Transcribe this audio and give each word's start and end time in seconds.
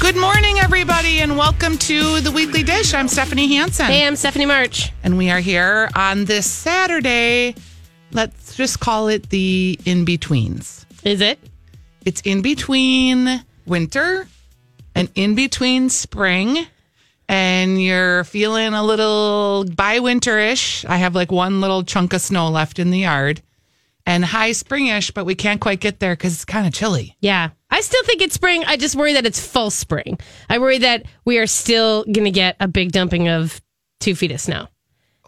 Good 0.00 0.16
morning, 0.16 0.58
everybody, 0.58 1.20
and 1.20 1.36
welcome 1.36 1.76
to 1.76 2.20
the 2.20 2.30
Weekly 2.30 2.62
Dish. 2.62 2.94
I'm 2.94 3.06
Stephanie 3.06 3.54
Hansen. 3.54 3.84
Hey, 3.84 4.06
I'm 4.06 4.16
Stephanie 4.16 4.46
March. 4.46 4.92
And 5.04 5.18
we 5.18 5.30
are 5.30 5.40
here 5.40 5.90
on 5.94 6.24
this 6.24 6.50
Saturday. 6.50 7.54
Let's 8.10 8.56
just 8.56 8.80
call 8.80 9.08
it 9.08 9.28
the 9.28 9.78
in 9.84 10.06
betweens. 10.06 10.86
Is 11.04 11.20
it? 11.20 11.38
It's 12.06 12.22
in 12.22 12.40
between 12.40 13.44
winter 13.66 14.26
and 14.94 15.10
in 15.14 15.34
between 15.34 15.90
spring. 15.90 16.66
And 17.28 17.80
you're 17.80 18.24
feeling 18.24 18.72
a 18.72 18.82
little 18.82 19.66
by 19.66 19.98
winterish. 19.98 20.84
I 20.88 20.96
have 20.96 21.14
like 21.14 21.30
one 21.30 21.60
little 21.60 21.84
chunk 21.84 22.14
of 22.14 22.22
snow 22.22 22.48
left 22.48 22.78
in 22.78 22.90
the 22.90 23.00
yard 23.00 23.42
and 24.06 24.24
high 24.24 24.50
springish, 24.50 25.12
but 25.12 25.26
we 25.26 25.34
can't 25.34 25.60
quite 25.60 25.78
get 25.78 26.00
there 26.00 26.14
because 26.14 26.32
it's 26.32 26.46
kind 26.46 26.66
of 26.66 26.72
chilly. 26.72 27.16
Yeah. 27.20 27.50
I 27.70 27.80
still 27.80 28.02
think 28.04 28.20
it's 28.22 28.34
spring. 28.34 28.64
I 28.66 28.76
just 28.76 28.96
worry 28.96 29.12
that 29.14 29.26
it's 29.26 29.44
full 29.44 29.70
spring. 29.70 30.18
I 30.48 30.58
worry 30.58 30.78
that 30.78 31.04
we 31.24 31.38
are 31.38 31.46
still 31.46 32.04
going 32.04 32.24
to 32.24 32.30
get 32.30 32.56
a 32.60 32.66
big 32.68 32.92
dumping 32.92 33.28
of 33.28 33.60
two 34.00 34.14
feet 34.14 34.32
of 34.32 34.40
snow 34.40 34.68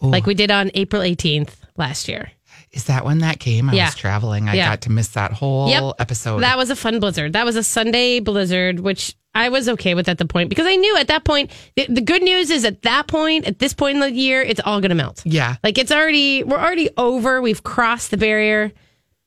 like 0.00 0.27
we 0.27 0.34
did 0.34 0.50
on 0.50 0.70
April 0.74 1.00
18th 1.02 1.55
last 1.77 2.09
year. 2.09 2.33
Is 2.73 2.84
that 2.84 3.05
when 3.05 3.19
that 3.19 3.38
came? 3.38 3.70
I 3.70 3.74
Yeah. 3.74 3.84
was 3.86 3.95
traveling. 3.95 4.48
I 4.48 4.55
Yeah. 4.55 4.70
got 4.70 4.80
to 4.83 4.91
miss 4.91 5.09
that 5.09 5.33
whole 5.33 5.69
Yep. 5.69 5.95
episode. 6.00 6.41
That 6.41 6.56
was 6.56 6.70
a 6.70 6.77
fun 6.77 6.98
blizzard. 7.00 7.34
That 7.34 7.45
was 7.45 7.55
a 7.55 7.62
Sunday 7.62 8.19
blizzard, 8.19 8.80
which 8.80 9.14
I 9.34 9.48
was 9.50 9.69
okay 9.69 9.95
with 9.95 10.09
at 10.09 10.19
the 10.19 10.24
point 10.24 10.48
because 10.48 10.66
I 10.66 10.74
knew 10.77 10.97
at 10.97 11.06
that 11.09 11.22
point, 11.24 11.50
the, 11.77 11.86
the 11.88 12.00
good 12.00 12.22
news 12.22 12.50
is 12.50 12.64
at 12.64 12.83
that 12.83 13.06
point, 13.06 13.47
at 13.47 13.59
this 13.61 13.74
point 13.74 13.95
in 13.97 14.00
the 14.00 14.11
year, 14.11 14.42
it's 14.42 14.61
all 14.64 14.80
going 14.80 14.88
to 14.91 14.95
melt. 14.97 15.22
yeah, 15.24 15.56
Like 15.62 15.78
it's 15.78 15.92
already, 15.92 16.42
we're 16.42 16.59
already 16.59 16.91
over. 16.97 17.41
We've 17.41 17.62
crossed 17.62 18.11
the 18.11 18.16
barrier. 18.16 18.72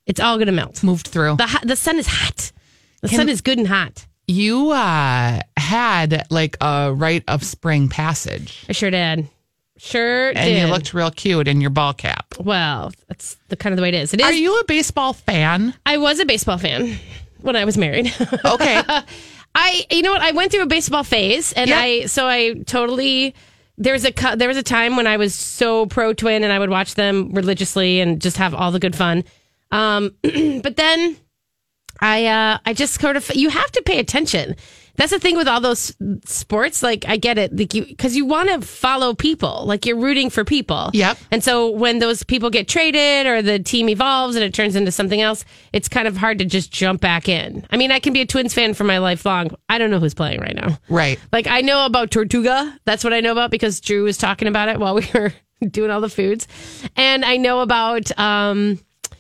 It's 0.08 0.20
all 0.20 0.36
going 0.38 0.48
to 0.48 0.52
melt. 0.52 0.84
moved 0.84 1.08
through. 1.08 1.38
The, 1.38 1.60
the 1.64 1.76
sun 1.76 1.98
is 1.98 2.08
hot. 2.08 2.52
The 3.10 3.16
sun 3.16 3.30
is 3.30 3.42
good 3.42 3.58
and 3.58 3.68
hot. 3.68 4.06
you 4.28 4.72
uh, 4.72 5.40
had 5.58 6.26
like 6.30 6.58
a 6.62 6.92
rite 6.94 7.24
of 7.28 7.44
spring 7.44 7.90
passage, 7.90 8.66
I 8.70 8.72
sure 8.74 8.90
did. 8.92 9.28
Sure 9.78 10.30
and 10.30 10.38
did. 10.38 10.62
you 10.62 10.74
looked 10.74 10.94
real 10.94 11.12
cute 11.12 11.48
in 11.50 11.60
your 11.60 11.70
ball 11.70 11.94
cap. 11.94 12.34
well. 12.40 12.92
That's 13.10 13.36
the 13.50 13.56
kind 13.58 13.74
of 13.74 13.78
the 13.78 13.82
way 13.84 13.90
it 13.90 13.94
is. 13.96 14.14
It 14.14 14.22
is. 14.22 14.26
Are 14.26 14.32
you 14.34 14.58
a 14.60 14.64
baseball 14.66 15.12
fan? 15.14 15.74
I 15.86 15.98
was 15.98 16.20
a 16.20 16.26
baseball 16.26 16.58
fan 16.58 16.98
when 17.42 17.56
I 17.58 17.66
was 17.66 17.78
married. 17.78 18.14
Okay, 18.46 18.82
I, 19.58 19.86
you 19.92 20.02
know 20.02 20.12
what? 20.12 20.22
I 20.22 20.32
went 20.32 20.52
through 20.52 20.64
a 20.64 20.68
baseball 20.68 21.04
phase, 21.04 21.52
and 21.54 21.70
Yep. 21.70 21.78
I 21.82 22.06
so 22.08 22.28
I 22.28 22.54
totally. 22.66 23.36
There 23.78 23.92
was 23.94 24.06
a 24.06 24.14
there 24.38 24.48
was 24.48 24.58
a 24.58 24.64
time 24.64 24.96
when 24.96 25.08
I 25.08 25.18
was 25.18 25.36
so 25.36 25.86
pro 25.88 26.14
twin, 26.14 26.44
and 26.44 26.52
I 26.54 26.60
would 26.60 26.70
watch 26.70 26.96
them 26.96 27.32
religiously 27.34 28.00
and 28.00 28.22
just 28.22 28.38
have 28.38 28.54
all 28.54 28.72
the 28.72 28.80
good 28.80 28.96
fun. 28.96 29.24
Um, 29.72 30.16
but 30.24 30.78
then 30.78 31.18
I 32.00 32.26
uh, 32.26 32.58
I 32.66 32.74
just 32.74 33.00
sort 33.00 33.18
of 33.18 33.34
you 33.36 33.50
have 33.50 33.72
to 33.72 33.82
pay 33.84 34.00
attention. 34.00 34.56
That's 34.98 35.12
the 35.12 35.20
thing 35.20 35.36
with 35.36 35.48
all 35.50 35.60
those 35.60 35.94
sports. 36.24 36.82
Like 36.82 37.04
I 37.06 37.18
get 37.18 37.38
it, 37.38 37.54
like 37.56 37.74
you 37.74 37.86
because 37.86 38.16
you 38.16 38.26
want 38.26 38.50
to 38.50 38.66
follow 38.66 39.14
people, 39.14 39.66
like 39.66 39.86
you're 39.86 39.98
rooting 39.98 40.30
for 40.30 40.46
people. 40.46 40.90
Yep. 40.94 41.18
And 41.32 41.44
so 41.44 41.70
when 41.70 42.00
those 42.00 42.24
people 42.24 42.50
get 42.50 42.70
traded 42.70 43.28
or 43.28 43.42
the 43.42 43.60
team 43.60 43.90
evolves 43.90 44.36
and 44.36 44.46
it 44.46 44.54
turns 44.54 44.76
into 44.76 44.92
something 44.92 45.20
else, 45.20 45.44
it's 45.74 45.90
kind 45.90 46.08
of 46.08 46.16
hard 46.16 46.40
to 46.40 46.46
just 46.46 46.72
jump 46.72 47.02
back 47.02 47.28
in. 47.28 47.66
I 47.72 47.78
mean, 47.78 47.92
I 47.92 48.00
can 48.00 48.14
be 48.14 48.22
a 48.22 48.26
Twins 48.26 48.54
fan 48.54 48.74
for 48.74 48.86
my 48.86 49.00
life 49.00 49.26
long. 49.26 49.50
I 49.68 49.78
don't 49.78 49.92
know 49.92 50.00
who's 50.00 50.14
playing 50.14 50.40
right 50.40 50.56
now. 50.56 50.80
right. 50.88 51.20
Like 51.34 51.48
I 51.48 51.60
know 51.60 51.86
about 51.86 52.10
Tortuga. 52.12 52.80
That's 52.86 53.04
what 53.04 53.14
I 53.14 53.20
know 53.20 53.34
about 53.34 53.52
because 53.52 53.82
Drew 53.82 54.04
was 54.04 54.18
talking 54.18 54.48
about 54.48 54.70
it 54.70 54.80
while 54.80 54.96
we 54.96 55.06
were 55.14 55.34
doing 55.70 55.92
all 55.92 56.00
the 56.00 56.10
foods. 56.10 56.48
And 56.96 57.26
I 57.26 57.36
know 57.36 57.60
about 57.60 58.18
um 58.18 58.80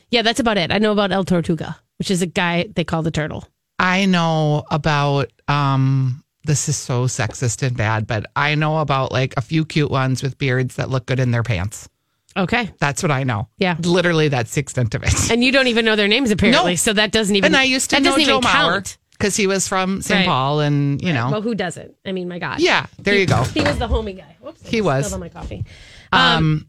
yeah, 0.10 0.22
that's 0.22 0.40
about 0.40 0.58
it. 0.58 0.72
I 0.72 0.78
know 0.78 0.94
about 0.94 1.12
El 1.12 1.26
Tortuga, 1.26 1.78
which 1.98 2.12
is 2.12 2.22
a 2.22 2.28
guy 2.28 2.68
they 2.76 2.84
call 2.84 3.02
the 3.04 3.12
turtle. 3.12 3.48
I 3.80 4.06
know 4.06 4.64
about. 4.72 5.32
um 5.48 6.24
This 6.46 6.70
is 6.70 6.78
so 6.78 7.06
sexist 7.08 7.64
and 7.66 7.76
bad, 7.76 8.06
but 8.08 8.26
I 8.36 8.54
know 8.56 8.78
about 8.80 9.12
like 9.12 9.34
a 9.38 9.42
few 9.42 9.66
cute 9.66 9.90
ones 9.92 10.22
with 10.24 10.38
beards 10.38 10.76
that 10.76 10.90
look 10.90 11.06
good 11.08 11.20
in 11.20 11.32
their 11.32 11.44
pants. 11.44 11.90
Okay. 12.38 12.70
That's 12.80 13.02
what 13.02 13.12
I 13.12 13.24
know. 13.24 13.48
Yeah. 13.58 13.78
literally 13.82 14.28
that's 14.28 14.54
the 14.54 14.62
extent 14.62 14.94
of 14.94 15.02
it. 15.04 15.32
And 15.32 15.44
you 15.44 15.52
don't 15.52 15.68
even 15.68 15.86
know 15.86 15.96
their 15.96 16.08
names 16.08 16.32
apparently, 16.32 16.74
No. 16.74 16.76
so 16.76 16.94
that 16.94 17.12
doesn't 17.12 17.36
even 17.36 17.48
And 17.48 17.58
I 17.58 17.64
used 17.64 17.90
to 17.92 17.96
that 17.96 18.04
know 18.04 18.18
Joe 18.18 18.42
Mauer 18.42 18.98
because 19.18 19.36
he 19.38 19.48
was 19.48 19.68
from 19.68 20.02
St. 20.02 20.20
Right. 20.20 20.26
Paul, 20.28 20.60
and 20.60 21.02
you 21.02 21.14
know, 21.14 21.32
Well, 21.32 21.42
who 21.42 21.56
doesn't? 21.56 21.96
I 22.06 22.12
mean, 22.12 22.28
my 22.28 22.38
God. 22.40 22.60
yeah, 22.60 22.86
there 23.00 23.16
you 23.16 23.26
go. 23.26 23.44
He 23.44 23.62
was 23.62 23.78
the 23.80 23.88
homie 23.88 24.18
guy. 24.18 24.36
Whoops. 24.42 24.68
He 24.68 24.82
was. 24.82 25.06
spilled 25.08 25.14
on 25.16 25.20
my 25.22 25.30
coffee. 25.30 25.64
Um, 26.12 26.66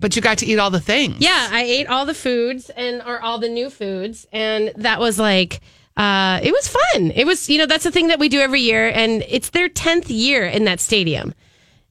but 0.00 0.16
you 0.16 0.22
got 0.22 0.38
to 0.38 0.46
eat 0.46 0.58
all 0.58 0.70
the 0.70 0.80
things. 0.80 1.16
Yeah, 1.20 1.48
I 1.50 1.62
ate 1.62 1.86
all 1.86 2.06
the 2.06 2.14
foods 2.14 2.70
and 2.70 3.02
or 3.02 3.20
all 3.20 3.38
the 3.38 3.48
new 3.48 3.70
foods, 3.70 4.26
and 4.32 4.72
that 4.76 5.00
was 5.00 5.18
like. 5.18 5.60
Uh, 5.96 6.40
it 6.42 6.52
was 6.52 6.68
fun. 6.68 7.10
It 7.10 7.26
was, 7.26 7.50
you 7.50 7.58
know, 7.58 7.66
that's 7.66 7.84
the 7.84 7.90
thing 7.90 8.06
that 8.06 8.18
we 8.18 8.30
do 8.30 8.40
every 8.40 8.60
year, 8.60 8.88
and 8.88 9.22
it's 9.28 9.50
their 9.50 9.68
tenth 9.68 10.08
year 10.08 10.46
in 10.46 10.64
that 10.64 10.80
stadium, 10.80 11.34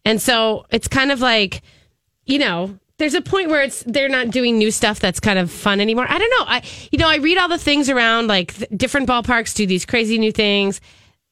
and 0.04 0.20
so 0.20 0.66
it's 0.72 0.88
kind 0.88 1.12
of 1.12 1.20
like, 1.20 1.62
you 2.26 2.40
know, 2.40 2.80
there's 3.00 3.14
a 3.14 3.22
point 3.22 3.50
where 3.50 3.64
it's 3.64 3.84
they're 3.86 4.10
not 4.10 4.30
doing 4.30 4.58
new 4.58 4.72
stuff 4.72 5.00
that's 5.00 5.20
kind 5.20 5.40
of 5.40 5.50
fun 5.50 5.80
anymore. 5.80 6.06
I 6.08 6.18
don't 6.18 6.30
know. 6.40 6.46
I, 6.48 6.64
you 6.92 7.00
know, 7.00 7.08
I 7.08 7.18
read 7.18 7.38
all 7.38 7.48
the 7.48 7.58
things 7.58 7.90
around 7.90 8.28
like 8.28 8.54
different 8.76 9.08
ballparks 9.08 9.56
do 9.56 9.66
these 9.66 9.86
crazy 9.86 10.18
new 10.18 10.32
things. 10.32 10.82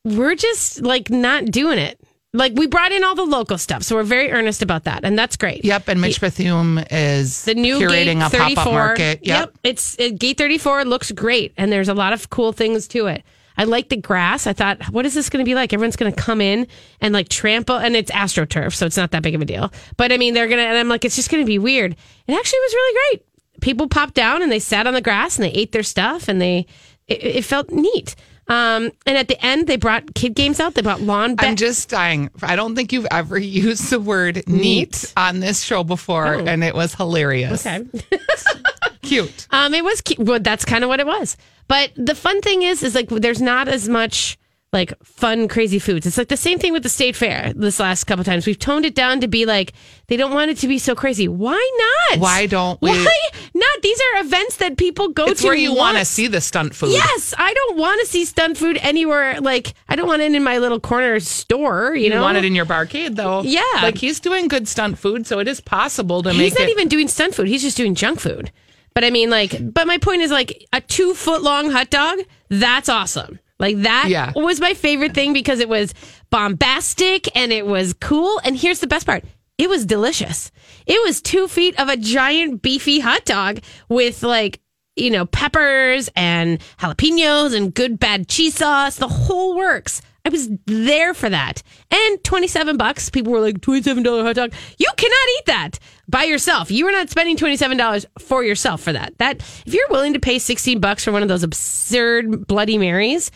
We're 0.04 0.36
just 0.36 0.82
like 0.82 1.10
not 1.10 1.46
doing 1.46 1.78
it. 1.78 2.00
Like 2.34 2.54
we 2.56 2.68
brought 2.68 2.92
in 2.92 3.04
all 3.04 3.16
the 3.16 3.26
local 3.26 3.58
stuff, 3.58 3.84
so 3.84 3.96
we're 3.96 4.04
very 4.04 4.32
earnest 4.32 4.62
about 4.62 4.84
that, 4.84 5.04
and 5.04 5.18
that's 5.18 5.38
great. 5.38 5.64
Yep, 5.64 5.88
and 5.88 6.02
Mitch 6.02 6.20
Bethune 6.20 6.80
is 6.92 7.46
The 7.46 7.56
new 7.56 7.80
curating 7.80 8.20
gate 8.20 8.28
a 8.28 8.30
34. 8.30 8.40
pop 8.56 8.68
up 8.68 8.74
market. 8.74 9.20
Yep. 9.26 9.58
It's 9.64 9.96
it, 9.98 10.20
gate 10.20 10.38
34 10.38 10.86
looks 10.86 11.12
great 11.12 11.54
and 11.58 11.72
there's 11.72 11.88
a 11.90 11.94
lot 11.94 12.14
of 12.14 12.30
cool 12.30 12.52
things 12.52 12.88
to 12.90 13.08
it. 13.08 13.24
I 13.58 13.64
like 13.64 13.90
the 13.90 13.98
grass. 13.98 14.46
I 14.46 14.54
thought, 14.54 14.84
what 14.92 15.06
is 15.06 15.16
this 15.16 15.30
going 15.30 15.44
to 15.44 15.50
be 15.50 15.56
like? 15.56 15.74
Everyone's 15.74 15.96
going 15.96 16.14
to 16.14 16.22
come 16.22 16.42
in 16.42 16.68
and 17.02 17.14
like 17.14 17.30
trample, 17.30 17.78
and 17.78 17.96
it's 17.96 18.12
AstroTurf, 18.12 18.76
so 18.76 18.86
it's 18.86 18.98
not 18.98 19.12
that 19.12 19.24
big 19.24 19.34
of 19.34 19.42
a 19.42 19.46
deal. 19.46 19.72
But 19.96 20.12
I 20.12 20.18
mean, 20.18 20.34
they're 20.34 20.48
going 20.48 20.60
to, 20.60 20.68
and 20.68 20.78
I'm 20.78 20.90
like, 20.90 21.06
it's 21.06 21.16
just 21.16 21.32
going 21.32 21.44
to 21.44 21.48
be 21.48 21.58
weird. 21.58 21.94
It 21.94 22.34
actually 22.34 22.60
was 22.60 22.74
really 22.74 23.00
great. 23.18 23.26
People 23.62 23.88
popped 23.88 24.14
down 24.14 24.44
and 24.44 24.52
they 24.52 24.60
sat 24.60 24.86
on 24.86 24.94
the 24.94 25.02
grass 25.02 25.38
and 25.38 25.46
they 25.46 25.52
ate 25.52 25.72
their 25.72 25.82
stuff 25.82 26.28
and 26.28 26.40
they, 26.40 26.68
it, 27.08 27.24
it 27.24 27.46
felt 27.46 27.72
neat. 27.72 28.16
Um, 28.50 28.92
and 29.06 29.18
at 29.18 29.28
the 29.28 29.44
end, 29.46 29.68
they 29.68 29.76
brought 29.76 30.14
kid 30.14 30.34
games 30.36 30.60
out. 30.60 30.74
They 30.74 30.82
brought 30.82 31.02
lawn. 31.02 31.36
I'm 31.40 31.56
just 31.58 31.90
dying. 31.90 32.30
I 32.42 32.56
don't 32.56 32.76
think 32.76 32.94
you've 32.94 33.08
ever 33.12 33.38
used 33.64 33.90
the 33.90 34.00
word 34.00 34.48
neat, 34.48 35.14
on 35.18 35.40
this 35.42 35.62
show 35.64 35.84
before, 35.84 36.34
and 36.34 36.64
it 36.64 36.74
was 36.74 36.94
hilarious. 36.96 37.66
okay. 37.66 37.86
Cute. 39.02 39.48
Um, 39.52 39.74
it 39.74 39.86
was 39.86 40.02
cute. 40.02 40.20
Well, 40.20 40.40
that's 40.40 40.66
kind 40.66 40.84
of 40.84 40.90
what 40.90 41.00
it 41.00 41.08
was. 41.08 41.38
But 41.70 41.92
the 41.96 42.14
fun 42.14 42.42
thing 42.42 42.64
is, 42.64 42.84
is 42.84 42.94
like 42.94 43.08
there's 43.08 43.42
not 43.42 43.70
as 43.70 43.88
much 43.88 44.38
like 44.74 44.94
fun, 45.04 45.48
crazy 45.48 45.80
foods. 45.80 46.06
It's 46.06 46.18
like 46.18 46.28
the 46.28 46.36
same 46.38 46.60
thing 46.60 46.74
with 46.74 46.84
the 46.84 46.90
state 46.90 47.16
fair. 47.16 47.54
This 47.56 47.80
last 47.80 48.04
couple 48.04 48.26
times, 48.26 48.46
we've 48.46 48.60
toned 48.60 48.86
it 48.86 48.96
down 48.96 49.22
to 49.22 49.28
be 49.28 49.46
like 49.46 49.72
they 50.08 50.18
don't 50.18 50.34
want 50.34 50.52
it 50.52 50.58
to 50.58 50.68
be 50.68 50.78
so 50.78 50.94
crazy. 50.94 51.28
Why 51.28 51.72
not? 52.10 52.20
Why 52.20 52.46
don't 52.48 52.82
we- 52.82 52.92
Why 52.92 53.18
not? 53.54 53.82
These 53.82 54.00
are 54.00 54.22
events 54.22 54.58
that 54.58 54.78
people 54.78 55.08
go 55.10 55.26
It's 55.26 55.42
to. 55.42 55.48
where 55.48 55.56
you 55.56 55.74
want 55.74 55.98
to 55.98 56.06
see 56.06 56.28
the 56.28 56.42
stunt 56.42 56.76
food. 56.76 56.92
Yes, 56.92 57.34
I 57.38 57.54
don't 57.54 57.78
want 57.78 58.02
to 58.02 58.08
see 58.08 58.26
stunt 58.26 58.58
food 58.58 58.78
anywhere. 58.82 59.40
Like 59.40 59.74
I 59.88 59.96
don't 59.96 60.08
want 60.08 60.22
it 60.22 60.34
in 60.36 60.44
my 60.44 60.58
little 60.58 60.80
corner 60.82 61.20
store. 61.22 61.96
You, 61.96 62.06
You 62.06 62.10
know, 62.10 62.22
want 62.22 62.38
it 62.38 62.44
in 62.46 62.54
your 62.54 62.66
barcade, 62.66 63.16
though. 63.16 63.42
Yeah. 63.44 63.62
Like 63.82 63.98
he's 63.98 64.20
doing 64.20 64.48
good 64.50 64.68
stunt 64.68 65.00
food, 65.00 65.26
so 65.26 65.40
it 65.40 65.48
is 65.48 65.62
possible 65.62 66.24
to 66.24 66.30
He's 66.32 66.38
make 66.38 66.50
He's 66.54 66.60
not 66.60 66.68
it. 66.68 66.72
even 66.72 66.88
doing 66.90 67.08
stunt 67.08 67.36
food. 67.36 67.48
He's 67.48 67.62
just 67.62 67.78
doing 67.78 67.96
junk 67.96 68.20
food. 68.20 68.52
But 68.94 69.04
I 69.04 69.12
mean, 69.12 69.30
like, 69.30 69.56
but 69.74 69.86
my 69.86 70.00
point 70.00 70.24
is, 70.24 70.32
like, 70.32 70.66
a 70.74 70.82
two 70.82 71.14
foot 71.14 71.44
long 71.44 71.70
hot 71.70 71.92
dog, 71.92 72.18
that's 72.50 72.90
awesome. 72.90 73.40
Like, 73.60 73.78
that 73.82 74.08
Yeah. 74.10 74.32
was 74.36 74.60
my 74.62 74.74
favorite 74.74 75.14
thing 75.14 75.34
because 75.34 75.60
it 75.60 75.70
was 75.70 75.94
bombastic 76.30 77.36
and 77.36 77.52
it 77.52 77.66
was 77.66 77.94
cool. 78.00 78.40
And 78.44 78.58
here's 78.58 78.80
the 78.80 78.88
best 78.88 79.06
part 79.06 79.24
it 79.58 79.70
was 79.70 79.86
delicious. 79.88 80.52
It 80.86 81.02
was 81.04 81.20
two 81.22 81.48
feet 81.48 81.80
of 81.80 81.90
a 81.90 81.98
giant 81.98 82.62
beefy 82.62 83.00
hot 83.00 83.26
dog 83.26 83.60
with, 83.90 84.22
like, 84.22 84.60
you 84.96 85.10
know, 85.10 85.26
peppers 85.26 86.10
and 86.16 86.60
jalapenos 86.80 87.56
and 87.56 87.74
good 87.74 88.00
bad 88.00 88.28
cheese 88.28 88.56
sauce, 88.56 88.98
the 88.98 89.08
whole 89.08 89.56
works. 89.56 90.02
I 90.26 90.30
was 90.30 90.50
there 90.66 91.14
for 91.16 91.30
that. 91.30 91.64
And 91.90 92.24
27 92.24 92.78
bucks. 92.78 93.10
People 93.10 93.32
were 93.32 93.40
like, 93.40 93.62
$27 93.62 94.24
hot 94.24 94.36
dog. 94.36 94.54
You 94.78 94.88
cannot 94.98 95.28
eat 95.40 95.46
that 95.48 95.80
by 96.08 96.24
yourself. 96.24 96.72
You 96.72 96.88
are 96.88 96.92
not 96.92 97.10
spending 97.10 97.38
$27 97.38 98.06
for 98.20 98.44
yourself 98.44 98.82
for 98.82 98.94
that. 98.94 99.18
That 99.18 99.38
if 99.66 99.74
you're 99.74 99.90
willing 99.90 100.14
to 100.14 100.20
pay 100.20 100.40
16 100.40 100.80
bucks 100.80 101.04
for 101.04 101.12
one 101.12 101.22
of 101.22 101.28
those 101.30 101.44
absurd 101.44 102.48
bloody 102.48 102.78
marys, 102.78 103.32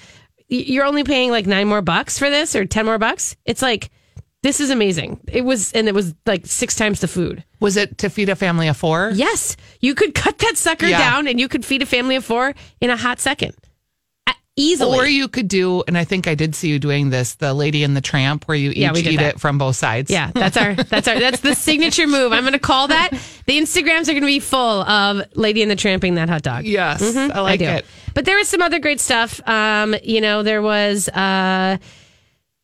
you're 0.48 0.86
only 0.86 1.04
paying 1.04 1.32
like 1.32 1.46
9 1.48 1.68
more 1.68 1.82
bucks 1.82 2.18
for 2.20 2.30
this 2.30 2.56
or 2.56 2.66
10 2.66 2.86
more 2.86 2.98
bucks. 2.98 3.36
It's 3.46 3.62
like 3.62 3.90
this 4.44 4.60
is 4.60 4.70
amazing. 4.72 5.20
It 5.32 5.42
was 5.46 5.72
and 5.74 5.88
it 5.88 5.94
was 5.94 6.14
like 6.26 6.46
6 6.46 6.76
times 6.76 7.00
the 7.02 7.08
food. 7.08 7.44
Was 7.60 7.78
it 7.78 7.98
to 8.00 8.10
feed 8.10 8.30
a 8.30 8.36
family 8.36 8.68
of 8.68 8.76
four? 8.78 9.12
Yes, 9.14 9.56
you 9.82 9.94
could 9.94 10.16
cut 10.16 10.40
that 10.40 10.58
sucker 10.58 10.88
Yeah. 10.88 10.98
down 10.98 11.28
and 11.28 11.40
you 11.40 11.48
could 11.48 11.64
feed 11.66 11.82
a 11.82 11.86
family 11.86 12.16
of 12.16 12.26
4 12.26 12.54
in 12.82 12.90
a 12.90 12.98
hot 12.98 13.20
second. 13.20 13.54
Easily. 14.58 14.98
Or 15.00 15.06
you 15.08 15.30
could 15.30 15.48
do, 15.48 15.82
and 15.88 15.98
I 15.98 16.04
think 16.04 16.28
I 16.28 16.36
did 16.36 16.56
see 16.56 16.68
you 16.70 16.78
doing 16.78 17.10
this, 17.10 17.36
the 17.36 17.54
Lady 17.54 17.84
and 17.86 17.96
the 17.96 18.02
Tramp, 18.02 18.46
where 18.50 18.58
you 18.58 18.72
each 18.72 18.78
Yeah, 18.78 18.92
eat 18.98 19.16
that. 19.18 19.36
it 19.36 19.40
from 19.40 19.58
both 19.58 19.78
sides. 19.78 20.12
Yeah, 20.12 20.30
that's 20.34 20.58
our 20.58 20.76
that's 20.76 21.08
our 21.08 21.18
that's 21.20 21.40
the 21.40 21.56
signature 21.56 22.06
move. 22.06 22.34
I'm 22.34 22.42
going 22.42 22.52
to 22.54 22.60
call 22.60 22.90
that. 22.90 23.12
The 23.46 23.58
Instagrams 23.58 24.04
are 24.10 24.12
going 24.12 24.22
to 24.22 24.28
be 24.28 24.42
full 24.42 24.82
of 24.84 25.26
Lady 25.36 25.62
and 25.62 25.72
the 25.72 25.78
Tramping 25.78 26.16
that 26.16 26.28
hot 26.28 26.42
dog. 26.42 26.66
Yes, 26.66 27.02
I 27.02 27.40
like 27.40 27.62
Mm-hmm. 27.62 27.70
I 27.70 27.78
it. 27.78 27.86
But 28.14 28.26
there 28.26 28.36
was 28.38 28.50
some 28.50 28.62
other 28.62 28.80
great 28.80 29.00
stuff. 29.00 29.40
Um, 29.48 29.96
you 30.04 30.20
know, 30.20 30.44
there 30.44 30.62
was 30.62 31.08
uh 31.10 31.78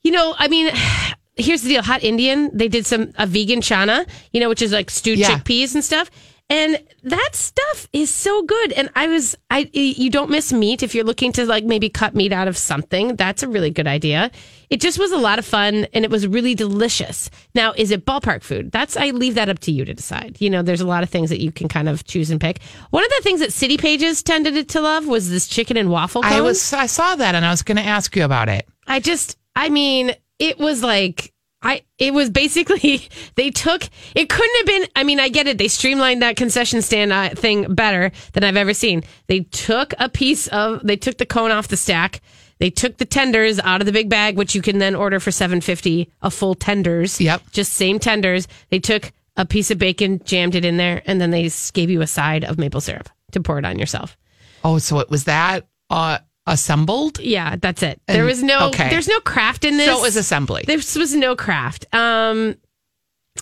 You 0.04 0.12
know, 0.12 0.36
I 0.38 0.50
mean, 0.50 0.70
here's 1.38 1.62
the 1.62 1.70
deal: 1.70 1.84
Hot 1.84 2.04
Indian. 2.04 2.50
They 2.54 2.68
did 2.68 2.86
some 2.86 3.14
a 3.18 3.26
vegan 3.26 3.62
chana, 3.62 4.06
you 4.34 4.42
know, 4.42 4.50
which 4.50 4.62
is 4.62 4.74
like 4.74 4.90
stewed 4.90 5.20
Yeah. 5.20 5.30
chickpeas 5.40 5.74
and 5.74 5.84
stuff. 5.86 6.12
And 6.50 6.82
that 7.04 7.32
stuff 7.34 7.90
is 7.92 8.10
so 8.10 8.42
good. 8.44 8.72
And 8.72 8.90
I 8.96 9.08
was, 9.08 9.36
I, 9.50 9.70
you 9.74 10.10
don't 10.10 10.30
miss 10.30 10.54
meat 10.54 10.82
if 10.82 10.96
you're 10.96 11.04
looking 11.04 11.34
to 11.34 11.46
like 11.46 11.66
maybe 11.66 11.90
cut 11.90 12.16
meat 12.16 12.32
out 12.32 12.48
of 12.48 12.58
something. 12.58 13.18
That's 13.18 13.44
a 13.44 13.50
really 13.50 13.70
good 13.70 13.88
idea. 13.88 14.32
It 14.70 14.80
just 14.80 14.98
was 14.98 15.12
a 15.12 15.18
lot 15.18 15.40
of 15.40 15.46
fun 15.46 15.88
and 15.94 16.06
it 16.06 16.12
was 16.12 16.26
really 16.26 16.56
delicious. 16.56 17.30
Now, 17.54 17.74
is 17.76 17.92
it 17.92 18.06
ballpark 18.06 18.44
food? 18.44 18.72
That's, 18.72 18.96
I 18.96 19.10
leave 19.10 19.36
that 19.36 19.50
up 19.50 19.60
to 19.60 19.74
you 19.74 19.84
to 19.84 19.94
decide. 19.94 20.38
You 20.40 20.50
know, 20.50 20.62
there's 20.62 20.80
a 20.80 20.88
lot 20.88 21.04
of 21.04 21.10
things 21.10 21.30
that 21.32 21.42
you 21.42 21.52
can 21.52 21.68
kind 21.68 21.90
of 21.90 22.06
choose 22.06 22.32
and 22.32 22.40
pick. 22.40 22.62
One 22.92 23.04
of 23.04 23.10
the 23.10 23.22
things 23.24 23.42
that 23.42 23.52
City 23.52 23.76
Pages 23.76 24.24
tended 24.24 24.70
to 24.70 24.80
love 24.80 25.06
was 25.06 25.30
this 25.30 25.50
chicken 25.50 25.76
and 25.76 25.90
waffle 25.90 26.22
cone. 26.22 26.32
I 26.32 26.40
was 26.40 26.72
I 26.72 26.86
saw 26.86 27.18
that 27.18 27.36
and 27.36 27.46
I 27.46 27.52
was 27.52 27.62
going 27.62 27.78
to 27.78 27.84
ask 27.84 28.16
you 28.16 28.24
about 28.24 28.48
it. 28.48 28.66
I 28.88 29.02
just, 29.02 29.38
I 29.54 29.68
mean, 29.68 30.14
it 30.40 30.60
was 30.60 30.82
like, 30.82 31.34
I, 31.62 31.84
it 31.98 32.14
was 32.14 32.30
basically, 32.30 33.08
they 33.36 33.50
took, 33.50 33.84
it 34.16 34.30
couldn't 34.30 34.58
have 34.58 34.66
been, 34.66 34.88
I 34.96 35.04
mean, 35.04 35.20
I 35.20 35.30
get 35.30 35.48
it. 35.48 35.58
They 35.58 35.68
streamlined 35.68 36.22
that 36.22 36.36
concession 36.36 36.82
stand 36.82 37.12
uh, 37.12 37.30
thing 37.30 37.74
better 37.74 38.12
than 38.34 38.44
I've 38.44 38.58
ever 38.58 38.74
seen. 38.74 39.04
They 39.28 39.42
took 39.42 39.94
a 40.00 40.10
piece 40.10 40.48
of, 40.48 40.82
they 40.86 40.98
took 40.98 41.18
the 41.18 41.26
cone 41.26 41.52
off 41.52 41.68
the 41.68 41.78
stack. 41.78 42.22
They 42.60 42.70
took 42.70 42.98
the 42.98 43.06
tenders 43.06 43.60
out 43.60 43.82
of 43.82 43.86
the 43.86 43.92
big 43.92 44.10
bag, 44.10 44.36
which 44.36 44.56
you 44.56 44.62
can 44.62 44.80
then 44.80 44.96
order 44.96 45.20
for 45.20 45.32
750 45.32 46.12
a 46.22 46.32
full 46.32 46.56
tenders. 46.56 47.22
Yep. 47.22 47.44
Just 47.52 47.74
same 47.74 48.00
tenders. 48.00 48.48
They 48.70 48.80
took 48.80 49.12
a 49.36 49.46
piece 49.46 49.70
of 49.70 49.78
bacon, 49.78 50.22
jammed 50.26 50.56
it 50.56 50.66
in 50.66 50.78
there, 50.78 51.04
and 51.06 51.22
then 51.22 51.30
they 51.30 51.50
gave 51.74 51.92
you 51.92 52.02
a 52.02 52.08
side 52.08 52.44
of 52.44 52.58
maple 52.58 52.82
syrup 52.82 53.10
to 53.32 53.42
pour 53.42 53.60
it 53.60 53.66
on 53.66 53.78
yourself. 53.78 54.18
Oh, 54.64 54.80
so 54.80 55.00
it 55.00 55.10
was 55.10 55.26
that 55.26 55.68
uh, 55.90 56.20
assembled? 56.48 57.20
Yeah, 57.20 57.56
that's 57.58 57.84
it. 57.84 58.02
There 58.08 58.26
was 58.26 58.42
no, 58.42 58.68
okay. 58.70 58.90
there's 58.90 59.08
no 59.08 59.20
craft 59.20 59.66
in 59.66 59.78
this. 59.78 59.88
So 59.88 60.00
it 60.00 60.02
was 60.02 60.16
assembly. 60.16 60.64
This 60.66 60.96
was 60.96 61.14
no 61.16 61.36
craft. 61.36 61.86
Um, 61.94 62.56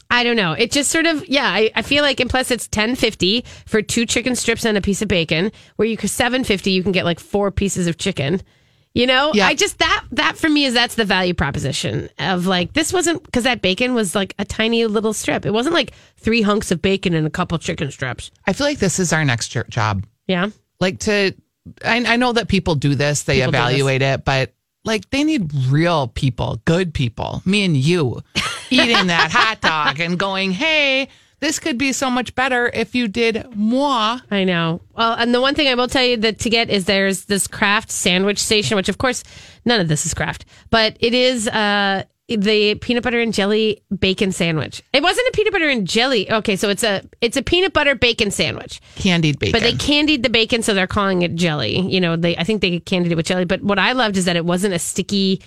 I 0.10 0.24
don't 0.24 0.36
know. 0.36 0.52
It 0.54 0.72
just 0.72 0.92
sort 0.92 1.06
of 1.06 1.28
yeah. 1.28 1.48
I, 1.48 1.72
I 1.76 1.82
feel 1.82 2.04
like 2.04 2.20
and 2.20 2.30
plus 2.30 2.52
it's 2.52 2.68
ten 2.68 2.96
fifty 2.96 3.46
for 3.66 3.82
two 3.82 4.06
chicken 4.06 4.36
strips 4.36 4.66
and 4.66 4.78
a 4.78 4.82
piece 4.82 5.02
of 5.02 5.08
bacon. 5.08 5.52
Where 5.78 5.88
you 5.88 5.96
could 5.98 6.10
seven 6.10 6.44
fifty, 6.44 6.72
you 6.72 6.84
can 6.84 6.92
get 6.92 7.06
like 7.06 7.20
four 7.20 7.50
pieces 7.52 7.88
of 7.88 7.98
chicken. 7.98 8.42
You 8.94 9.08
know, 9.08 9.32
Yeah. 9.34 9.48
I 9.48 9.56
just 9.56 9.80
that 9.80 10.06
that 10.12 10.38
for 10.38 10.48
me 10.50 10.64
is 10.66 10.74
that's 10.74 10.96
the 10.96 11.04
value 11.04 11.34
proposition 11.34 12.10
of 12.18 12.46
like 12.46 12.74
this 12.74 12.94
wasn't 12.94 13.24
because 13.24 13.44
that 13.44 13.62
bacon 13.62 13.94
was 13.94 14.16
like 14.16 14.34
a 14.40 14.46
tiny 14.46 14.86
little 14.86 15.12
strip. 15.12 15.46
It 15.46 15.52
wasn't 15.52 15.76
like 15.76 15.92
three 16.18 16.42
hunks 16.42 16.72
of 16.72 16.82
bacon 16.82 17.14
and 17.14 17.28
a 17.28 17.30
couple 17.30 17.58
chicken 17.58 17.92
strips. 17.92 18.32
I 18.48 18.54
feel 18.54 18.66
like 18.68 18.80
this 18.80 19.00
is 19.00 19.12
our 19.12 19.26
next 19.26 19.50
job. 19.70 20.06
Yeah, 20.28 20.50
Like 20.80 21.00
to, 21.02 21.34
I, 21.84 22.14
I 22.14 22.16
know 22.18 22.34
that 22.34 22.48
people 22.48 22.76
do 22.76 22.96
this, 22.96 23.24
they 23.24 23.36
People 23.38 23.52
do 23.52 23.58
this. 23.58 23.62
evaluate 23.62 24.02
it, 24.02 24.26
but 24.26 24.54
like 24.84 25.10
they 25.10 25.24
need 25.24 25.52
real 25.70 26.08
people, 26.08 26.62
good 26.66 26.94
people, 26.94 27.42
me 27.46 27.66
and 27.66 27.76
you, 27.76 28.22
eating 28.70 29.08
that 29.08 29.32
hot 29.32 29.62
dog 29.62 30.00
and 30.00 30.18
going, 30.20 30.52
hey, 30.52 31.08
this 31.40 31.60
could 31.60 31.78
be 31.78 31.92
so 31.92 32.10
much 32.10 32.34
better 32.36 32.68
if 32.74 32.96
you 32.96 33.08
did 33.08 33.46
moi. 33.56 34.20
I 34.32 34.44
know. 34.46 34.82
Well, 34.96 35.14
and 35.14 35.34
the 35.34 35.42
one 35.42 35.54
thing 35.56 35.68
I 35.68 35.74
will 35.76 35.88
tell 35.88 36.04
you 36.06 36.18
that 36.18 36.40
to 36.40 36.50
get 36.50 36.70
is 36.70 36.86
there's 36.86 37.26
this 37.26 37.46
craft 37.48 37.92
sandwich 37.92 38.40
station, 38.40 38.76
which 38.78 38.90
of 38.90 38.98
course 38.98 39.24
none 39.66 39.82
of 39.82 39.88
this 39.88 40.06
is 40.06 40.14
craft, 40.14 40.46
but 40.70 40.96
it 41.00 41.14
is 41.14 41.48
uh 41.48 42.04
the 42.28 42.76
peanut 42.76 43.04
butter 43.04 43.20
and 43.22 43.34
jelly 43.34 43.84
bacon 44.00 44.32
sandwich. 44.32 44.82
It 44.94 45.04
wasn't 45.04 45.28
a 45.28 45.32
peanut 45.34 45.54
butter 45.54 45.70
and 45.70 45.88
jelly. 45.88 46.32
Okay, 46.32 46.56
so 46.56 46.70
it's 46.70 46.84
a 46.84 47.04
it's 47.22 47.38
a 47.38 47.44
peanut 47.44 47.74
butter 47.74 47.94
bacon 47.96 48.32
sandwich. 48.32 48.82
Candied 48.96 49.38
bacon. 49.40 49.52
But 49.54 49.62
they 49.62 49.74
candied 49.74 50.24
the 50.24 50.30
bacon, 50.30 50.64
so 50.64 50.74
they're 50.74 50.88
calling 50.88 51.22
it 51.22 51.36
jelly. 51.36 51.80
You 51.80 52.02
know, 52.02 52.16
they 52.16 52.36
I 52.38 52.44
think 52.44 52.62
they 52.62 52.80
candied 52.80 53.12
it 53.12 53.16
with 53.16 53.28
jelly. 53.28 53.46
But 53.46 53.62
what 53.62 53.78
I 53.80 53.92
loved 53.92 54.18
is 54.18 54.26
that 54.26 54.36
it 54.36 54.46
wasn't 54.46 54.74
a 54.74 54.80
sticky 54.80 55.42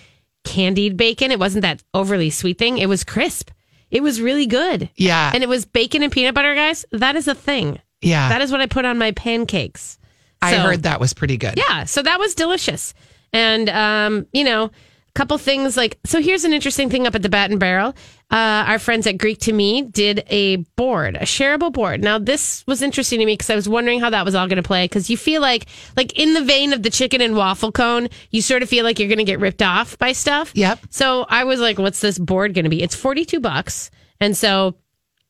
candied 0.44 0.96
bacon. 0.96 1.30
It 1.32 1.38
wasn't 1.38 1.62
that 1.62 1.82
overly 1.94 2.30
sweet 2.30 2.58
thing. 2.58 2.78
It 2.78 2.88
was 2.88 3.02
crisp. 3.04 3.50
It 3.90 4.02
was 4.02 4.20
really 4.20 4.46
good. 4.46 4.90
yeah. 4.96 5.30
And 5.34 5.42
it 5.42 5.48
was 5.48 5.64
bacon 5.64 6.02
and 6.02 6.12
peanut 6.12 6.34
butter, 6.34 6.54
guys. 6.54 6.84
That 6.92 7.16
is 7.16 7.26
a 7.26 7.34
thing. 7.34 7.80
yeah. 8.02 8.28
That 8.28 8.42
is 8.42 8.52
what 8.52 8.60
I 8.60 8.66
put 8.66 8.84
on 8.84 8.98
my 8.98 9.12
pancakes. 9.12 9.98
I 10.40 10.54
heard 10.56 10.84
that 10.84 11.00
was 11.00 11.12
pretty 11.14 11.36
good. 11.36 11.54
Yeah, 11.56 11.84
so 11.84 12.00
that 12.02 12.20
was 12.20 12.34
delicious. 12.34 12.94
And 13.32 13.68
um, 13.68 14.26
you 14.32 14.44
know, 14.44 14.70
couple 15.18 15.36
things 15.36 15.76
like 15.76 15.98
so 16.06 16.22
here's 16.22 16.44
an 16.44 16.52
interesting 16.52 16.88
thing 16.88 17.04
up 17.04 17.12
at 17.16 17.22
the 17.22 17.28
Bat 17.28 17.50
and 17.50 17.58
Barrel. 17.58 17.88
Uh, 18.30 18.62
our 18.68 18.78
friends 18.78 19.04
at 19.04 19.18
Greek 19.18 19.38
to 19.40 19.52
Me 19.52 19.82
did 19.82 20.22
a 20.28 20.56
board, 20.76 21.16
a 21.16 21.22
shareable 21.22 21.72
board. 21.72 22.04
Now 22.04 22.20
this 22.20 22.64
was 22.68 22.82
interesting 22.82 23.18
to 23.18 23.26
me 23.26 23.32
because 23.32 23.50
I 23.50 23.56
was 23.56 23.68
wondering 23.68 23.98
how 23.98 24.10
that 24.10 24.24
was 24.24 24.36
all 24.36 24.46
going 24.46 24.62
to 24.62 24.62
play 24.62 24.84
because 24.84 25.10
you 25.10 25.16
feel 25.16 25.42
like 25.42 25.66
like 25.96 26.16
in 26.16 26.34
the 26.34 26.44
vein 26.44 26.72
of 26.72 26.84
the 26.84 26.90
chicken 26.90 27.20
and 27.20 27.34
waffle 27.34 27.72
cone, 27.72 28.08
you 28.30 28.40
sort 28.40 28.62
of 28.62 28.68
feel 28.68 28.84
like 28.84 29.00
you're 29.00 29.08
going 29.08 29.18
to 29.18 29.24
get 29.24 29.40
ripped 29.40 29.60
off 29.60 29.98
by 29.98 30.12
stuff. 30.12 30.52
Yep. 30.54 30.78
So 30.90 31.26
I 31.28 31.42
was 31.42 31.58
like, 31.58 31.78
what's 31.78 32.00
this 32.00 32.16
board 32.16 32.54
going 32.54 32.64
to 32.64 32.70
be? 32.70 32.80
It's 32.80 32.94
42 32.94 33.40
bucks. 33.40 33.90
And 34.20 34.36
so 34.36 34.76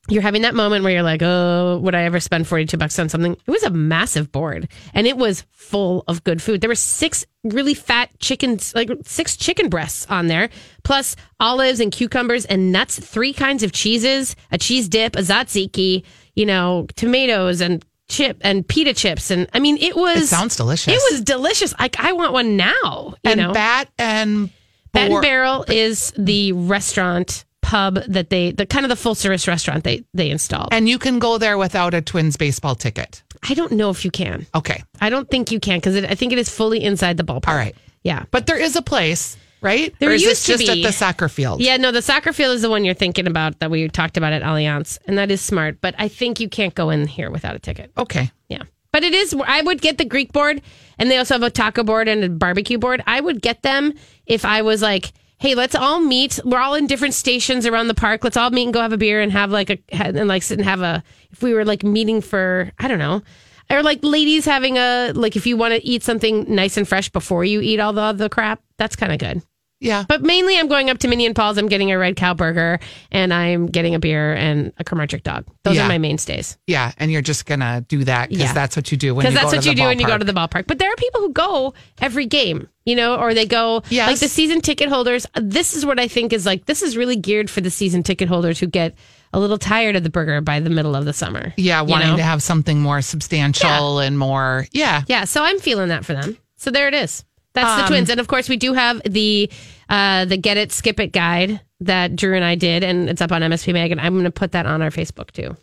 you're 0.08 0.22
having 0.22 0.42
that 0.42 0.54
moment 0.54 0.84
where 0.84 0.92
you're 0.92 1.02
like, 1.02 1.22
oh, 1.22 1.78
would 1.82 1.94
I 1.94 2.02
ever 2.02 2.18
spend 2.20 2.46
42 2.46 2.76
bucks 2.76 2.98
on 2.98 3.08
something? 3.08 3.32
It 3.32 3.50
was 3.50 3.62
a 3.62 3.70
massive 3.70 4.32
board 4.32 4.68
and 4.94 5.06
it 5.06 5.16
was 5.16 5.44
full 5.50 6.04
of 6.08 6.24
good 6.24 6.40
food. 6.40 6.60
There 6.60 6.68
were 6.68 6.74
six 6.74 7.26
really 7.44 7.74
fat 7.74 8.10
chickens, 8.18 8.74
like 8.74 8.90
six 9.04 9.36
chicken 9.36 9.68
breasts 9.68 10.06
on 10.08 10.26
there, 10.28 10.48
plus 10.82 11.14
olives 11.40 11.80
and 11.80 11.92
cucumbers 11.92 12.44
and 12.46 12.72
nuts, 12.72 12.98
three 12.98 13.32
kinds 13.32 13.62
of 13.62 13.72
cheeses, 13.72 14.34
a 14.50 14.58
cheese 14.58 14.88
dip, 14.88 15.14
a 15.16 15.20
tzatziki, 15.20 16.04
you 16.34 16.46
know, 16.46 16.86
tomatoes 16.96 17.60
and 17.60 17.84
chip 18.08 18.38
and 18.40 18.66
pita 18.66 18.94
chips. 18.94 19.30
And 19.30 19.48
I 19.52 19.58
mean, 19.60 19.76
it 19.76 19.94
was, 19.94 20.22
It 20.22 20.26
sounds 20.28 20.56
delicious. 20.56 20.94
it 20.94 21.12
was 21.12 21.20
delicious. 21.20 21.74
Like 21.78 22.00
I 22.00 22.12
want 22.12 22.32
one 22.32 22.56
now, 22.56 23.14
you 23.24 23.30
and 23.30 23.40
know. 23.40 23.52
Bat 23.52 23.90
and 23.98 24.50
Bat 24.92 25.10
and 25.10 25.22
Barrel 25.22 25.64
is 25.68 26.12
the 26.16 26.52
restaurant 26.52 27.44
pub 27.68 27.96
that 28.08 28.30
they 28.30 28.50
the 28.50 28.64
kind 28.64 28.86
of 28.86 28.88
the 28.88 28.96
full 28.96 29.14
service 29.14 29.46
restaurant 29.46 29.84
they 29.84 30.02
they 30.14 30.30
installed. 30.30 30.68
And 30.72 30.88
you 30.88 30.98
can 30.98 31.18
go 31.18 31.36
there 31.36 31.58
without 31.58 31.92
a 31.92 32.00
Twins 32.00 32.38
baseball 32.38 32.74
ticket. 32.74 33.22
I 33.48 33.52
don't 33.52 33.72
know 33.72 33.90
if 33.90 34.06
you 34.06 34.10
can. 34.10 34.46
Okay. 34.54 34.82
I 35.02 35.10
don't 35.10 35.30
think 35.30 35.52
you 35.52 35.60
can 35.60 35.76
because 35.78 35.94
I 35.96 36.14
think 36.14 36.32
it 36.32 36.38
is 36.38 36.48
fully 36.48 36.82
inside 36.82 37.18
the 37.18 37.24
ballpark. 37.24 37.48
All 37.48 37.54
right. 37.54 37.76
Yeah. 38.02 38.24
But 38.30 38.46
there 38.46 38.56
is 38.56 38.74
a 38.74 38.80
place, 38.80 39.36
right? 39.60 39.94
There 39.98 40.08
or 40.08 40.12
is 40.12 40.22
used 40.22 40.46
to 40.46 40.52
just 40.52 40.64
be. 40.64 40.82
at 40.82 40.86
the 40.86 40.92
soccer 40.92 41.28
field? 41.28 41.60
Yeah, 41.60 41.76
no, 41.76 41.92
the 41.92 42.00
soccer 42.00 42.32
field 42.32 42.56
is 42.56 42.62
the 42.62 42.70
one 42.70 42.86
you're 42.86 42.94
thinking 42.94 43.26
about 43.26 43.58
that 43.60 43.70
we 43.70 43.86
talked 43.88 44.16
about 44.16 44.32
at 44.32 44.42
Allianz, 44.42 44.98
and 45.06 45.18
that 45.18 45.30
is 45.30 45.42
smart. 45.42 45.82
But 45.82 45.94
I 45.98 46.08
think 46.08 46.40
you 46.40 46.48
can't 46.48 46.74
go 46.74 46.88
in 46.88 47.06
here 47.06 47.30
without 47.30 47.54
a 47.54 47.58
ticket. 47.58 47.92
Okay. 47.98 48.30
Yeah, 48.48 48.62
but 48.92 49.04
it 49.04 49.12
is. 49.12 49.36
I 49.46 49.60
would 49.60 49.82
get 49.82 49.98
the 49.98 50.06
Greek 50.06 50.32
board, 50.32 50.62
and 50.98 51.10
they 51.10 51.18
also 51.18 51.34
have 51.34 51.42
a 51.42 51.50
taco 51.50 51.84
board 51.84 52.08
and 52.08 52.24
a 52.24 52.28
barbecue 52.30 52.78
board. 52.78 53.02
I 53.06 53.20
would 53.20 53.42
get 53.42 53.62
them 53.62 53.92
if 54.26 54.46
I 54.46 54.62
was 54.62 54.80
like, 54.80 55.12
"Hey, 55.38 55.54
let's 55.54 55.74
all 55.74 56.00
meet. 56.00 56.38
We're 56.44 56.58
all 56.58 56.74
in 56.74 56.86
different 56.86 57.14
stations 57.14 57.66
around 57.66 57.88
the 57.88 57.94
park. 57.94 58.24
Let's 58.24 58.36
all 58.36 58.50
meet 58.50 58.64
and 58.64 58.74
go 58.74 58.80
have 58.80 58.92
a 58.92 58.98
beer 58.98 59.20
and 59.20 59.32
have 59.32 59.50
like 59.50 59.70
a 59.70 59.78
and 59.90 60.28
like 60.28 60.42
sit 60.42 60.58
and 60.58 60.68
have 60.68 60.82
a. 60.82 61.02
If 61.30 61.42
we 61.42 61.54
were 61.54 61.64
like 61.64 61.82
meeting 61.82 62.20
for, 62.20 62.72
I 62.78 62.88
don't 62.88 62.98
know." 62.98 63.22
Or 63.70 63.82
like 63.82 64.00
ladies 64.02 64.46
having 64.46 64.78
a 64.78 65.12
like 65.14 65.36
if 65.36 65.46
you 65.46 65.56
want 65.56 65.74
to 65.74 65.84
eat 65.86 66.02
something 66.02 66.46
nice 66.54 66.76
and 66.76 66.88
fresh 66.88 67.10
before 67.10 67.44
you 67.44 67.60
eat 67.60 67.80
all 67.80 67.92
the 67.92 68.28
crap, 68.30 68.62
that's 68.78 68.96
kind 68.96 69.12
of 69.12 69.18
good. 69.18 69.42
Yeah. 69.80 70.04
But 70.08 70.22
mainly, 70.22 70.58
I'm 70.58 70.66
going 70.66 70.90
up 70.90 70.98
to 70.98 71.08
Minnie 71.08 71.24
and 71.26 71.36
Paul's. 71.36 71.56
I'm 71.56 71.68
getting 71.68 71.92
a 71.92 71.98
red 71.98 72.16
cow 72.16 72.34
burger, 72.34 72.80
and 73.12 73.32
I'm 73.32 73.66
getting 73.66 73.94
a 73.94 73.98
beer 74.00 74.34
and 74.34 74.72
a 74.78 74.84
Kramarczuk 74.84 75.22
dog. 75.22 75.44
Those 75.62 75.76
Yeah. 75.76 75.84
are 75.84 75.88
my 75.88 75.98
mainstays. 75.98 76.58
Yeah. 76.66 76.92
And 76.98 77.12
you're 77.12 77.22
just 77.22 77.46
going 77.46 77.60
to 77.60 77.84
do 77.86 78.02
that 78.04 78.28
because 78.30 78.44
Yeah. 78.46 78.52
that's 78.54 78.74
what 78.74 78.90
you 78.90 78.98
do 78.98 79.14
when 79.14 79.24
you 79.26 79.30
Because 79.30 79.40
that's 79.42 79.50
to 79.52 79.56
what 79.58 79.64
the 79.64 79.70
you 79.70 79.76
do 79.76 79.82
when 79.84 80.00
you 80.00 80.06
go 80.06 80.14
ballpark. 80.14 80.18
to 80.18 80.24
the 80.24 80.32
ballpark. 80.32 80.66
But 80.66 80.78
there 80.80 80.90
are 80.90 80.96
people 80.96 81.20
who 81.20 81.32
go 81.32 81.74
every 82.00 82.26
game, 82.26 82.68
you 82.86 82.96
know, 82.96 83.16
or 83.16 83.34
they 83.34 83.46
go 83.46 83.82
Yes. 83.88 84.08
like 84.08 84.18
the 84.18 84.28
season 84.28 84.60
ticket 84.60 84.88
holders. 84.88 85.26
This 85.40 85.74
is 85.74 85.86
what 85.86 86.00
I 86.00 86.08
think 86.08 86.32
is 86.32 86.44
like. 86.44 86.66
This 86.66 86.82
is 86.82 86.96
really 86.96 87.16
geared 87.16 87.48
for 87.48 87.60
the 87.60 87.70
season 87.70 88.02
ticket 88.02 88.28
holders 88.28 88.58
who 88.58 88.66
get 88.66 88.94
a 89.32 89.38
little 89.38 89.58
tired 89.58 89.94
of 89.94 90.02
the 90.02 90.10
burger 90.10 90.40
by 90.40 90.58
the 90.58 90.70
middle 90.70 90.96
of 90.96 91.04
the 91.04 91.12
summer. 91.12 91.52
Yeah, 91.56 91.82
you 91.82 91.86
wanting 91.86 92.08
know? 92.10 92.16
to 92.16 92.22
have 92.22 92.42
something 92.42 92.80
more 92.80 93.00
substantial 93.02 94.00
and 94.00 94.18
more. 94.18 94.66
Yeah. 94.72 95.02
Yeah, 95.06 95.24
so 95.24 95.44
I'm 95.44 95.60
feeling 95.60 95.88
that 95.90 96.04
for 96.04 96.14
them. 96.14 96.36
So 96.56 96.70
there 96.72 96.88
it 96.88 96.94
is. 96.94 97.24
That's 97.62 97.76
the 97.76 97.82
Um, 97.84 97.88
twins, 97.88 98.10
and 98.10 98.20
of 98.20 98.28
course 98.28 98.48
we 98.48 98.56
do 98.56 98.72
have 98.72 99.02
the 99.04 99.50
uh, 99.88 100.24
the 100.26 100.36
get 100.36 100.56
it 100.56 100.72
skip 100.72 101.00
it 101.00 101.12
guide 101.12 101.60
that 101.80 102.16
Drew 102.16 102.34
and 102.34 102.44
I 102.44 102.54
did, 102.54 102.82
and 102.84 103.08
it's 103.08 103.20
up 103.20 103.32
on 103.32 103.42
MSP 103.42 103.72
Mag, 103.72 103.90
and 103.90 104.00
I'm 104.00 104.14
going 104.14 104.24
to 104.24 104.30
put 104.30 104.52
that 104.52 104.66
on 104.66 104.82
our 104.82 104.90
Facebook 104.90 105.30
too. 105.32 105.56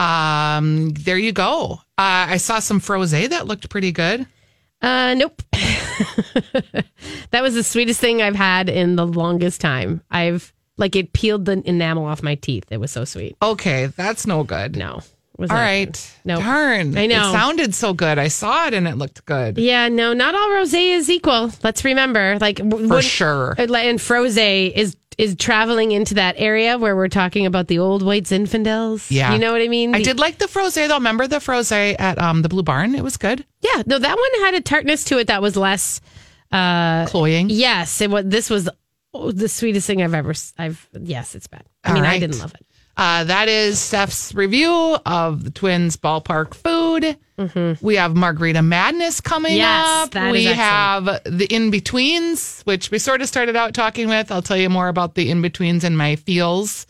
Um, 0.00 0.90
there 0.90 1.18
you 1.18 1.32
go. 1.32 1.80
Uh, 1.98 2.30
I 2.30 2.36
saw 2.36 2.58
some 2.60 2.80
frosé 2.80 3.28
that 3.28 3.46
looked 3.46 3.68
pretty 3.68 3.92
good. 3.92 4.26
Uh, 4.82 5.14
nope. 5.14 5.42
that 7.30 7.42
was 7.42 7.54
the 7.54 7.62
sweetest 7.62 8.00
thing 8.00 8.22
I've 8.22 8.36
had 8.36 8.68
in 8.68 8.96
the 8.96 9.06
longest 9.06 9.60
time. 9.60 10.02
I've 10.10 10.52
like 10.76 10.96
it 10.96 11.12
peeled 11.12 11.44
the 11.44 11.62
enamel 11.68 12.06
off 12.06 12.22
my 12.22 12.34
teeth. 12.36 12.64
It 12.70 12.78
was 12.78 12.90
so 12.90 13.04
sweet. 13.04 13.36
Okay, 13.42 13.86
that's 13.86 14.26
no 14.26 14.42
good. 14.44 14.76
No, 14.76 15.00
was 15.40 15.50
All 15.50 15.56
right. 15.56 16.16
No. 16.24 16.38
Darn. 16.38 16.96
I 16.96 17.06
know. 17.06 17.30
It 17.30 17.32
sounded 17.32 17.74
so 17.74 17.92
good. 17.94 18.18
I 18.18 18.28
saw 18.28 18.66
it 18.68 18.74
and 18.74 18.86
it 18.86 18.96
looked 18.96 19.24
good. 19.24 19.58
Yeah, 19.58 19.88
no, 19.88 20.12
not 20.12 20.34
all 20.34 20.48
rosé 20.50 20.94
is 20.94 21.10
equal. 21.10 21.50
Let's 21.64 21.84
remember, 21.84 22.38
like 22.40 22.58
For 22.58 22.64
when- 22.76 23.02
sure. 23.02 23.52
uh, 23.58 23.62
and 23.62 23.98
frosé 23.98 24.72
is 24.72 24.96
is 25.18 25.34
traveling 25.36 25.92
into 25.92 26.14
that 26.14 26.34
area 26.38 26.78
where 26.78 26.96
we're 26.96 27.08
talking 27.08 27.44
about 27.44 27.66
the 27.66 27.78
old 27.78 28.02
white 28.02 28.24
Zinfandels. 28.24 29.10
Yeah. 29.10 29.32
you 29.34 29.38
know 29.38 29.52
what 29.52 29.60
I 29.60 29.68
mean. 29.68 29.94
I 29.94 29.98
The- 29.98 30.04
did 30.04 30.18
like 30.18 30.38
the 30.38 30.46
frosé 30.46 30.86
though. 30.88 30.94
Remember 30.94 31.26
the 31.26 31.36
frosé 31.40 31.96
at 31.98 32.18
um 32.18 32.42
the 32.42 32.48
Blue 32.48 32.62
Barn? 32.62 32.94
It 32.94 33.02
was 33.02 33.16
good. 33.16 33.44
Yeah, 33.60 33.82
no, 33.86 33.98
that 33.98 34.16
one 34.16 34.44
had 34.44 34.54
a 34.54 34.60
tartness 34.60 35.04
to 35.04 35.18
it 35.18 35.26
that 35.26 35.42
was 35.42 35.56
less. 35.56 36.00
Uh, 36.52 37.06
Cloying. 37.06 37.48
yes, 37.50 38.00
it 38.00 38.10
was. 38.10 38.24
This 38.26 38.50
was 38.50 38.68
oh, 39.14 39.30
the 39.30 39.48
sweetest 39.48 39.86
thing 39.86 40.02
I've 40.02 40.14
ever. 40.14 40.34
I've 40.58 40.88
yes, 41.00 41.34
it's 41.34 41.46
bad. 41.46 41.64
I 41.84 41.92
mean, 41.94 42.04
All 42.04 42.10
I 42.10 42.18
didn't 42.18 42.38
love 42.40 42.54
it. 42.54 42.66
Uh, 42.96 43.24
that 43.24 43.48
is 43.48 43.78
Steph's 43.78 44.34
review 44.34 44.96
of 45.06 45.44
the 45.44 45.50
Twins 45.50 45.96
ballpark 45.96 46.52
food. 46.54 47.16
We 47.80 47.96
have 47.96 48.14
Margarita 48.14 48.60
Madness 48.60 49.22
coming 49.22 49.52
Mm-hmm. 49.52 49.58
Yes, 49.58 49.86
up. 50.06 50.10
that 50.10 50.26
is 50.26 50.32
we 50.32 50.46
excellent. 50.46 50.58
have 50.58 51.38
the 51.38 51.46
in 51.46 51.70
betweens, 51.70 52.60
which 52.64 52.90
we 52.90 52.98
sort 52.98 53.22
of 53.22 53.28
started 53.28 53.56
out 53.56 53.72
talking 53.72 54.08
with. 54.08 54.30
I'll 54.30 54.42
tell 54.42 54.58
you 54.58 54.68
more 54.68 54.88
about 54.88 55.14
the 55.14 55.30
in 55.30 55.40
betweens 55.40 55.82
and 55.84 55.96
my 55.96 56.16
feels. 56.16 56.86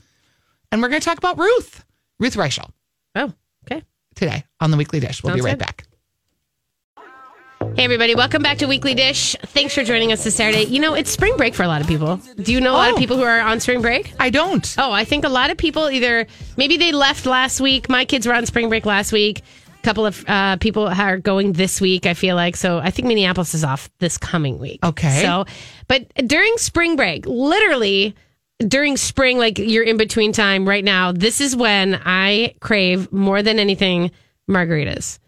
And 0.72 0.82
we're 0.82 0.88
going 0.88 1.00
to 1.00 1.04
talk 1.04 1.18
about 1.18 1.38
Ruth, 1.38 1.84
Ruth 2.18 2.34
Reichl, 2.34 2.68
Oh, 3.14 3.32
okay. 3.64 3.84
today 4.16 4.44
on 4.60 4.72
the 4.72 4.76
Weekly 4.76 4.98
Dish. 4.98 5.22
We'll 5.22 5.34
be 5.36 5.40
right 5.40 5.52
good. 5.52 5.64
back. 5.64 5.86
Hey, 7.76 7.84
everybody, 7.84 8.14
welcome 8.14 8.42
back 8.42 8.58
to 8.58 8.66
Weekly 8.66 8.94
Dish. 8.94 9.34
Thanks 9.46 9.74
for 9.74 9.82
joining 9.84 10.12
us 10.12 10.22
this 10.24 10.34
Saturday. 10.36 10.64
You 10.64 10.80
know, 10.80 10.94
it's 10.94 11.10
spring 11.10 11.36
break 11.36 11.54
for 11.54 11.62
a 11.62 11.68
lot 11.68 11.80
of 11.80 11.86
people. 11.86 12.16
Do 12.36 12.52
you 12.52 12.60
know 12.60 12.72
a 12.72 12.76
lot 12.76 12.88
of 12.90 12.96
Oh. 12.96 12.98
people 12.98 13.16
who 13.16 13.22
are 13.22 13.40
on 13.40 13.58
spring 13.60 13.80
break? 13.80 14.12
I 14.20 14.28
don't. 14.28 14.74
Oh, 14.76 14.92
I 14.92 15.04
think 15.04 15.24
a 15.24 15.28
lot 15.28 15.50
of 15.50 15.56
people 15.56 15.88
either 15.90 16.26
maybe 16.58 16.76
they 16.76 16.92
left 16.92 17.24
last 17.26 17.60
week. 17.60 17.88
My 17.88 18.04
kids 18.04 18.26
were 18.26 18.34
on 18.34 18.44
spring 18.46 18.68
break 18.68 18.84
last 18.84 19.12
week. 19.12 19.40
A 19.78 19.82
couple 19.82 20.04
of 20.04 20.22
uh, 20.28 20.56
people 20.58 20.86
are 20.88 21.16
going 21.18 21.52
this 21.52 21.80
week, 21.80 22.04
I 22.06 22.12
feel 22.14 22.36
like. 22.36 22.56
So 22.56 22.78
I 22.78 22.90
think 22.90 23.08
Minneapolis 23.08 23.54
is 23.54 23.64
off 23.64 23.88
this 23.98 24.18
coming 24.18 24.58
week. 24.58 24.84
Okay. 24.84 25.22
So, 25.22 25.46
but 25.88 26.06
during 26.26 26.56
spring 26.58 26.96
break, 26.96 27.24
literally 27.26 28.14
during 28.58 28.96
spring, 28.98 29.38
like 29.38 29.58
you're 29.58 29.84
in 29.84 29.96
between 29.96 30.32
time 30.32 30.68
right 30.68 30.84
now, 30.84 31.12
this 31.12 31.40
is 31.40 31.56
when 31.56 31.98
I 32.04 32.54
crave 32.60 33.10
more 33.10 33.42
than 33.42 33.58
anything 33.58 34.10
margaritas. 34.48 35.18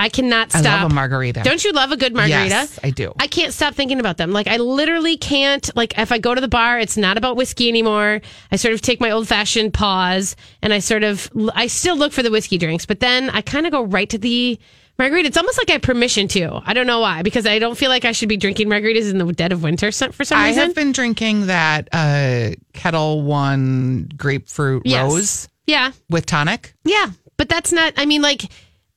I 0.00 0.08
cannot 0.08 0.50
stop. 0.50 0.64
I 0.66 0.82
love 0.82 0.90
a 0.90 0.94
margarita. 0.94 1.42
Don't 1.44 1.62
you 1.62 1.72
love 1.72 1.92
a 1.92 1.96
good 1.96 2.14
margarita? 2.14 2.48
Yes, 2.48 2.78
I 2.82 2.90
do. 2.90 3.12
I 3.20 3.26
can't 3.26 3.52
stop 3.52 3.74
thinking 3.74 4.00
about 4.00 4.16
them. 4.16 4.32
Like 4.32 4.48
I 4.48 4.56
literally 4.56 5.16
can't. 5.16 5.70
Like 5.76 5.98
if 5.98 6.10
I 6.10 6.18
go 6.18 6.34
to 6.34 6.40
the 6.40 6.48
bar, 6.48 6.78
it's 6.80 6.96
not 6.96 7.16
about 7.18 7.36
whiskey 7.36 7.68
anymore. 7.68 8.20
I 8.50 8.56
sort 8.56 8.74
of 8.74 8.80
take 8.80 9.00
my 9.00 9.10
old 9.10 9.28
fashioned 9.28 9.74
pause, 9.74 10.34
and 10.62 10.72
I 10.72 10.78
sort 10.80 11.04
of 11.04 11.30
I 11.54 11.66
still 11.66 11.96
look 11.96 12.12
for 12.12 12.22
the 12.22 12.30
whiskey 12.30 12.58
drinks, 12.58 12.86
but 12.86 13.00
then 13.00 13.30
I 13.30 13.42
kind 13.42 13.66
of 13.66 13.72
go 13.72 13.82
right 13.84 14.08
to 14.10 14.18
the 14.18 14.58
margarita. 14.98 15.28
It's 15.28 15.36
almost 15.36 15.58
like 15.58 15.70
I 15.70 15.74
have 15.74 15.82
permission 15.82 16.28
to. 16.28 16.60
I 16.64 16.72
don't 16.74 16.86
know 16.86 17.00
why 17.00 17.22
because 17.22 17.46
I 17.46 17.58
don't 17.58 17.76
feel 17.76 17.88
like 17.90 18.04
I 18.04 18.12
should 18.12 18.28
be 18.28 18.36
drinking 18.36 18.68
margaritas 18.68 19.10
in 19.10 19.18
the 19.18 19.32
dead 19.32 19.52
of 19.52 19.62
winter 19.62 19.92
for 19.92 20.24
some 20.24 20.38
I 20.38 20.48
reason. 20.48 20.62
I 20.62 20.66
have 20.66 20.74
been 20.74 20.92
drinking 20.92 21.46
that 21.46 21.88
uh, 21.92 22.50
Ketel 22.72 23.22
One 23.22 24.08
grapefruit 24.16 24.82
Yes. 24.86 25.02
rose 25.10 25.48
yeah, 25.66 25.92
with 26.08 26.26
tonic. 26.26 26.74
yeah, 26.84 27.06
but 27.36 27.48
that's 27.48 27.70
not. 27.72 27.94
I 27.96 28.04
mean, 28.06 28.22
like 28.22 28.42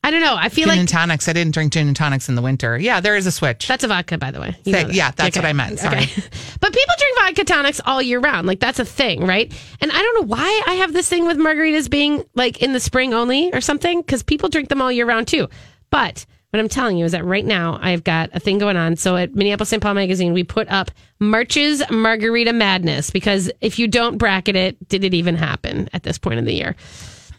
I 0.04 0.10
don't 0.10 0.20
know. 0.20 0.36
I 0.38 0.50
feel 0.50 0.64
Gin 0.64 0.68
like 0.68 0.74
gin 0.74 0.80
and 0.80 0.88
tonics. 0.88 1.28
I 1.28 1.32
didn't 1.32 1.54
drink 1.54 1.72
gin 1.72 1.86
and 1.86 1.96
tonics 1.96 2.28
in 2.28 2.34
the 2.34 2.42
winter. 2.42 2.76
Yeah, 2.76 3.00
there 3.00 3.16
is 3.16 3.26
a 3.26 3.32
switch. 3.32 3.66
That's 3.66 3.84
a 3.84 3.88
vodka, 3.88 4.18
by 4.18 4.30
the 4.30 4.38
way. 4.38 4.54
You 4.64 4.72
that. 4.72 4.92
yeah, 4.92 5.12
that's 5.12 5.34
what 5.34 5.46
I 5.46 5.54
meant. 5.54 5.78
Sorry. 5.78 6.04
but 6.60 6.72
people 6.74 6.94
drink 6.98 7.18
vodka 7.18 7.44
tonics 7.44 7.80
all 7.86 8.02
year 8.02 8.20
round. 8.20 8.46
Like 8.46 8.60
that's 8.60 8.78
a 8.78 8.84
thing, 8.84 9.26
right? 9.26 9.50
And 9.80 9.90
I 9.90 9.96
don't 9.96 10.14
know 10.20 10.26
why 10.36 10.62
I 10.66 10.74
have 10.74 10.92
this 10.92 11.08
thing 11.08 11.26
with 11.26 11.38
margaritas 11.38 11.88
being 11.88 12.22
like 12.34 12.60
in 12.60 12.74
the 12.74 12.80
spring 12.80 13.14
only 13.14 13.50
or 13.54 13.62
something, 13.62 14.02
because 14.02 14.22
people 14.22 14.50
drink 14.50 14.68
them 14.68 14.82
all 14.82 14.92
year 14.92 15.06
round 15.06 15.26
too. 15.26 15.48
But 15.88 16.26
what 16.50 16.60
I'm 16.60 16.68
telling 16.68 16.98
you 16.98 17.06
is 17.06 17.12
that 17.12 17.24
right 17.24 17.44
now 17.44 17.78
I've 17.80 18.04
got 18.04 18.28
a 18.34 18.40
thing 18.40 18.58
going 18.58 18.76
on. 18.76 18.96
So 18.96 19.16
at 19.16 19.34
Minneapolis 19.34 19.70
St. 19.70 19.82
Paul 19.82 19.94
Magazine, 19.94 20.34
we 20.34 20.44
put 20.44 20.68
up 20.68 20.90
March's 21.18 21.82
Margarita 21.90 22.52
Madness 22.52 23.10
because 23.10 23.50
if 23.62 23.78
you 23.78 23.88
don't 23.88 24.18
bracket 24.18 24.54
it, 24.54 24.88
did 24.88 25.02
it 25.02 25.14
even 25.14 25.34
happen 25.34 25.88
at 25.94 26.02
this 26.02 26.18
point 26.18 26.38
in 26.38 26.44
the 26.44 26.52
year? 26.52 26.76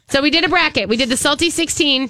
So 0.09 0.23
we 0.23 0.31
did 0.31 0.43
a 0.43 0.49
bracket. 0.49 0.89
We 0.89 0.97
did 0.97 1.09
the 1.09 1.17
Salty 1.17 1.51
16. 1.51 2.09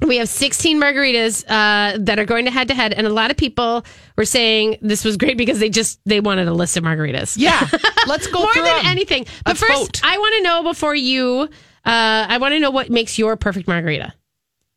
We 0.00 0.16
have 0.16 0.28
16 0.28 0.80
margaritas 0.80 1.44
uh, 1.48 1.98
that 2.00 2.18
are 2.18 2.24
going 2.24 2.44
to 2.46 2.50
head 2.50 2.68
to 2.68 2.74
head, 2.74 2.92
and 2.92 3.06
a 3.06 3.10
lot 3.10 3.30
of 3.30 3.36
people 3.36 3.84
were 4.16 4.24
saying 4.24 4.78
this 4.82 5.04
was 5.04 5.16
great 5.16 5.36
because 5.38 5.60
they 5.60 5.70
just 5.70 6.00
they 6.04 6.20
wanted 6.20 6.48
a 6.48 6.52
list 6.52 6.76
of 6.76 6.82
margaritas. 6.84 7.36
Yeah, 7.38 7.60
let's 8.08 8.26
go 8.26 8.40
more 8.40 8.52
than 8.54 8.66
'em. 8.66 8.86
anything. 8.86 9.24
But 9.44 9.50
Let's 9.50 9.60
first, 9.60 9.78
vote. 9.78 10.00
I 10.04 10.18
want 10.18 10.34
to 10.38 10.42
know 10.42 10.62
before 10.64 10.94
you. 10.96 11.48
Uh, 11.84 12.26
I 12.28 12.38
want 12.38 12.52
to 12.52 12.58
know 12.60 12.70
what 12.70 12.90
makes 12.90 13.18
your 13.18 13.36
perfect 13.36 13.68
margarita. 13.68 14.12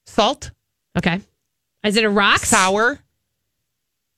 Salt, 0.06 0.52
Okay, 0.98 1.20
is 1.84 1.98
it 1.98 2.04
a 2.04 2.10
rocks? 2.10 2.50
sour. 2.50 3.00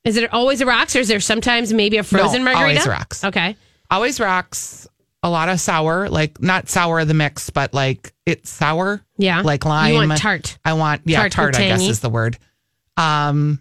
Is 0.03 0.17
it 0.17 0.31
always 0.33 0.59
a 0.61 0.65
rocks, 0.65 0.95
or 0.95 0.99
is 0.99 1.07
there 1.07 1.19
sometimes 1.19 1.71
maybe 1.73 1.97
a 1.97 2.03
frozen 2.03 2.43
No, 2.43 2.51
margarita? 2.53 2.79
always 2.81 2.87
rocks. 2.87 3.23
Okay, 3.23 3.55
Always 3.91 4.19
rocks. 4.19 4.87
A 5.21 5.29
lot 5.29 5.49
of 5.49 5.59
sour, 5.59 6.07
like 6.09 6.41
not 6.41 6.69
sour 6.69 7.03
the 7.03 7.13
mix, 7.13 7.49
but 7.49 7.73
like 7.73 8.13
it's 8.25 8.49
sour. 8.49 9.01
yeah, 9.17 9.41
Like 9.41 9.65
lime. 9.65 9.91
You 9.93 10.07
want 10.07 10.17
tart? 10.17 10.57
I 10.63 10.73
want 10.73 11.01
yeah, 11.05 11.17
Tart 11.19 11.31
tart. 11.33 11.55
I 11.57 11.67
guess 11.67 11.81
is 11.81 11.99
the 11.99 12.09
word. 12.09 12.37
Um, 12.95 13.59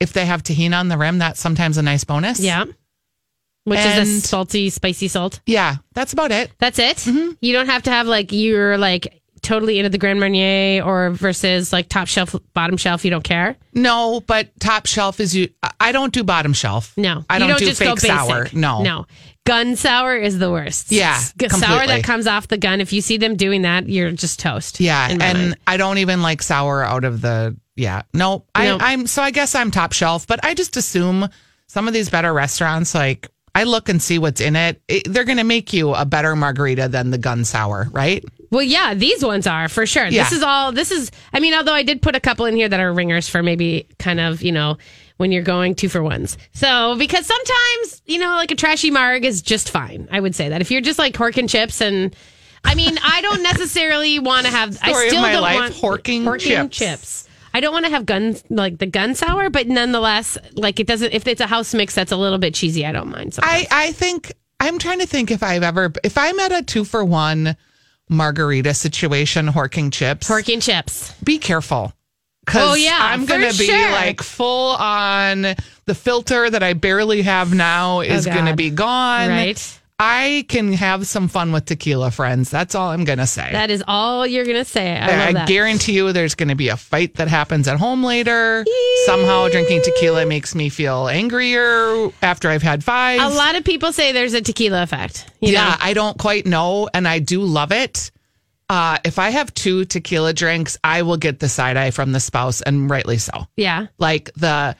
if 0.00 0.12
they 0.12 0.26
have 0.26 0.42
Tajín 0.42 0.76
on 0.78 0.88
the 0.88 0.98
rim, 0.98 1.18
that's 1.18 1.38
sometimes 1.40 1.78
a 1.78 1.82
nice 1.82 2.02
bonus. 2.04 2.40
Yeah, 2.40 2.64
which 3.64 3.78
is 3.78 4.08
a 4.08 4.20
salty, 4.26 4.70
spicy 4.70 5.06
salt. 5.06 5.40
yeah, 5.46 5.76
that's 5.94 6.12
about 6.12 6.32
it. 6.32 6.50
That's 6.58 6.78
it. 6.80 6.96
Mm-hmm. 6.96 7.32
You 7.40 7.52
don't 7.52 7.66
have 7.66 7.84
to 7.84 7.90
have 7.90 8.08
like 8.08 8.32
you're 8.32 8.76
like 8.76 9.20
totally 9.42 9.78
into 9.78 9.88
the 9.90 9.98
Grand 9.98 10.18
Marnier 10.20 10.82
or 10.84 11.10
versus 11.10 11.72
like 11.72 11.88
top 11.88 12.08
shelf, 12.08 12.34
bottom 12.54 12.76
shelf. 12.76 13.04
You 13.04 13.10
don't 13.12 13.24
care. 13.24 13.56
No, 13.72 14.20
but 14.26 14.48
top 14.58 14.86
shelf 14.86 15.20
is 15.20 15.34
you. 15.34 15.48
I- 15.80 15.92
don't 15.92 16.12
do 16.12 16.24
bottom 16.24 16.52
shelf. 16.52 16.92
No, 16.96 17.24
I 17.28 17.38
you 17.38 17.46
don't, 17.46 17.58
do 17.58 17.66
just 17.66 17.80
fake 17.80 18.00
sour. 18.00 18.48
No, 18.52 18.82
no. 18.82 19.06
Gun 19.44 19.74
sour 19.74 20.16
is 20.16 20.38
the 20.38 20.50
worst. 20.50 20.92
Yeah, 20.92 21.16
S- 21.16 21.34
sour 21.60 21.86
that 21.86 22.04
comes 22.04 22.28
off 22.28 22.46
the 22.46 22.58
gun. 22.58 22.80
If 22.80 22.92
you 22.92 23.00
see 23.00 23.16
them 23.16 23.34
doing 23.36 23.62
that, 23.62 23.88
you're 23.88 24.12
just 24.12 24.38
toast. 24.38 24.78
Yeah, 24.78 25.08
and 25.10 25.18
mind. 25.18 25.58
I 25.66 25.76
don't 25.76 25.98
even 25.98 26.22
like 26.22 26.42
sour 26.42 26.84
out 26.84 27.04
of 27.04 27.20
the. 27.20 27.56
Yeah, 27.74 28.02
no, 28.14 28.44
I, 28.54 28.66
No. 28.66 28.78
I'm 28.80 29.06
so 29.06 29.22
I 29.22 29.30
guess 29.32 29.54
I'm 29.54 29.70
top 29.70 29.92
shelf, 29.92 30.26
but 30.26 30.44
I 30.44 30.54
just 30.54 30.76
assume 30.76 31.28
some 31.66 31.88
of 31.88 31.94
these 31.94 32.08
better 32.08 32.32
restaurants, 32.32 32.94
like 32.94 33.30
I 33.54 33.64
look 33.64 33.88
and 33.88 34.00
see 34.00 34.18
what's 34.18 34.40
in 34.40 34.54
it. 34.54 34.80
it 34.88 35.12
they're 35.12 35.24
going 35.24 35.38
to 35.38 35.44
make 35.44 35.72
you 35.72 35.92
a 35.94 36.04
better 36.04 36.36
margarita 36.36 36.88
than 36.88 37.10
the 37.10 37.18
gun 37.18 37.44
sour, 37.44 37.88
right? 37.90 38.24
Well, 38.50 38.62
yeah, 38.62 38.94
these 38.94 39.24
ones 39.24 39.46
are 39.46 39.68
for 39.68 39.86
sure. 39.86 40.06
Yeah. 40.06 40.24
This 40.24 40.32
is 40.32 40.42
all. 40.42 40.72
This 40.72 40.90
is. 40.92 41.10
I 41.32 41.40
mean, 41.40 41.54
although 41.54 41.74
I 41.74 41.82
did 41.82 42.00
put 42.02 42.14
a 42.14 42.20
couple 42.20 42.44
in 42.46 42.54
here 42.54 42.68
that 42.68 42.78
are 42.78 42.92
ringers 42.92 43.28
for 43.28 43.42
maybe 43.42 43.88
kind 43.98 44.20
of 44.20 44.42
you 44.42 44.52
know 44.52 44.76
when 45.22 45.32
you're 45.32 45.42
going 45.42 45.74
two 45.74 45.88
for 45.88 46.02
ones. 46.02 46.36
So 46.52 46.96
because 46.98 47.24
sometimes 47.24 48.02
you 48.04 48.18
know 48.18 48.32
like 48.34 48.50
a 48.50 48.54
trashy 48.56 48.90
marg 48.90 49.24
is 49.24 49.40
just 49.40 49.70
fine. 49.70 50.08
I 50.12 50.20
would 50.20 50.34
say 50.34 50.50
that 50.50 50.60
if 50.60 50.70
you're 50.70 50.82
just 50.82 50.98
like 50.98 51.14
horking 51.14 51.48
chips 51.48 51.80
and. 51.80 52.14
I 52.64 52.76
mean, 52.76 52.96
I 53.02 53.22
don't 53.22 53.42
necessarily 53.52 54.20
want 54.20 54.46
to 54.46 54.52
have. 54.52 54.74
Story 54.74 54.92
I 54.94 55.02
of 55.04 55.08
still 55.08 55.20
my 55.22 55.32
don't 55.32 55.42
life, 55.42 55.58
want 55.58 55.74
horking 55.74 56.38
chips. 56.38 56.78
chips. 56.78 57.28
I 57.52 57.58
don't 57.60 57.72
want 57.72 57.86
to 57.86 57.90
have 57.90 58.06
gun 58.06 58.36
like 58.50 58.78
the 58.78 58.86
gun 58.86 59.16
sour, 59.16 59.50
but 59.50 59.66
nonetheless, 59.66 60.38
like 60.52 60.78
it 60.78 60.86
doesn't. 60.86 61.12
If 61.12 61.26
it's 61.26 61.40
a 61.40 61.48
house 61.48 61.74
mix 61.74 61.92
that's 61.94 62.12
a 62.12 62.16
little 62.16 62.38
bit 62.38 62.54
cheesy, 62.54 62.86
I 62.86 62.92
don't 62.92 63.10
mind. 63.10 63.34
sometimes. 63.34 63.66
I 63.70 63.88
I 63.88 63.92
think 63.92 64.32
I'm 64.60 64.78
trying 64.78 65.00
to 65.00 65.06
think 65.06 65.32
if 65.32 65.42
I've 65.42 65.64
ever 65.64 65.92
if 66.04 66.16
I'm 66.16 66.38
at 66.38 66.52
a 66.52 66.62
two 66.62 66.84
for 66.84 67.04
one 67.04 67.56
margarita 68.08 68.74
situation, 68.74 69.48
horking 69.48 69.92
chips. 69.92 70.28
horking 70.28 70.62
chips. 70.62 71.12
be 71.24 71.38
careful. 71.38 71.92
Cause 72.46 72.72
Oh, 72.72 72.74
yeah, 72.74 72.98
I'm 73.00 73.24
gonna 73.24 73.52
for 73.52 73.58
be 73.58 73.66
sure. 73.66 73.90
like 73.92 74.20
full 74.22 74.74
on 74.76 75.42
the 75.86 75.94
filter 75.94 76.50
that 76.50 76.62
I 76.62 76.72
barely 76.72 77.22
have 77.22 77.54
now 77.54 78.00
is 78.00 78.26
Oh, 78.26 78.32
gonna 78.32 78.56
be 78.56 78.70
gone. 78.70 79.28
Right. 79.28 79.78
I 80.04 80.44
can 80.48 80.72
have 80.72 81.06
some 81.06 81.28
fun 81.28 81.52
with 81.52 81.66
tequila, 81.66 82.10
friends. 82.10 82.50
That's 82.50 82.74
all 82.74 82.88
I'm 82.90 83.04
gonna 83.04 83.26
say. 83.28 83.52
That 83.52 83.70
is 83.70 83.84
all 83.86 84.26
you're 84.26 84.44
gonna 84.44 84.64
say. 84.64 84.96
I 84.98 85.30
love 85.30 85.42
I 85.42 85.44
guarantee 85.46 85.92
you 85.92 86.12
there's 86.12 86.34
going 86.34 86.48
to 86.48 86.56
be 86.56 86.70
a 86.70 86.76
fight 86.76 87.14
that 87.16 87.28
happens 87.28 87.68
at 87.68 87.78
home 87.78 88.02
later. 88.02 88.64
Somehow 89.06 89.48
drinking 89.48 89.82
tequila 89.84 90.26
makes 90.26 90.56
me 90.56 90.70
feel 90.70 91.06
angrier 91.06 92.08
after 92.20 92.48
I've 92.50 92.62
had 92.62 92.82
five. 92.82 93.20
A 93.20 93.28
lot 93.28 93.54
of 93.54 93.62
people 93.62 93.92
say 93.92 94.10
there's 94.10 94.34
a 94.34 94.40
tequila 94.40 94.82
effect. 94.82 95.30
You 95.40 95.52
yeah, 95.52 95.68
know? 95.68 95.76
I 95.78 95.94
don't 95.94 96.18
quite 96.18 96.46
know, 96.46 96.88
and 96.92 97.06
I 97.06 97.20
do 97.20 97.42
love 97.42 97.70
it. 97.70 98.10
Uh, 98.72 98.96
if 99.04 99.18
I 99.18 99.28
have 99.28 99.52
two 99.52 99.84
tequila 99.84 100.32
drinks, 100.32 100.78
I 100.82 101.02
will 101.02 101.18
get 101.18 101.38
the 101.38 101.48
side 101.50 101.76
eye 101.76 101.90
from 101.90 102.12
the 102.12 102.20
spouse, 102.20 102.62
and 102.62 102.88
rightly 102.88 103.18
so. 103.18 103.46
Yeah. 103.54 103.88
Like 103.98 104.32
the, 104.32 104.74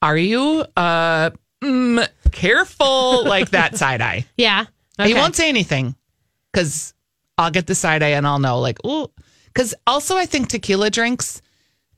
are 0.00 0.16
you 0.16 0.64
uh, 0.76 1.30
mm, 1.60 2.08
careful? 2.30 3.24
like 3.28 3.50
that 3.50 3.76
side 3.76 4.00
eye. 4.00 4.26
Yeah. 4.36 4.66
He 5.02 5.12
won't 5.12 5.34
say 5.34 5.48
anything 5.48 5.96
because 6.52 6.94
I'll 7.36 7.50
get 7.50 7.66
the 7.66 7.74
side 7.74 8.04
eye 8.04 8.10
and 8.10 8.24
I'll 8.28 8.38
know, 8.38 8.60
like, 8.60 8.78
oh, 8.84 9.10
because 9.46 9.74
also 9.88 10.16
I 10.16 10.26
think 10.26 10.46
tequila 10.46 10.88
drinks 10.90 11.42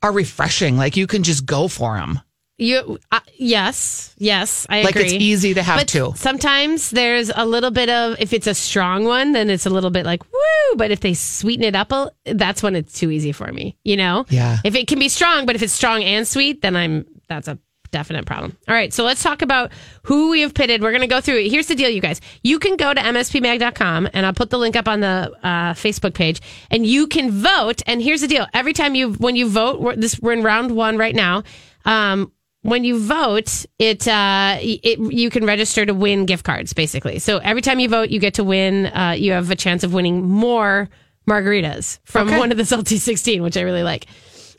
are 0.03 0.13
refreshing. 0.13 0.79
Like 0.79 0.97
you 0.97 1.07
can 1.07 1.25
just 1.25 1.45
go 1.45 1.69
for 1.69 1.99
them. 1.99 2.21
You 2.59 2.99
uh, 3.13 3.21
yes, 3.37 4.15
yes, 4.19 4.67
I 4.69 4.83
Like 4.83 4.97
agree. 4.97 5.05
it's 5.05 5.13
easy 5.15 5.55
to 5.55 5.63
have 5.63 5.79
but 5.79 5.87
too. 5.89 6.13
sometimes 6.17 6.91
there's 6.91 7.31
a 7.35 7.47
little 7.47 7.71
bit 7.71 7.89
of 7.89 8.17
if 8.21 8.33
it's 8.33 8.49
a 8.49 8.55
strong 8.55 9.05
one, 9.05 9.31
then 9.33 9.49
it's 9.49 9.65
a 9.65 9.71
little 9.71 9.91
bit 9.91 10.05
like 10.05 10.25
woo. 10.25 10.77
But 10.77 10.91
if 10.91 10.99
they 11.01 11.15
sweeten 11.15 11.63
it 11.65 11.77
up, 11.77 11.93
a, 11.93 12.11
that's 12.25 12.61
when 12.63 12.75
it's 12.75 12.99
too 12.99 13.11
easy 13.13 13.31
for 13.33 13.51
me. 13.53 13.77
You 13.85 13.97
know. 13.97 14.27
Yeah. 14.29 14.59
If 14.65 14.75
it 14.75 14.89
can 14.89 14.99
be 14.99 15.09
strong, 15.09 15.47
but 15.47 15.55
if 15.55 15.63
it's 15.63 15.73
strong 15.73 16.03
and 16.03 16.27
sweet, 16.27 16.61
then 16.63 16.75
I'm 16.75 17.07
that's 17.29 17.47
a 17.47 17.59
definite 17.91 18.27
problem. 18.27 18.55
All 18.69 18.75
right, 18.75 18.93
so 18.93 19.03
let's 19.05 19.23
talk 19.23 19.41
about 19.41 19.71
who 20.03 20.29
we 20.31 20.41
have 20.43 20.53
pitted. 20.53 20.83
We're 20.83 20.91
going 20.91 21.01
to 21.01 21.07
go 21.07 21.21
through 21.23 21.37
it. 21.39 21.51
Here's 21.51 21.69
the 21.69 21.75
deal, 21.75 21.89
you 21.89 22.03
guys. 22.03 22.21
You 22.43 22.59
can 22.59 22.77
go 22.77 22.93
to 22.93 23.01
mspmag.com 23.01 24.09
and 24.13 24.27
I'll 24.27 24.35
put 24.35 24.51
the 24.51 24.59
link 24.59 24.77
up 24.77 24.89
on 24.89 25.01
the 25.01 25.33
uh, 25.43 25.73
Facebook 25.75 26.13
page 26.13 26.41
and 26.71 26.85
you 26.85 27.07
can 27.07 27.31
vote. 27.31 27.81
And 27.87 28.03
here's 28.03 28.21
the 28.21 28.29
deal. 28.29 28.47
Every 28.53 28.73
time 28.75 28.95
you, 28.95 29.13
when 29.15 29.37
you 29.37 29.49
vote, 29.49 29.81
we're, 29.81 29.97
this, 29.97 30.19
we're 30.21 30.33
in 30.35 30.43
round 30.43 30.73
one 30.77 30.99
right 30.99 31.15
now. 31.15 31.45
Um, 31.87 32.31
when 32.63 32.85
you 32.85 32.99
vote, 33.01 33.65
it, 33.79 34.07
uh, 34.09 34.57
it 34.61 34.99
you 34.99 35.31
can 35.31 35.45
register 35.47 35.87
to 35.87 35.95
win 35.95 36.27
gift 36.27 36.45
cards, 36.45 36.73
basically. 36.73 37.19
So 37.19 37.39
every 37.39 37.63
time 37.63 37.79
you 37.81 37.89
vote, 37.89 38.11
you 38.11 38.19
get 38.21 38.35
to 38.35 38.45
win. 38.45 38.87
Uh, 38.87 39.15
you 39.17 39.33
have 39.33 39.51
a 39.51 39.57
chance 39.57 39.85
of 39.85 39.93
winning 39.95 40.29
more 40.29 40.89
margaritas 41.29 41.99
from 42.05 42.29
Okay. 42.29 42.39
one 42.39 42.51
of 42.51 42.57
the 42.59 42.65
Salty 42.65 42.97
16, 42.99 43.43
which 43.43 43.57
I 43.57 43.61
really 43.63 43.83
like. 43.83 44.07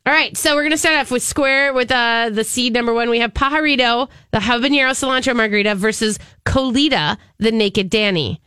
All 0.06 0.13
right, 0.13 0.36
so 0.38 0.56
we're 0.56 0.62
going 0.62 0.72
to 0.72 0.77
start 0.77 0.98
off 0.98 1.12
with 1.12 1.22
square 1.22 1.74
with 1.74 1.91
uh, 1.91 2.29
the 2.32 2.44
seed 2.44 2.74
number 2.74 2.94
one. 2.94 3.10
We 3.10 3.20
have 3.20 3.34
Pajarito, 3.34 4.10
the 4.32 4.39
habanero 4.39 4.91
cilantro 4.91 5.36
margarita, 5.36 5.75
versus 5.75 6.18
Colita, 6.46 7.18
the 7.38 7.51
naked 7.51 7.89
Danny. 7.89 8.41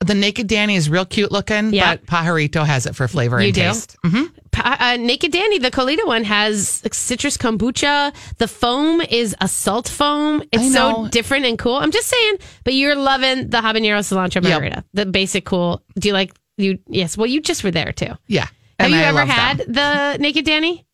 The 0.00 0.14
Naked 0.14 0.46
Danny 0.46 0.76
is 0.76 0.88
real 0.88 1.04
cute 1.04 1.32
looking, 1.32 1.72
Yeah. 1.74 1.96
but 1.96 2.06
Pajarito 2.06 2.64
has 2.64 2.86
it 2.86 2.94
for 2.94 3.08
flavor 3.08 3.40
You 3.40 3.46
and 3.46 3.54
do? 3.54 3.60
taste. 3.62 3.96
hmm 4.04 4.24
Pa- 4.52 4.76
uh, 4.80 4.96
naked 4.96 5.30
Danny, 5.30 5.58
the 5.58 5.70
Colita 5.70 6.04
one, 6.06 6.24
has 6.24 6.82
citrus 6.90 7.36
kombucha. 7.36 8.12
The 8.38 8.48
foam 8.48 9.00
is 9.02 9.36
a 9.40 9.46
salt 9.48 9.88
foam. 9.88 10.42
It's 10.52 10.72
so 10.72 11.06
different 11.08 11.44
and 11.46 11.58
cool. 11.58 11.76
I'm 11.76 11.90
just 11.90 12.08
saying, 12.08 12.38
but 12.64 12.74
you're 12.74 12.96
loving 12.96 13.50
the 13.50 13.58
habanero 13.58 13.98
cilantro 14.00 14.36
Yep. 14.36 14.44
margarita, 14.44 14.84
the 14.94 15.06
basic 15.06 15.44
cool. 15.44 15.82
Do 15.98 16.08
you 16.08 16.14
like 16.14 16.32
you? 16.56 16.78
Yes. 16.88 17.16
Well, 17.16 17.26
you 17.26 17.40
just 17.40 17.62
were 17.62 17.70
there 17.70 17.92
too. 17.92 18.12
Yeah. 18.26 18.46
Have 18.80 18.86
And 18.86 18.92
you 18.94 18.98
I 19.00 19.02
ever 19.04 19.24
had 19.24 19.58
them. 19.58 19.72
the 19.72 20.18
naked 20.18 20.44
Danny? 20.44 20.86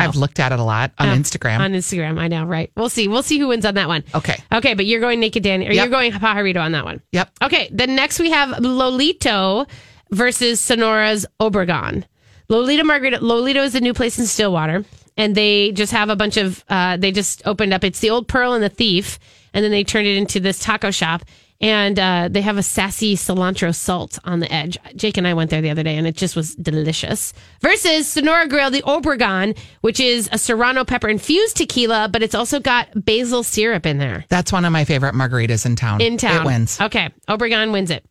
I've 0.00 0.16
looked 0.16 0.38
at 0.40 0.52
it 0.52 0.58
a 0.58 0.62
lot 0.62 0.92
on 0.98 1.08
Oh, 1.08 1.12
Instagram. 1.12 1.60
On 1.60 1.72
Instagram, 1.72 2.18
I 2.18 2.28
know, 2.28 2.44
right? 2.44 2.70
We'll 2.76 2.88
see. 2.88 3.08
We'll 3.08 3.22
see 3.22 3.38
who 3.38 3.48
wins 3.48 3.64
on 3.64 3.74
that 3.74 3.88
one. 3.88 4.04
okay. 4.14 4.36
Okay, 4.52 4.74
but 4.74 4.86
you're 4.86 5.00
going 5.00 5.20
naked 5.20 5.42
Danny, 5.42 5.66
or 5.68 5.72
Yep. 5.72 5.82
you're 5.84 5.90
going 5.90 6.12
pajarito 6.12 6.60
on 6.60 6.72
that 6.72 6.84
one. 6.84 7.00
Yep. 7.12 7.30
Okay, 7.42 7.68
then 7.72 7.94
next 7.94 8.18
we 8.20 8.30
have 8.30 8.50
Lolito 8.58 9.68
versus 10.10 10.60
Sonora's 10.60 11.26
Obregon. 11.40 12.04
Lolita 12.48 12.84
Margarita. 12.84 13.18
Lolito 13.18 13.62
is 13.64 13.74
a 13.74 13.80
new 13.80 13.92
place 13.92 14.18
in 14.18 14.26
Stillwater, 14.26 14.84
and 15.16 15.34
they 15.34 15.72
just 15.72 15.92
have 15.92 16.08
a 16.08 16.16
bunch 16.16 16.36
of. 16.38 16.64
Uh, 16.68 16.96
they 16.96 17.12
just 17.12 17.42
opened 17.46 17.74
up. 17.74 17.84
It's 17.84 18.00
the 18.00 18.10
old 18.10 18.26
Pearl 18.28 18.54
and 18.54 18.62
the 18.64 18.68
Thief, 18.70 19.18
and 19.52 19.62
then 19.62 19.70
they 19.70 19.84
turned 19.84 20.06
it 20.06 20.16
into 20.16 20.40
this 20.40 20.58
taco 20.58 20.90
shop. 20.90 21.22
And 21.60 21.98
uh, 21.98 22.28
they 22.30 22.40
have 22.42 22.56
a 22.56 22.62
sassy 22.62 23.16
cilantro 23.16 23.74
salt 23.74 24.20
on 24.22 24.38
the 24.38 24.52
edge. 24.52 24.78
Jake 24.94 25.16
and 25.16 25.26
I 25.26 25.34
went 25.34 25.50
there 25.50 25.60
the 25.60 25.70
other 25.70 25.82
day, 25.82 25.96
and 25.96 26.06
it 26.06 26.14
just 26.14 26.36
was 26.36 26.54
delicious. 26.54 27.32
Versus 27.60 28.06
Sonora 28.06 28.46
Grill, 28.46 28.70
the 28.70 28.82
Obregon, 28.82 29.58
which 29.80 29.98
is 29.98 30.28
a 30.30 30.38
serrano 30.38 30.84
pepper 30.84 31.08
infused 31.08 31.56
tequila, 31.56 32.08
but 32.12 32.22
it's 32.22 32.36
also 32.36 32.60
got 32.60 33.04
basil 33.04 33.42
syrup 33.42 33.86
in 33.86 33.98
there 33.98 34.24
That's 34.28 34.52
one 34.52 34.64
of 34.64 34.72
my 34.72 34.84
favorite 34.84 35.16
margaritas 35.16 35.66
in 35.66 35.74
town. 35.74 36.00
in 36.00 36.16
town. 36.16 36.42
It 36.42 36.46
wins. 36.46 36.80
Okay, 36.80 37.10
Obregon 37.28 37.72
wins 37.72 37.90
it. 37.90 38.04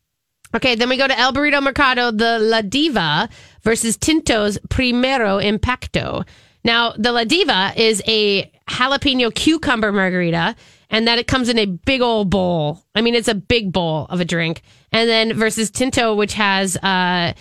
Okay, 0.54 0.75
then 0.75 0.89
we 0.89 0.98
go 0.98 1.08
to 1.08 1.18
El 1.18 1.32
Burrito 1.32 1.62
Mercado, 1.63 2.12
the 2.12 2.39
La 2.39 2.62
Diva 2.62 3.30
versus 3.63 3.96
Tinto's 3.98 4.58
Primero 4.70 5.38
Impacto. 5.39 6.25
Now, 6.66 6.94
the 6.98 7.12
La 7.13 7.24
Diva 7.24 7.72
is 7.77 8.01
a 8.08 8.51
jalapeno 8.70 9.34
cucumber 9.34 9.92
margarita, 9.94 10.56
and 10.89 11.08
that 11.08 11.20
it 11.20 11.27
comes 11.27 11.50
in 11.50 11.58
a 11.58 11.65
big 11.65 12.01
old 12.01 12.29
bowl. 12.29 12.84
I 12.96 13.01
mean, 13.01 13.15
it's 13.15 13.27
a 13.27 13.36
big 13.36 13.72
bowl 13.72 14.06
of 14.10 14.20
a 14.22 14.25
drink. 14.25 14.62
And 14.91 15.10
then 15.10 15.34
versus 15.34 15.70
Tinto, 15.70 16.15
which 16.15 16.34
has 16.36 16.77
uh, 16.77 17.34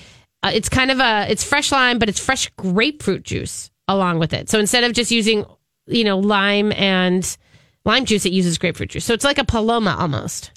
uh, 0.42 0.50
it's 0.52 0.68
kind 0.68 0.90
of 0.90 0.98
a 1.00 1.26
it's 1.30 1.44
fresh 1.44 1.70
lime, 1.72 1.98
but 1.98 2.08
it's 2.08 2.20
fresh 2.20 2.48
grapefruit 2.56 3.22
juice 3.22 3.70
along 3.88 4.18
with 4.18 4.32
it. 4.32 4.48
So 4.50 4.58
instead 4.58 4.84
of 4.84 4.92
just 4.92 5.10
using 5.10 5.44
you 5.86 6.04
know 6.04 6.18
lime 6.18 6.72
and 6.72 7.36
lime 7.84 8.04
juice, 8.04 8.26
it 8.26 8.32
uses 8.32 8.58
grapefruit 8.58 8.90
juice. 8.90 9.04
So 9.04 9.14
it's 9.14 9.24
like 9.24 9.38
a 9.38 9.44
paloma 9.44 9.96
almost. 9.98 10.50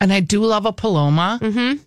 And 0.00 0.12
I 0.12 0.20
do 0.20 0.42
love 0.44 0.64
a 0.64 0.72
Paloma. 0.72 1.38
Mm-hmm. 1.42 1.82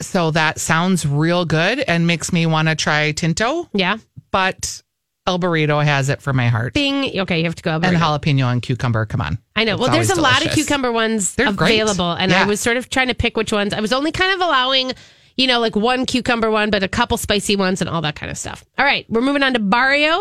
So 0.00 0.30
that 0.30 0.58
sounds 0.58 1.06
real 1.06 1.44
good 1.44 1.78
and 1.80 2.06
makes 2.06 2.32
me 2.32 2.46
want 2.46 2.68
to 2.68 2.74
try 2.74 3.12
Tinto, 3.12 3.68
Yeah. 3.74 3.98
but 4.30 4.82
El 5.26 5.38
Burrito 5.38 5.84
has 5.84 6.08
it 6.08 6.22
for 6.22 6.32
my 6.32 6.48
heart. 6.48 6.72
Bing. 6.74 7.20
Okay, 7.20 7.38
you 7.38 7.44
have 7.44 7.54
to 7.54 7.62
go. 7.62 7.74
And 7.74 7.84
Burrito. 7.84 7.98
jalapeno 7.98 8.50
and 8.52 8.62
cucumber, 8.62 9.06
come 9.06 9.20
on. 9.20 9.38
I 9.54 9.64
know. 9.64 9.74
It's 9.74 9.80
well, 9.82 9.90
there's 9.92 10.08
a 10.10 10.14
always 10.14 10.22
lot 10.22 10.46
of 10.46 10.52
cucumber 10.52 10.90
ones 10.90 11.34
They're 11.34 11.52
great. 11.52 11.80
available, 11.80 12.12
and 12.12 12.32
I 12.32 12.44
was 12.46 12.60
sort 12.60 12.76
of 12.76 12.88
trying 12.88 13.08
to 13.08 13.14
pick 13.14 13.36
which 13.36 13.52
ones. 13.52 13.72
I 13.74 13.80
was 13.80 13.92
only 13.92 14.12
kind 14.12 14.32
of 14.32 14.40
allowing, 14.40 14.92
you 15.36 15.46
know, 15.46 15.60
like 15.60 15.76
one 15.76 16.06
cucumber 16.06 16.50
one, 16.50 16.70
but 16.70 16.82
a 16.82 16.88
couple 16.88 17.16
spicy 17.16 17.56
ones 17.56 17.80
and 17.80 17.90
all 17.90 18.00
that 18.02 18.16
kind 18.16 18.30
of 18.32 18.38
stuff. 18.38 18.64
All 18.78 18.84
right, 18.84 19.04
we're 19.10 19.20
moving 19.20 19.42
on 19.42 19.52
to 19.52 19.58
Barrio 19.60 20.18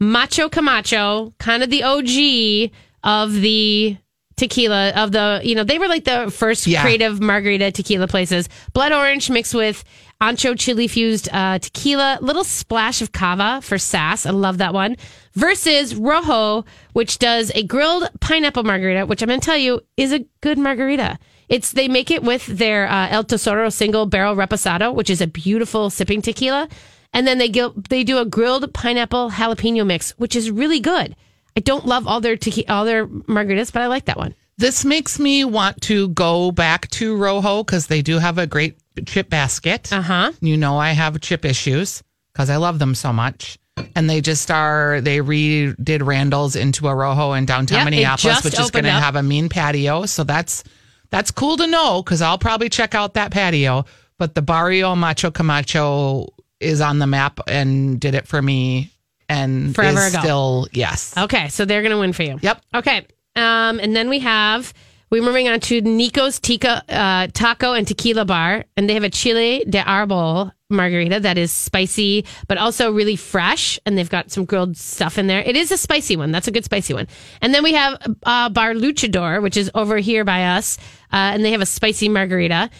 Macho 0.00 0.48
Camacho, 0.48 1.34
kind 1.38 1.62
of 1.62 1.70
the 1.70 1.82
OG 1.82 2.70
of 3.04 3.32
the 3.34 3.96
tequila 4.36 4.90
of 4.90 5.10
the 5.10 5.40
you 5.42 5.52
know 5.56 5.64
they 5.64 5.80
were 5.80 5.88
like 5.88 6.04
the 6.04 6.30
first 6.30 6.64
Yeah. 6.64 6.80
creative 6.82 7.20
margarita 7.20 7.72
tequila 7.72 8.06
places 8.06 8.48
blood 8.72 8.92
orange 8.92 9.28
mixed 9.30 9.52
with 9.52 9.82
ancho 10.20 10.58
chili 10.58 10.88
fused 10.88 11.28
uh, 11.32 11.58
tequila 11.58 12.18
little 12.20 12.44
splash 12.44 13.00
of 13.02 13.12
cava 13.12 13.60
for 13.62 13.78
sass. 13.78 14.26
I 14.26 14.30
love 14.30 14.58
that 14.58 14.74
one. 14.74 14.96
Versus 15.34 15.94
rojo 15.94 16.64
which 16.92 17.18
does 17.18 17.52
a 17.54 17.62
grilled 17.62 18.08
pineapple 18.20 18.64
margarita 18.64 19.06
which 19.06 19.22
i'm 19.22 19.28
going 19.28 19.40
to 19.40 19.44
tell 19.44 19.56
you 19.56 19.80
is 19.96 20.12
a 20.12 20.24
good 20.40 20.58
margarita. 20.58 21.18
It's 21.48 21.72
they 21.72 21.88
make 21.88 22.10
it 22.10 22.22
with 22.22 22.46
their 22.46 22.88
uh, 22.88 23.08
el 23.10 23.24
tesoro 23.24 23.72
single 23.72 24.06
barrel 24.06 24.34
reposado 24.34 24.94
which 24.94 25.10
is 25.10 25.20
a 25.20 25.26
beautiful 25.26 25.90
sipping 25.90 26.22
tequila. 26.22 26.68
And 27.14 27.26
then 27.26 27.38
they 27.38 27.48
go, 27.48 27.70
they 27.88 28.04
do 28.04 28.18
a 28.18 28.26
grilled 28.26 28.72
pineapple 28.74 29.30
jalapeno 29.30 29.86
mix 29.86 30.10
which 30.18 30.34
is 30.34 30.50
really 30.50 30.80
good. 30.80 31.16
I 31.56 31.60
don't 31.60 31.86
love 31.86 32.06
all 32.06 32.20
their 32.20 32.36
tequi- 32.36 32.68
all 32.68 32.84
their 32.84 33.06
margaritas, 33.06 33.72
but 33.72 33.82
I 33.82 33.86
like 33.86 34.04
that 34.04 34.18
one. 34.18 34.34
This 34.58 34.84
makes 34.84 35.20
me 35.20 35.44
want 35.44 35.80
to 35.82 36.08
go 36.08 36.50
back 36.50 36.90
to 36.90 37.16
Rojo 37.16 37.62
because 37.62 37.86
they 37.86 38.02
do 38.02 38.18
have 38.18 38.38
a 38.38 38.46
great 38.46 38.76
chip 39.06 39.30
basket. 39.30 39.92
Uh 39.92 40.02
huh. 40.02 40.32
You 40.40 40.56
know, 40.56 40.78
I 40.78 40.90
have 40.92 41.20
chip 41.20 41.44
issues 41.44 42.02
because 42.32 42.50
I 42.50 42.56
love 42.56 42.78
them 42.78 42.94
so 42.94 43.12
much. 43.12 43.58
And 43.94 44.10
they 44.10 44.20
just 44.20 44.50
are, 44.50 45.00
they 45.00 45.18
redid 45.18 46.02
Randall's 46.04 46.56
into 46.56 46.88
a 46.88 46.94
Rojo 46.94 47.32
in 47.34 47.46
downtown 47.46 47.78
Yep, 47.78 47.86
it 47.86 47.90
Minneapolis, 47.90 48.22
just 48.22 48.44
which 48.44 48.54
is 48.54 48.60
opened 48.60 48.72
going 48.72 48.84
to 48.86 48.90
up. 48.90 49.02
have 49.04 49.14
a 49.16 49.22
mean 49.22 49.48
patio. 49.48 50.04
So 50.06 50.24
that's, 50.24 50.64
that's 51.10 51.30
cool 51.30 51.56
to 51.58 51.66
know 51.66 52.02
because 52.02 52.20
I'll 52.20 52.38
probably 52.38 52.68
check 52.68 52.96
out 52.96 53.14
that 53.14 53.30
patio. 53.30 53.84
But 54.18 54.34
the 54.34 54.42
Barrio 54.42 54.96
Macho 54.96 55.30
Camacho 55.30 56.26
is 56.58 56.80
on 56.80 56.98
the 56.98 57.06
map 57.06 57.38
and 57.46 58.00
did 58.00 58.16
it 58.16 58.26
for 58.26 58.42
me 58.42 58.90
and 59.28 59.74
Forever 59.76 60.00
is 60.06 60.14
ago. 60.14 60.22
still, 60.22 60.68
yes. 60.72 61.16
Okay, 61.16 61.48
so 61.48 61.64
they're 61.64 61.82
gonna 61.82 62.00
win 62.00 62.12
for 62.12 62.24
you. 62.24 62.38
Yep. 62.42 62.60
Okay. 62.74 63.06
Um, 63.36 63.78
and 63.78 63.94
then 63.94 64.08
we 64.10 64.18
have 64.18 64.74
we're 65.10 65.22
moving 65.22 65.48
on 65.48 65.60
to 65.60 65.80
Nico's 65.80 66.38
Tika 66.38 66.82
uh, 66.88 67.28
Taco 67.32 67.72
and 67.72 67.86
Tequila 67.86 68.24
Bar, 68.24 68.64
and 68.76 68.88
they 68.88 68.94
have 68.94 69.04
a 69.04 69.10
Chile 69.10 69.64
de 69.68 69.80
Arbol 69.80 70.52
margarita 70.70 71.18
that 71.20 71.38
is 71.38 71.50
spicy 71.50 72.26
but 72.46 72.58
also 72.58 72.92
really 72.92 73.16
fresh, 73.16 73.78
and 73.86 73.96
they've 73.96 74.10
got 74.10 74.30
some 74.30 74.44
grilled 74.44 74.76
stuff 74.76 75.18
in 75.18 75.26
there. 75.26 75.40
It 75.40 75.56
is 75.56 75.72
a 75.72 75.78
spicy 75.78 76.16
one. 76.16 76.30
That's 76.30 76.48
a 76.48 76.50
good 76.50 76.64
spicy 76.64 76.94
one. 76.94 77.08
And 77.40 77.54
then 77.54 77.62
we 77.62 77.72
have 77.72 77.96
uh, 78.24 78.50
Bar 78.50 78.74
Luchador, 78.74 79.42
which 79.42 79.56
is 79.56 79.70
over 79.74 79.96
here 79.96 80.24
by 80.24 80.44
us, 80.44 80.78
uh, 81.12 81.32
and 81.32 81.44
they 81.44 81.52
have 81.52 81.62
a 81.62 81.66
spicy 81.66 82.08
margarita. 82.08 82.70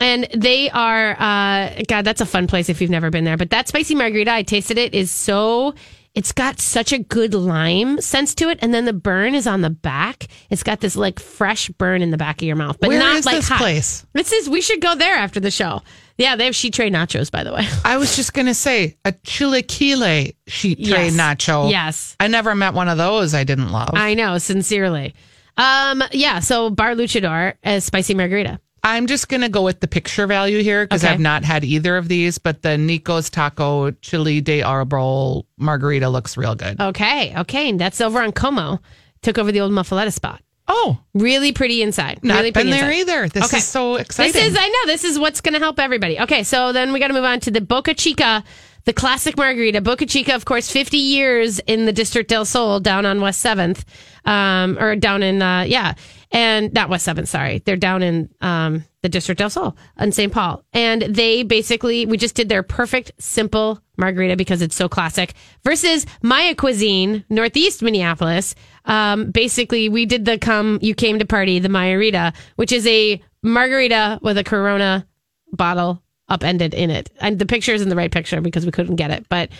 And 0.00 0.28
they 0.32 0.70
are, 0.70 1.16
uh, 1.18 1.82
God, 1.88 2.04
that's 2.04 2.20
a 2.20 2.26
fun 2.26 2.46
place 2.46 2.68
if 2.68 2.80
you've 2.80 2.90
never 2.90 3.10
been 3.10 3.24
there. 3.24 3.36
But 3.36 3.50
that 3.50 3.66
spicy 3.66 3.96
margarita, 3.96 4.30
I 4.30 4.44
tasted 4.44 4.78
it, 4.78 4.94
is 4.94 5.10
so, 5.10 5.74
it's 6.14 6.32
got 6.32 6.60
such 6.60 6.92
a 6.92 6.98
good 6.98 7.34
lime 7.34 8.00
sense 8.00 8.34
to 8.36 8.48
it. 8.48 8.58
And 8.62 8.74
then 8.74 8.84
the 8.84 8.92
burn 8.92 9.34
is 9.34 9.46
on 9.46 9.60
the 9.60 9.70
back. 9.70 10.26
It's 10.50 10.62
got 10.62 10.80
this 10.80 10.96
like 10.96 11.20
fresh 11.20 11.68
burn 11.70 12.02
in 12.02 12.10
the 12.10 12.16
back 12.16 12.42
of 12.42 12.46
your 12.46 12.56
mouth, 12.56 12.78
but 12.80 12.88
Where 12.88 12.98
not 12.98 13.16
is 13.16 13.26
like 13.26 13.36
this 13.36 13.48
hot. 13.48 13.58
place? 13.58 14.04
This 14.14 14.32
is, 14.32 14.48
we 14.48 14.60
should 14.60 14.80
go 14.80 14.94
there 14.96 15.14
after 15.16 15.38
the 15.40 15.50
show. 15.50 15.82
Yeah, 16.16 16.34
they 16.34 16.46
have 16.46 16.56
sheet 16.56 16.74
tray 16.74 16.90
nachos, 16.90 17.30
by 17.30 17.44
the 17.44 17.52
way. 17.52 17.64
I 17.84 17.96
was 17.96 18.16
just 18.16 18.34
gonna 18.34 18.54
say 18.54 18.96
a 19.04 19.12
chilaquile 19.12 20.34
sheet 20.46 20.78
tray 20.78 21.06
Yes. 21.08 21.14
nacho. 21.14 21.70
Yes. 21.70 22.16
I 22.18 22.26
never 22.28 22.54
met 22.54 22.74
one 22.74 22.88
of 22.88 22.98
those. 22.98 23.34
I 23.34 23.44
didn't 23.44 23.70
love. 23.70 23.90
I 23.92 24.14
know, 24.14 24.38
sincerely. 24.38 25.14
Um, 25.56 26.02
yeah, 26.12 26.40
so 26.40 26.70
Bar 26.70 26.94
Luchador, 26.94 27.54
a 27.64 27.80
spicy 27.80 28.14
margarita. 28.14 28.60
I'm 28.84 29.06
just 29.06 29.28
gonna 29.28 29.48
go 29.48 29.62
with 29.62 29.80
the 29.80 29.88
picture 29.88 30.26
value 30.26 30.62
here 30.62 30.84
because 30.86 31.04
Okay. 31.04 31.12
I've 31.12 31.20
not 31.20 31.44
had 31.44 31.64
either 31.64 31.96
of 31.96 32.08
these. 32.08 32.38
But 32.38 32.62
the 32.62 32.78
Nico's 32.78 33.30
Taco 33.30 33.90
Chili 34.02 34.40
de 34.40 34.60
Arbol 34.60 35.44
Margarita 35.58 36.08
looks 36.08 36.36
real 36.36 36.54
good. 36.54 36.80
Okay, 36.80 37.34
okay. 37.38 37.68
And 37.70 37.80
that's 37.80 38.00
over 38.00 38.20
on 38.22 38.32
Como. 38.32 38.80
Took 39.22 39.38
over 39.38 39.50
the 39.52 39.60
old 39.60 39.72
Muffuletta 39.72 40.10
spot. 40.12 40.40
Oh, 40.70 40.98
Really 41.14 41.52
pretty 41.52 41.82
inside. 41.82 42.20
not 42.22 42.36
really 42.36 42.50
been 42.50 42.68
pretty 42.68 42.70
there 42.72 42.90
inside. 42.90 43.00
either. 43.00 43.28
This 43.28 43.44
Okay. 43.46 43.56
is 43.56 43.64
so 43.64 43.96
exciting. 43.96 44.32
This 44.34 44.52
is, 44.52 44.56
I 44.58 44.68
know, 44.68 44.86
this 44.92 45.02
is 45.02 45.18
what's 45.18 45.40
going 45.40 45.54
to 45.54 45.58
help 45.60 45.80
everybody. 45.80 46.20
Okay, 46.20 46.42
so 46.44 46.72
then 46.72 46.92
we 46.92 47.00
got 47.00 47.08
to 47.08 47.14
move 47.14 47.24
on 47.24 47.40
to 47.40 47.50
the 47.50 47.62
Boca 47.62 47.94
Chica, 47.94 48.44
the 48.84 48.92
classic 48.92 49.38
margarita. 49.38 49.80
Boca 49.80 50.04
Chica, 50.04 50.34
of 50.34 50.44
course, 50.44 50.70
50 50.70 50.98
years 50.98 51.58
in 51.60 51.86
the 51.86 51.92
District 51.92 52.28
del 52.28 52.44
Sol 52.44 52.80
down 52.80 53.06
on 53.06 53.22
West 53.22 53.42
7th, 53.42 53.82
um, 54.26 54.78
or 54.78 54.94
down 54.94 55.22
in, 55.22 55.40
uh, 55.40 55.62
yeah, 55.66 55.94
and 56.30 56.72
not 56.74 56.88
West 56.88 57.06
7th, 57.06 57.28
sorry. 57.28 57.62
They're 57.64 57.76
down 57.76 58.02
in 58.02 58.28
um, 58.40 58.84
the 59.02 59.08
District 59.08 59.38
del 59.38 59.50
Sol 59.50 59.76
in 59.98 60.12
St. 60.12 60.32
Paul. 60.32 60.62
And 60.72 61.02
they 61.02 61.42
basically, 61.42 62.04
we 62.06 62.16
just 62.16 62.34
did 62.34 62.48
their 62.48 62.62
perfect, 62.62 63.12
simple 63.18 63.80
margarita 63.96 64.36
because 64.36 64.60
it's 64.60 64.76
so 64.76 64.88
classic 64.88 65.34
versus 65.64 66.06
Maya 66.22 66.54
Cuisine, 66.54 67.24
Northeast 67.30 67.82
Minneapolis. 67.82 68.54
Um, 68.84 69.30
basically, 69.30 69.88
we 69.88 70.06
did 70.06 70.24
the 70.24 70.38
come, 70.38 70.78
you 70.82 70.94
came 70.94 71.18
to 71.18 71.24
party, 71.24 71.58
the 71.58 71.68
Mayarita, 71.68 72.34
which 72.56 72.72
is 72.72 72.86
a 72.86 73.22
margarita 73.42 74.18
with 74.22 74.36
a 74.38 74.44
Corona 74.44 75.06
bottle 75.52 76.02
upended 76.28 76.74
in 76.74 76.90
it. 76.90 77.10
And 77.20 77.38
the 77.38 77.46
picture 77.46 77.72
is 77.72 77.80
in 77.80 77.88
the 77.88 77.96
right 77.96 78.12
picture 78.12 78.40
because 78.40 78.66
we 78.66 78.72
couldn't 78.72 78.96
get 78.96 79.10
it. 79.10 79.26
But 79.28 79.50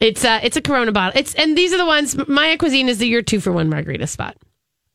It's 0.00 0.24
a, 0.24 0.44
it's 0.44 0.56
a 0.56 0.62
Corona 0.62 0.92
bottle. 0.92 1.18
It's 1.18 1.34
and 1.34 1.56
these 1.56 1.72
are 1.72 1.78
the 1.78 1.86
ones. 1.86 2.16
Maya 2.26 2.56
Cuisine 2.56 2.88
is 2.88 2.98
the 2.98 3.06
your 3.06 3.22
two 3.22 3.38
for 3.38 3.52
one 3.52 3.68
margarita 3.68 4.06
spot. 4.06 4.36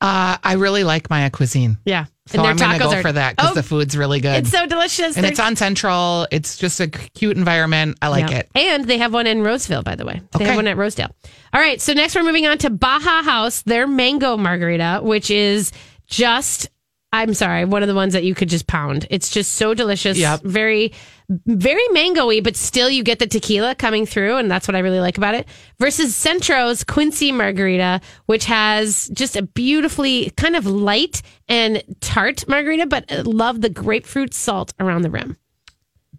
Uh, 0.05 0.37
I 0.43 0.53
really 0.53 0.83
like 0.83 1.09
Maya 1.09 1.31
Cuisine. 1.31 1.77
Yeah, 1.83 2.05
So 2.27 2.39
I'm 2.43 2.55
going 2.57 2.73
to 2.73 2.77
go 2.79 3.01
for 3.01 3.11
that 3.11 3.35
because 3.35 3.51
oh, 3.51 3.53
the 3.55 3.63
food's 3.63 3.97
really 3.97 4.19
good. 4.19 4.35
It's 4.35 4.51
so 4.51 4.67
delicious. 4.67 5.15
and 5.15 5.23
They're- 5.23 5.31
it's 5.31 5.39
on 5.39 5.55
Central. 5.55 6.27
It's 6.31 6.57
just 6.57 6.79
a 6.79 6.87
cute 6.87 7.37
environment. 7.37 7.97
I 8.03 8.09
like 8.09 8.29
Yeah. 8.29 8.37
it. 8.39 8.49
And 8.53 8.85
they 8.85 8.99
have 8.99 9.13
one 9.13 9.25
in 9.25 9.41
Roseville, 9.41 9.81
by 9.81 9.95
the 9.95 10.05
way. 10.05 10.21
They 10.37 10.45
have 10.45 10.55
one 10.57 10.67
at 10.67 10.77
Rosedale. 10.77 11.09
All 11.53 11.59
right. 11.59 11.81
So 11.81 11.93
next 11.93 12.13
we're 12.15 12.21
moving 12.23 12.45
on 12.45 12.59
to 12.59 12.69
Baja 12.69 13.23
House, 13.23 13.63
their 13.63 13.87
mango 13.87 14.37
margarita, 14.37 14.99
which 15.01 15.31
is 15.31 15.71
just, 16.07 16.69
I'm 17.11 17.33
sorry, 17.33 17.65
one 17.65 17.81
of 17.81 17.87
the 17.87 17.95
ones 17.95 18.13
that 18.13 18.23
you 18.23 18.35
could 18.35 18.49
just 18.49 18.67
pound. 18.67 19.07
It's 19.09 19.29
just 19.29 19.53
so 19.53 19.73
delicious. 19.73 20.17
Yep. 20.19 20.41
Very, 20.43 20.93
very 21.29 21.83
mangoey, 21.91 22.43
but 22.43 22.55
still 22.55 22.89
you 22.89 23.03
get 23.03 23.19
the 23.19 23.27
tequila 23.27 23.75
coming 23.75 24.05
through. 24.05 24.37
And 24.37 24.49
that's 24.49 24.67
what 24.67 24.75
I 24.75 24.79
really 24.79 24.99
like 24.99 25.17
about 25.17 25.35
it. 25.35 25.47
Versus 25.79 26.15
Centro's 26.15 26.83
Quincy 26.83 27.31
margarita, 27.31 28.01
which 28.25 28.45
has 28.45 29.09
just 29.09 29.35
a 29.35 29.41
beautifully 29.41 30.31
kind 30.31 30.55
of 30.55 30.65
light 30.65 31.21
and 31.47 31.83
tart 32.01 32.47
margarita, 32.47 32.85
but 32.85 33.11
I 33.11 33.21
love 33.21 33.61
the 33.61 33.69
grapefruit 33.69 34.33
salt 34.33 34.73
around 34.79 35.01
the 35.01 35.09
rim. 35.09 35.37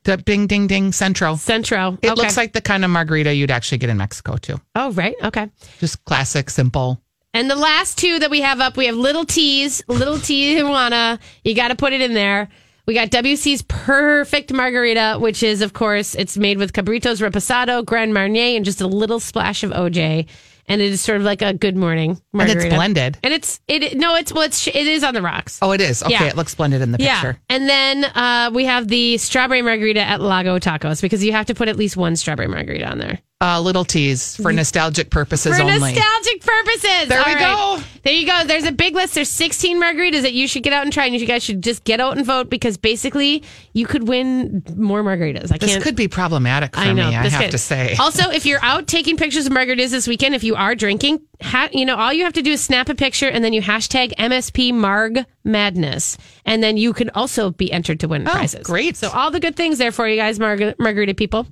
The 0.04 0.18
Bing 0.18 0.46
Ding 0.46 0.68
Ding 0.68 0.92
Centro. 0.92 1.34
Centro. 1.34 1.98
It 2.00 2.10
okay. 2.10 2.14
looks 2.14 2.36
like 2.36 2.52
the 2.52 2.60
kind 2.60 2.84
of 2.84 2.90
margarita 2.90 3.34
you'd 3.34 3.50
actually 3.50 3.78
get 3.78 3.90
in 3.90 3.96
Mexico 3.96 4.36
too. 4.36 4.60
Oh, 4.76 4.92
right. 4.92 5.16
Okay. 5.22 5.50
Just 5.80 6.04
classic, 6.04 6.48
simple. 6.48 7.02
And 7.34 7.50
the 7.50 7.56
last 7.56 7.98
two 7.98 8.18
that 8.20 8.30
we 8.30 8.40
have 8.40 8.60
up, 8.60 8.76
we 8.76 8.86
have 8.86 8.94
Little 8.96 9.26
T's, 9.26 9.82
Little 9.88 10.18
T 10.18 10.56
Tijuana. 10.56 11.18
You 11.44 11.54
got 11.54 11.68
to 11.68 11.74
put 11.74 11.92
it 11.92 12.00
in 12.00 12.14
there. 12.14 12.48
We 12.86 12.94
got 12.94 13.10
WC's 13.10 13.62
Perfect 13.62 14.52
Margarita, 14.52 15.18
which 15.18 15.42
is, 15.42 15.60
of 15.60 15.72
course, 15.72 16.14
it's 16.14 16.36
made 16.36 16.56
with 16.58 16.72
Cabritos 16.72 17.20
Reposado, 17.20 17.84
Grand 17.84 18.14
Marnier, 18.14 18.54
and 18.56 18.64
just 18.64 18.80
a 18.80 18.86
little 18.86 19.18
splash 19.18 19.64
of 19.64 19.72
OJ. 19.72 20.26
And 20.68 20.80
it 20.80 20.92
is 20.92 21.00
sort 21.00 21.18
of 21.18 21.24
like 21.24 21.42
a 21.42 21.52
good 21.52 21.76
morning 21.76 22.20
margarita. 22.32 22.60
And 22.60 22.66
it's 22.66 22.74
blended. 22.76 23.18
And 23.22 23.32
it's 23.34 23.60
it. 23.68 23.96
No, 23.96 24.14
it's 24.16 24.32
well, 24.32 24.42
it's 24.42 24.66
it 24.66 24.74
is 24.74 25.04
on 25.04 25.14
the 25.14 25.22
rocks. 25.22 25.58
Oh, 25.62 25.70
it 25.72 25.80
is. 25.80 26.02
Okay, 26.02 26.12
Yeah. 26.12 26.24
it 26.24 26.36
looks 26.36 26.54
blended 26.56 26.80
in 26.82 26.90
the 26.92 26.98
picture. 26.98 27.38
Yeah, 27.50 27.56
and 27.56 27.68
then 27.68 28.04
uh, 28.04 28.50
we 28.52 28.64
have 28.64 28.88
the 28.88 29.16
strawberry 29.18 29.62
margarita 29.62 30.00
at 30.00 30.20
Lago 30.20 30.58
Tacos 30.58 31.00
because 31.00 31.24
you 31.24 31.30
have 31.32 31.46
to 31.46 31.54
put 31.54 31.68
at 31.68 31.76
least 31.76 31.96
one 31.96 32.16
strawberry 32.16 32.48
margarita 32.48 32.84
on 32.88 32.98
there. 32.98 33.20
Uh, 33.38 33.60
little 33.60 33.84
teas 33.84 34.34
for 34.36 34.50
nostalgic 34.50 35.10
purposes 35.10 35.54
for 35.58 35.62
only. 35.62 35.74
nostalgic 35.92 36.40
purposes. 36.40 37.08
There 37.08 37.18
All 37.18 37.26
we 37.26 37.34
right. 37.34 37.78
go. 37.78 37.84
There 38.02 38.14
you 38.14 38.26
go. 38.26 38.44
There's 38.46 38.64
a 38.64 38.72
big 38.72 38.94
list. 38.94 39.14
There's 39.14 39.28
16 39.28 39.78
margaritas 39.78 40.22
that 40.22 40.32
you 40.32 40.48
should 40.48 40.62
get 40.62 40.72
out 40.72 40.84
and 40.84 40.90
try, 40.92 41.04
and 41.04 41.14
you 41.14 41.26
guys 41.26 41.42
should 41.42 41.60
just 41.62 41.84
get 41.84 42.00
out 42.00 42.16
and 42.16 42.24
vote 42.24 42.48
because 42.48 42.78
basically 42.78 43.42
you 43.74 43.86
could 43.86 44.08
win 44.08 44.62
more 44.74 45.02
margaritas. 45.04 45.52
I 45.52 45.58
this 45.58 45.72
can't. 45.72 45.84
could 45.84 45.96
be 45.96 46.08
problematic 46.08 46.74
for 46.74 46.80
I 46.80 46.94
know. 46.94 47.10
me, 47.10 47.14
I 47.14 47.24
this 47.24 47.34
have 47.34 47.42
could- 47.42 47.50
to 47.50 47.58
say. 47.58 47.94
Also, 48.00 48.30
if 48.30 48.46
you're 48.46 48.64
out 48.64 48.86
taking 48.86 49.18
pictures 49.18 49.44
of 49.46 49.52
margaritas 49.52 49.90
this 49.90 50.08
weekend, 50.08 50.34
if 50.34 50.42
you 50.42 50.54
are 50.54 50.74
drinking, 50.74 51.20
ha- 51.42 51.68
you 51.72 51.84
know 51.84 51.96
all 51.96 52.14
you 52.14 52.24
have 52.24 52.32
to 52.32 52.42
do 52.42 52.52
is 52.52 52.62
snap 52.62 52.88
a 52.88 52.94
picture 52.94 53.28
and 53.28 53.44
then 53.44 53.52
you 53.52 53.60
hashtag 53.60 54.14
MSP 54.14 54.72
Marg 54.72 55.26
Madness, 55.44 56.16
and 56.46 56.62
then 56.62 56.78
you 56.78 56.94
can 56.94 57.10
also 57.10 57.50
be 57.50 57.70
entered 57.70 58.00
to 58.00 58.08
win 58.08 58.24
prizes. 58.24 58.60
Oh, 58.60 58.62
great. 58.62 58.96
So 58.96 59.10
all 59.10 59.30
the 59.30 59.40
good 59.40 59.56
things 59.56 59.76
there 59.76 59.92
for 59.92 60.08
you 60.08 60.16
guys, 60.16 60.40
Marg- 60.40 60.74
margarita 60.78 61.12
people. 61.12 61.46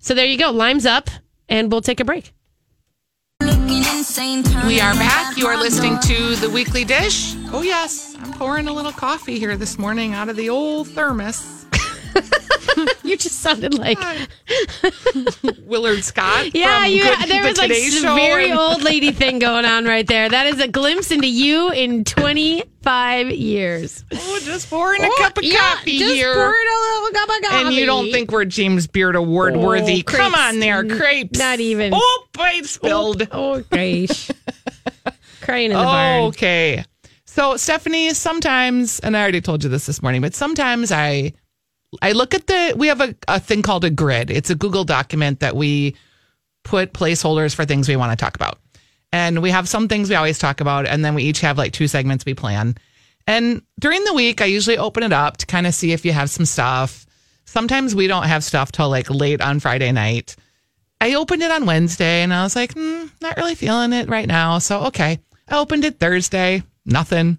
So 0.00 0.12
there 0.14 0.26
you 0.26 0.36
go. 0.38 0.50
Limes 0.50 0.84
up, 0.84 1.08
and 1.50 1.70
we'll 1.70 1.82
take 1.82 2.00
a 2.00 2.04
break. 2.04 2.32
We 4.66 4.80
are 4.80 4.94
back. 4.94 5.36
You 5.36 5.46
are 5.46 5.56
listening 5.56 5.98
to 6.00 6.36
the 6.36 6.48
weekly 6.50 6.84
dish. 6.84 7.34
Oh, 7.52 7.62
yes. 7.62 8.16
I'm 8.18 8.32
pouring 8.32 8.68
a 8.68 8.72
little 8.72 8.92
coffee 8.92 9.38
here 9.38 9.56
this 9.56 9.78
morning 9.78 10.14
out 10.14 10.28
of 10.28 10.36
the 10.36 10.48
old 10.48 10.88
thermos. 10.88 11.66
You 13.02 13.16
just 13.16 13.40
sounded 13.40 13.76
like 13.78 13.98
Willard 15.64 16.04
Scott. 16.04 16.54
Yeah, 16.54 16.86
you 16.86 17.02
Good- 17.02 17.28
there 17.28 17.42
the 17.42 17.48
was 17.48 17.58
like 17.58 17.72
Show 17.72 18.14
very 18.14 18.52
old 18.52 18.82
lady 18.82 19.10
thing 19.12 19.38
going 19.38 19.64
on 19.64 19.84
right 19.84 20.06
there. 20.06 20.28
That 20.28 20.46
is 20.46 20.60
a 20.60 20.68
glimpse 20.68 21.10
into 21.10 21.26
you 21.28 21.70
in 21.72 22.04
25 22.04 23.30
years. 23.32 24.04
Oh, 24.12 24.40
just 24.44 24.70
pouring 24.70 25.02
a 25.02 25.06
Oh, 25.06 25.16
cup 25.18 25.38
of 25.38 25.44
yeah, 25.44 25.56
coffee 25.58 25.98
just 25.98 26.14
here. 26.14 26.34
pouring 26.34 26.54
a 26.54 26.80
little 26.94 27.10
cup 27.10 27.28
of 27.28 27.42
coffee. 27.50 27.66
and 27.66 27.74
you 27.74 27.86
don't 27.86 28.10
think 28.12 28.30
we're 28.30 28.44
James 28.44 28.86
Beard 28.86 29.16
Award 29.16 29.56
oh, 29.56 29.66
worthy. 29.66 30.04
Oh, 30.06 30.10
Come 30.12 30.34
on 30.34 30.60
there, 30.60 30.84
crepes. 30.86 31.38
Not 31.38 31.58
even. 31.60 31.92
Oh, 31.94 32.26
I 32.38 32.62
spilled. 32.62 33.26
Oh, 33.32 33.60
gosh. 33.70 34.30
Crying 35.40 35.72
in 35.72 35.76
the 35.78 35.82
barn. 35.82 36.22
Okay. 36.28 36.84
So 37.24 37.56
Stephanie, 37.56 38.12
sometimes, 38.14 39.00
and 39.00 39.16
I 39.16 39.22
already 39.22 39.40
told 39.40 39.62
you 39.64 39.70
this 39.70 39.86
this 39.86 40.02
morning, 40.02 40.20
but 40.20 40.34
sometimes 40.34 40.90
I, 40.92 41.32
I 42.00 42.12
look 42.12 42.34
at 42.34 42.46
the. 42.46 42.74
We 42.76 42.88
have 42.88 43.00
a, 43.00 43.14
a 43.26 43.40
thing 43.40 43.62
called 43.62 43.84
a 43.84 43.90
grid. 43.90 44.30
It's 44.30 44.50
a 44.50 44.54
Google 44.54 44.84
document 44.84 45.40
that 45.40 45.56
we 45.56 45.96
put 46.62 46.92
placeholders 46.92 47.54
for 47.54 47.64
things 47.64 47.88
we 47.88 47.96
want 47.96 48.16
to 48.16 48.22
talk 48.22 48.36
about, 48.36 48.58
and 49.12 49.42
we 49.42 49.50
have 49.50 49.68
some 49.68 49.88
things 49.88 50.08
we 50.08 50.14
always 50.14 50.38
talk 50.38 50.60
about, 50.60 50.86
and 50.86 51.04
then 51.04 51.14
we 51.14 51.24
each 51.24 51.40
have 51.40 51.58
like 51.58 51.72
two 51.72 51.88
segments 51.88 52.24
we 52.24 52.34
plan. 52.34 52.76
And 53.26 53.62
during 53.78 54.04
the 54.04 54.14
week, 54.14 54.40
I 54.40 54.46
usually 54.46 54.78
open 54.78 55.02
it 55.02 55.12
up 55.12 55.36
to 55.38 55.46
kind 55.46 55.66
of 55.66 55.74
see 55.74 55.92
if 55.92 56.04
you 56.04 56.12
have 56.12 56.30
some 56.30 56.46
stuff. 56.46 57.06
Sometimes 57.44 57.94
we 57.94 58.06
don't 58.06 58.24
have 58.24 58.44
stuff 58.44 58.72
till 58.72 58.88
like 58.88 59.10
late 59.10 59.40
on 59.40 59.60
Friday 59.60 59.92
night. 59.92 60.36
I 61.00 61.14
opened 61.14 61.42
it 61.42 61.50
on 61.50 61.66
Wednesday 61.66 62.22
and 62.22 62.32
I 62.32 62.42
was 62.42 62.54
like, 62.54 62.74
hmm, 62.74 63.06
not 63.20 63.36
really 63.36 63.54
feeling 63.54 63.92
it 63.92 64.08
right 64.08 64.28
now. 64.28 64.58
So, 64.58 64.84
okay. 64.84 65.18
I 65.48 65.58
opened 65.58 65.84
it 65.84 65.98
Thursday, 65.98 66.62
nothing. 66.84 67.38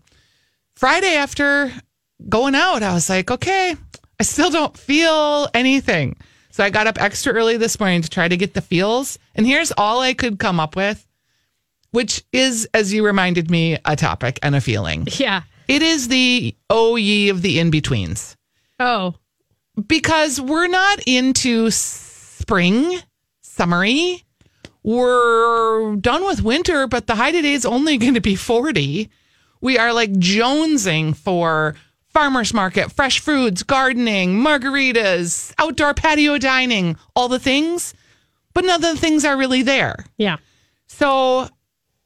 Friday 0.75 1.15
after 1.15 1.71
going 2.27 2.55
out, 2.55 2.83
I 2.83 2.93
was 2.93 3.09
like, 3.09 3.31
okay, 3.31 3.75
I 4.21 4.23
still 4.23 4.51
don't 4.51 4.77
feel 4.77 5.49
anything. 5.55 6.15
So 6.51 6.63
I 6.63 6.69
got 6.69 6.85
up 6.85 7.01
extra 7.01 7.33
early 7.33 7.57
this 7.57 7.79
morning 7.79 8.03
to 8.03 8.09
try 8.09 8.27
to 8.27 8.37
get 8.37 8.53
the 8.53 8.61
feels. 8.61 9.17
And 9.33 9.47
here's 9.47 9.71
all 9.71 9.99
I 10.01 10.13
could 10.13 10.37
come 10.37 10.59
up 10.59 10.75
with, 10.75 11.07
which 11.89 12.23
is, 12.31 12.69
as 12.71 12.93
you 12.93 13.03
reminded 13.03 13.49
me, 13.49 13.79
a 13.83 13.95
topic 13.95 14.37
and 14.43 14.55
a 14.55 14.61
feeling. 14.61 15.07
Yeah. 15.17 15.41
It 15.67 15.81
is 15.81 16.07
the 16.09 16.55
oh 16.69 16.97
ye 16.97 17.29
of 17.29 17.41
the 17.41 17.57
in 17.59 17.71
betweens 17.71 18.37
Oh. 18.79 19.15
because 19.87 20.39
we're 20.39 20.67
not 20.67 20.99
into 21.07 21.71
spring, 21.71 22.99
summery. 23.41 24.23
We're 24.83 25.95
done 25.95 26.23
with 26.27 26.43
winter, 26.43 26.85
but 26.85 27.07
the 27.07 27.15
high 27.15 27.31
today 27.31 27.53
is 27.53 27.65
only 27.65 27.97
going 27.97 28.13
to 28.13 28.21
be 28.21 28.35
40. 28.35 29.09
We 29.61 29.79
are 29.79 29.91
like 29.93 30.11
jonesing 30.13 31.15
for 31.15 31.73
farmers 32.13 32.53
market, 32.53 32.91
fresh 32.91 33.19
foods, 33.19 33.63
gardening, 33.63 34.35
margaritas, 34.35 35.53
outdoor 35.57 35.93
patio 35.93 36.37
dining, 36.37 36.97
all 37.15 37.27
the 37.27 37.39
things. 37.39 37.93
But 38.53 38.65
none 38.65 38.83
of 38.83 38.95
the 38.95 38.97
things 38.97 39.23
are 39.23 39.37
really 39.37 39.61
there. 39.63 40.05
Yeah. 40.17 40.37
So 40.87 41.47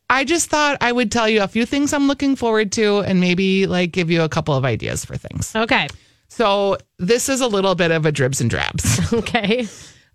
I 0.09 0.23
just 0.23 0.49
thought 0.49 0.77
I 0.81 0.91
would 0.91 1.11
tell 1.11 1.27
you 1.27 1.41
a 1.41 1.47
few 1.47 1.65
things 1.65 1.91
I'm 1.91 2.07
looking 2.07 2.35
forward 2.35 2.71
to 2.73 2.99
and 2.99 3.19
maybe 3.19 3.65
like 3.65 3.91
give 3.91 4.11
you 4.11 4.21
a 4.21 4.29
couple 4.29 4.53
of 4.53 4.63
ideas 4.63 5.03
for 5.03 5.17
things. 5.17 5.55
Okay. 5.55 5.87
So 6.27 6.77
this 6.99 7.29
is 7.29 7.41
a 7.41 7.47
little 7.47 7.75
bit 7.75 7.91
of 7.91 8.05
a 8.05 8.11
dribs 8.11 8.41
and 8.41 8.49
drabs. 8.49 8.99
Okay. 9.13 9.67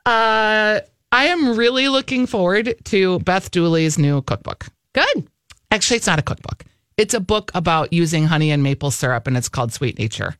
Uh, 0.07 0.81
I 1.13 1.25
am 1.27 1.57
really 1.57 1.89
looking 1.89 2.27
forward 2.27 2.75
to 2.85 3.19
Beth 3.21 3.51
Dooley's 3.51 3.99
new 3.99 4.23
cookbook. 4.23 4.67
Good. 4.95 5.29
Actually, 5.71 5.99
it's 5.99 6.07
not 6.07 6.19
a 6.19 6.23
cookbook. 6.23 6.65
It's 7.01 7.15
a 7.15 7.21
book 7.21 7.51
about 7.55 7.95
using 7.95 8.27
honey 8.27 8.51
and 8.51 8.63
maple 8.63 8.91
syrup, 8.91 9.27
and 9.27 9.35
it's 9.35 9.49
called 9.49 9.73
Sweet 9.73 9.99
Nature. 9.99 10.37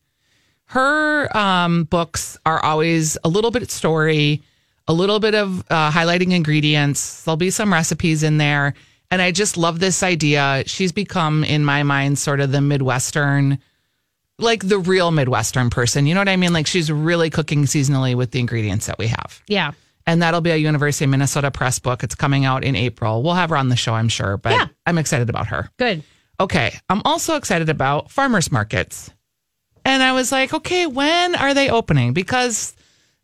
Her 0.67 1.35
um, 1.35 1.85
books 1.85 2.39
are 2.45 2.63
always 2.63 3.17
a 3.25 3.31
little 3.31 3.51
bit 3.51 3.71
story, 3.71 4.43
a 4.87 4.93
little 4.93 5.21
bit 5.21 5.35
of 5.35 5.61
uh, 5.71 5.91
highlighting 5.91 6.33
ingredients. 6.33 7.25
There'll 7.25 7.39
be 7.39 7.49
some 7.49 7.73
recipes 7.73 8.23
in 8.23 8.37
there. 8.37 8.75
And 9.11 9.23
I 9.23 9.33
just 9.33 9.57
love 9.57 9.81
this 9.81 10.03
idea. 10.03 10.65
She's 10.67 10.93
become, 10.93 11.45
in 11.45 11.65
my 11.65 11.83
mind, 11.83 12.19
sort 12.19 12.41
of 12.41 12.53
the 12.53 12.61
Midwestern, 12.61 13.59
like 14.39 14.69
the 14.69 14.79
real 14.79 15.11
Midwestern 15.13 15.71
person. 15.71 16.07
You 16.07 16.13
know 16.15 16.21
what 16.21 16.29
I 16.29 16.37
mean? 16.37 16.53
Like 16.53 16.67
she's 16.67 16.93
really 16.93 17.31
cooking 17.31 17.65
seasonally 17.65 18.15
with 18.15 18.33
the 18.33 18.39
ingredients 18.39 18.85
that 18.87 18.99
we 18.99 19.07
have 19.07 19.43
Yeah. 19.49 19.73
and 20.07 20.21
that'll 20.23 20.43
be 20.43 20.51
a 20.51 20.57
University 20.57 21.07
of 21.07 21.11
Minnesota 21.11 21.51
press 21.51 21.79
book. 21.79 22.05
It's 22.05 22.15
coming 22.15 22.45
out 22.45 22.65
in 22.65 22.77
April. 22.77 23.23
We'll 23.23 23.35
have 23.35 23.49
her 23.49 23.57
on 23.57 23.71
the 23.71 23.77
show, 23.77 23.95
I'm 23.95 24.11
sure, 24.11 24.37
but 24.37 24.53
Yeah. 24.53 24.67
I'm 24.87 24.99
excited 24.99 25.31
about 25.31 25.47
her. 25.49 25.71
Good. 25.79 26.03
Okay, 26.41 26.75
I'm 26.89 27.03
also 27.05 27.37
excited 27.37 27.69
about 27.69 28.11
farmers 28.11 28.51
markets. 28.51 29.11
And 29.85 30.03
I 30.03 30.13
was 30.13 30.33
like, 30.33 30.55
okay, 30.55 30.87
when 30.87 31.35
are 31.35 31.53
they 31.53 31.69
opening? 31.69 32.15
Because 32.15 32.75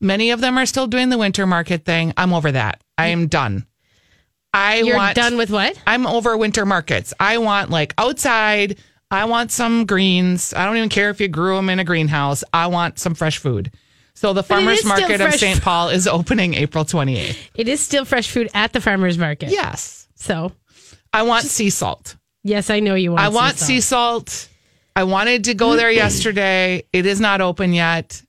many 0.01 0.31
of 0.31 0.41
them 0.43 0.59
are 0.59 0.67
still 0.67 0.87
doing 0.87 1.09
the 1.09 1.17
winter 1.17 1.47
market 1.47 1.87
thing. 1.87 2.13
I'm 2.19 2.35
over 2.35 2.53
that. 2.53 2.83
I 2.99 3.09
am 3.09 3.29
done. 3.29 3.67
I 4.53 4.81
You're 4.81 4.97
want 4.97 5.17
done 5.17 5.39
with 5.39 5.51
what? 5.51 5.81
I'm 5.87 6.07
over 6.07 6.37
winter 6.37 6.67
markets. 6.67 7.15
I 7.19 7.39
want 7.39 7.71
like 7.71 7.95
outside. 7.97 8.79
I 9.11 9.25
want 9.25 9.51
some 9.51 9.87
greens. 9.87 10.53
I 10.55 10.67
don't 10.67 10.77
even 10.77 10.89
care 10.91 11.09
if 11.09 11.21
you 11.21 11.29
grew 11.29 11.57
them 11.57 11.71
in 11.71 11.79
a 11.79 11.85
greenhouse. 11.85 12.45
I 12.53 12.67
want 12.67 12.99
some 12.99 13.15
fresh 13.15 13.39
food. 13.39 13.73
So 14.15 14.33
the 14.33 14.43
farmers 14.43 14.85
market 14.85 15.21
of 15.21 15.35
St. 15.35 15.63
Paul 15.63 15.89
is 15.91 16.07
opening 16.07 16.55
April 16.55 16.85
28th. 16.85 17.37
It 17.55 17.69
is 17.69 17.81
still 17.81 18.05
fresh 18.05 18.31
food 18.31 18.49
at 18.55 18.73
the 18.73 18.81
farmer's 18.81 19.19
market. 19.19 19.51
Yes. 19.51 20.09
So, 20.15 20.53
I 21.13 21.23
want 21.23 21.45
sea 21.45 21.71
salt. 21.71 22.17
Yes, 22.47 22.71
I 22.71 22.81
know 22.81 22.95
you 22.95 23.11
want 23.13 23.23
I 23.23 23.29
want 23.29 23.59
sea 23.59 23.81
salt. 23.81 24.29
salt. 24.31 24.49
I 24.95 25.05
wanted 25.05 25.45
to 25.45 25.55
go 25.55 25.77
there 25.77 25.91
yesterday. 25.91 26.83
It 26.93 27.05
is 27.07 27.21
not 27.21 27.41
open 27.41 27.73
yet. 27.75 28.23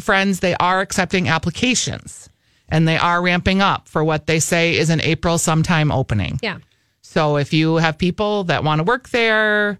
Friends, 0.00 0.40
they 0.40 0.54
are 0.60 0.80
accepting 0.80 1.28
applications. 1.28 2.28
and 2.68 2.86
they 2.88 2.96
are 2.96 3.20
ramping 3.20 3.60
up 3.60 3.86
for 3.88 4.02
what 4.02 4.26
they 4.26 4.40
say 4.40 4.76
is 4.76 4.88
an 4.88 5.00
April 5.02 5.36
sometime 5.36 5.92
opening. 5.92 6.38
Yeah. 6.42 6.58
So 7.02 7.36
if 7.36 7.52
you 7.52 7.76
have 7.76 7.98
people 7.98 8.44
that 8.44 8.64
want 8.64 8.78
to 8.78 8.84
work 8.84 9.10
there, 9.10 9.78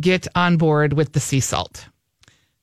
get 0.00 0.26
on 0.34 0.56
board 0.56 0.94
with 0.94 1.12
the 1.12 1.20
sea 1.20 1.38
salt. 1.40 1.86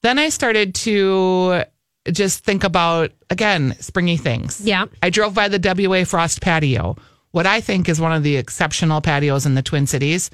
Then 0.02 0.20
I 0.20 0.28
started 0.30 0.76
to 0.76 1.64
just 2.12 2.44
think 2.44 2.64
about, 2.66 3.12
again, 3.30 3.76
springy 3.80 4.18
things. 4.18 4.60
Yeah. 4.62 4.86
I 5.02 5.10
drove 5.10 5.34
by 5.36 5.48
the 5.48 5.60
WA 5.88 6.04
Frost 6.04 6.42
patio, 6.42 6.98
what 7.32 7.46
I 7.46 7.62
think 7.62 7.88
is 7.88 8.02
one 8.02 8.12
of 8.12 8.24
the 8.24 8.36
exceptional 8.36 9.00
patios 9.00 9.46
in 9.46 9.56
the 9.56 9.62
Twin 9.62 9.88
Cities. 9.88 10.32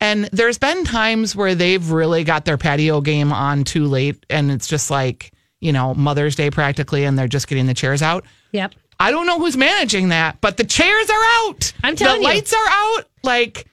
And 0.00 0.24
there's 0.32 0.58
been 0.58 0.84
times 0.84 1.34
where 1.34 1.54
they've 1.54 1.90
really 1.90 2.24
got 2.24 2.44
their 2.44 2.58
patio 2.58 3.00
game 3.00 3.32
on 3.32 3.64
too 3.64 3.86
late. 3.86 4.24
And 4.28 4.50
it's 4.50 4.66
just 4.66 4.90
like, 4.90 5.32
you 5.60 5.72
know, 5.72 5.94
Mother's 5.94 6.36
Day 6.36 6.50
practically, 6.50 7.04
and 7.04 7.18
they're 7.18 7.28
just 7.28 7.48
getting 7.48 7.66
the 7.66 7.74
chairs 7.74 8.02
out. 8.02 8.24
Yep. 8.52 8.74
I 9.00 9.10
don't 9.10 9.26
know 9.26 9.38
who's 9.38 9.56
managing 9.56 10.10
that, 10.10 10.40
but 10.40 10.56
the 10.56 10.64
chairs 10.64 11.10
are 11.10 11.24
out. 11.48 11.72
I'm 11.82 11.96
telling 11.96 12.22
the 12.22 12.28
you. 12.28 12.32
The 12.32 12.34
lights 12.34 12.52
are 12.52 12.68
out. 12.68 13.04
Like 13.22 13.66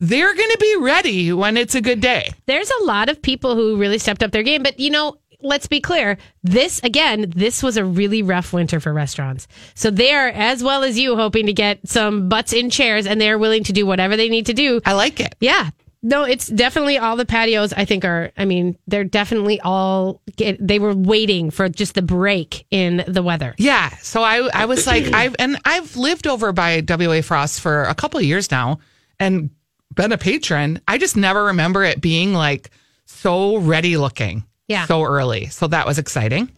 they're 0.00 0.34
going 0.34 0.50
to 0.50 0.58
be 0.58 0.76
ready 0.80 1.32
when 1.32 1.56
it's 1.56 1.74
a 1.74 1.80
good 1.80 2.00
day. 2.00 2.30
There's 2.46 2.70
a 2.70 2.84
lot 2.84 3.08
of 3.08 3.22
people 3.22 3.54
who 3.54 3.76
really 3.76 3.98
stepped 3.98 4.22
up 4.22 4.32
their 4.32 4.42
game, 4.42 4.62
but 4.62 4.80
you 4.80 4.90
know, 4.90 5.16
let's 5.44 5.66
be 5.68 5.80
clear. 5.80 6.18
This 6.42 6.80
again, 6.82 7.32
this 7.36 7.62
was 7.62 7.76
a 7.76 7.84
really 7.84 8.22
rough 8.22 8.52
winter 8.52 8.80
for 8.80 8.92
restaurants. 8.92 9.46
So 9.74 9.90
they're 9.90 10.32
as 10.32 10.64
well 10.64 10.82
as 10.82 10.98
you 10.98 11.14
hoping 11.16 11.46
to 11.46 11.52
get 11.52 11.86
some 11.86 12.28
butts 12.28 12.52
in 12.52 12.70
chairs 12.70 13.06
and 13.06 13.20
they're 13.20 13.38
willing 13.38 13.62
to 13.64 13.72
do 13.72 13.86
whatever 13.86 14.16
they 14.16 14.28
need 14.28 14.46
to 14.46 14.54
do. 14.54 14.80
I 14.84 14.94
like 14.94 15.20
it. 15.20 15.36
Yeah. 15.38 15.70
No, 16.02 16.24
it's 16.24 16.48
definitely 16.48 16.98
all 16.98 17.16
the 17.16 17.24
patios 17.24 17.72
I 17.72 17.84
think 17.84 18.04
are 18.04 18.32
I 18.36 18.44
mean, 18.44 18.76
they're 18.86 19.04
definitely 19.04 19.60
all 19.60 20.20
get, 20.36 20.58
they 20.66 20.78
were 20.78 20.94
waiting 20.94 21.50
for 21.50 21.68
just 21.68 21.94
the 21.94 22.02
break 22.02 22.66
in 22.70 23.04
the 23.06 23.22
weather. 23.22 23.54
Yeah. 23.58 23.90
So 23.98 24.22
I 24.22 24.48
I 24.52 24.64
was 24.66 24.86
like 24.86 25.04
I've 25.14 25.36
and 25.38 25.58
I've 25.64 25.96
lived 25.96 26.26
over 26.26 26.52
by 26.52 26.82
WA 26.86 27.20
Frost 27.22 27.60
for 27.60 27.84
a 27.84 27.94
couple 27.94 28.18
of 28.18 28.24
years 28.24 28.50
now 28.50 28.80
and 29.20 29.50
been 29.94 30.12
a 30.12 30.18
patron. 30.18 30.80
I 30.88 30.98
just 30.98 31.16
never 31.16 31.44
remember 31.44 31.84
it 31.84 32.00
being 32.00 32.32
like 32.32 32.70
so 33.06 33.58
ready 33.58 33.96
looking. 33.96 34.44
Yeah. 34.68 34.86
So 34.86 35.02
early. 35.02 35.46
So 35.46 35.66
that 35.68 35.86
was 35.86 35.98
exciting. 35.98 36.50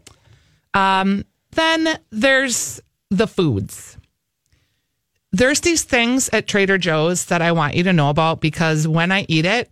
Um 0.74 1.24
then 1.52 1.98
there's 2.10 2.80
the 3.10 3.26
foods. 3.26 3.96
There's 5.32 5.60
these 5.60 5.82
things 5.84 6.28
at 6.32 6.46
Trader 6.46 6.78
Joe's 6.78 7.26
that 7.26 7.42
I 7.42 7.52
want 7.52 7.74
you 7.74 7.82
to 7.84 7.92
know 7.92 8.10
about 8.10 8.40
because 8.40 8.86
when 8.88 9.12
I 9.12 9.26
eat 9.28 9.44
it, 9.44 9.70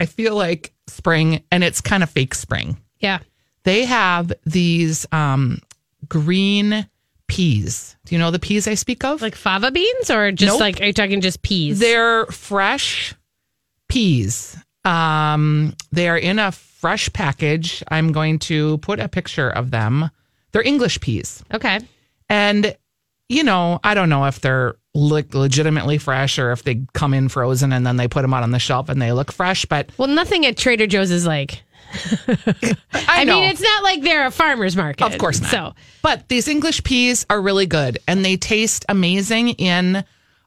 I 0.00 0.06
feel 0.06 0.34
like 0.36 0.72
spring 0.88 1.42
and 1.50 1.64
it's 1.64 1.80
kind 1.80 2.02
of 2.02 2.10
fake 2.10 2.34
spring 2.34 2.76
Yeah. 3.00 3.20
they 3.64 3.84
have 3.86 4.32
these 4.44 5.06
um, 5.12 5.60
green 6.08 6.86
peas. 7.28 7.96
Do 8.04 8.14
you 8.14 8.18
know 8.18 8.30
the 8.30 8.38
peas 8.38 8.68
I 8.68 8.74
speak 8.74 9.04
of? 9.04 9.22
Like 9.22 9.34
fava 9.34 9.70
beans 9.70 10.10
or 10.10 10.30
just 10.32 10.52
Nope. 10.52 10.60
like 10.60 10.80
are 10.80 10.84
you 10.84 10.92
talking 10.92 11.20
just 11.20 11.42
peas? 11.42 11.78
They're 11.78 12.26
fresh 12.26 13.14
peas. 13.88 14.56
Um, 14.86 15.74
they 15.92 16.08
are 16.08 16.16
in 16.16 16.38
a 16.38 16.52
fresh 16.52 17.12
package. 17.12 17.82
I'm 17.88 18.12
going 18.12 18.38
to 18.40 18.78
put 18.78 19.00
a 19.00 19.08
picture 19.08 19.50
of 19.50 19.70
them. 19.70 20.10
They're 20.52 20.62
English 20.62 21.00
peas. 21.00 21.42
okay. 21.52 21.80
And, 22.28 22.76
you 23.28 23.42
know, 23.44 23.78
I 23.84 23.94
don't 23.94 24.08
know 24.08 24.24
if 24.24 24.40
they're 24.40 24.76
le- 24.94 25.24
legitimately 25.32 25.98
fresh 25.98 26.38
or 26.38 26.52
if 26.52 26.62
they 26.64 26.82
come 26.92 27.14
in 27.14 27.28
frozen 27.28 27.72
and 27.72 27.86
then 27.86 27.96
they 27.96 28.08
put 28.08 28.22
them 28.22 28.32
out 28.34 28.42
on 28.42 28.50
the 28.52 28.58
shelf 28.58 28.88
and 28.88 29.00
they 29.02 29.12
look 29.12 29.32
fresh, 29.32 29.64
but 29.66 29.90
Well, 29.98 30.08
nothing 30.08 30.46
at 30.46 30.56
Trader 30.56 30.86
Joe's 30.86 31.10
is 31.10 31.26
like 31.26 31.62
I, 32.28 32.76
I 32.92 33.24
mean, 33.24 33.44
it's 33.44 33.60
not 33.60 33.82
like 33.84 34.02
they're 34.02 34.26
a 34.26 34.30
farmer's 34.30 34.76
market. 34.76 35.04
Of 35.04 35.18
course 35.18 35.40
not. 35.40 35.50
So, 35.50 35.74
But 36.02 36.28
these 36.28 36.48
English 36.48 36.82
peas 36.82 37.24
are 37.30 37.40
really 37.40 37.66
good 37.66 37.98
and 38.08 38.24
they 38.24 38.36
taste 38.36 38.84
amazing 38.88 39.50
in 39.50 40.04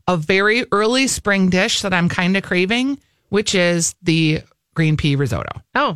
a 0.08 0.18
very 0.18 0.66
early 0.72 1.08
spring 1.08 1.50
dish 1.50 1.82
that 1.82 1.94
I'm 1.94 2.10
kind 2.10 2.36
of 2.36 2.44
craving, 2.44 3.00
which 3.30 3.56
is 3.56 3.96
the 4.02 4.42
green 4.76 4.98
pea 4.98 5.16
risotto. 5.16 5.62
oh, 5.76 5.96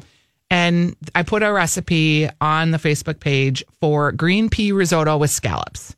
And 0.49 0.95
I 1.15 1.23
put 1.23 1.43
a 1.43 1.51
recipe 1.51 2.29
on 2.41 2.71
the 2.71 2.77
Facebook 2.77 3.19
page 3.19 3.63
for 3.79 4.11
green 4.11 4.49
pea 4.49 4.71
risotto 4.71 5.17
with 5.17 5.31
scallops. 5.31 5.95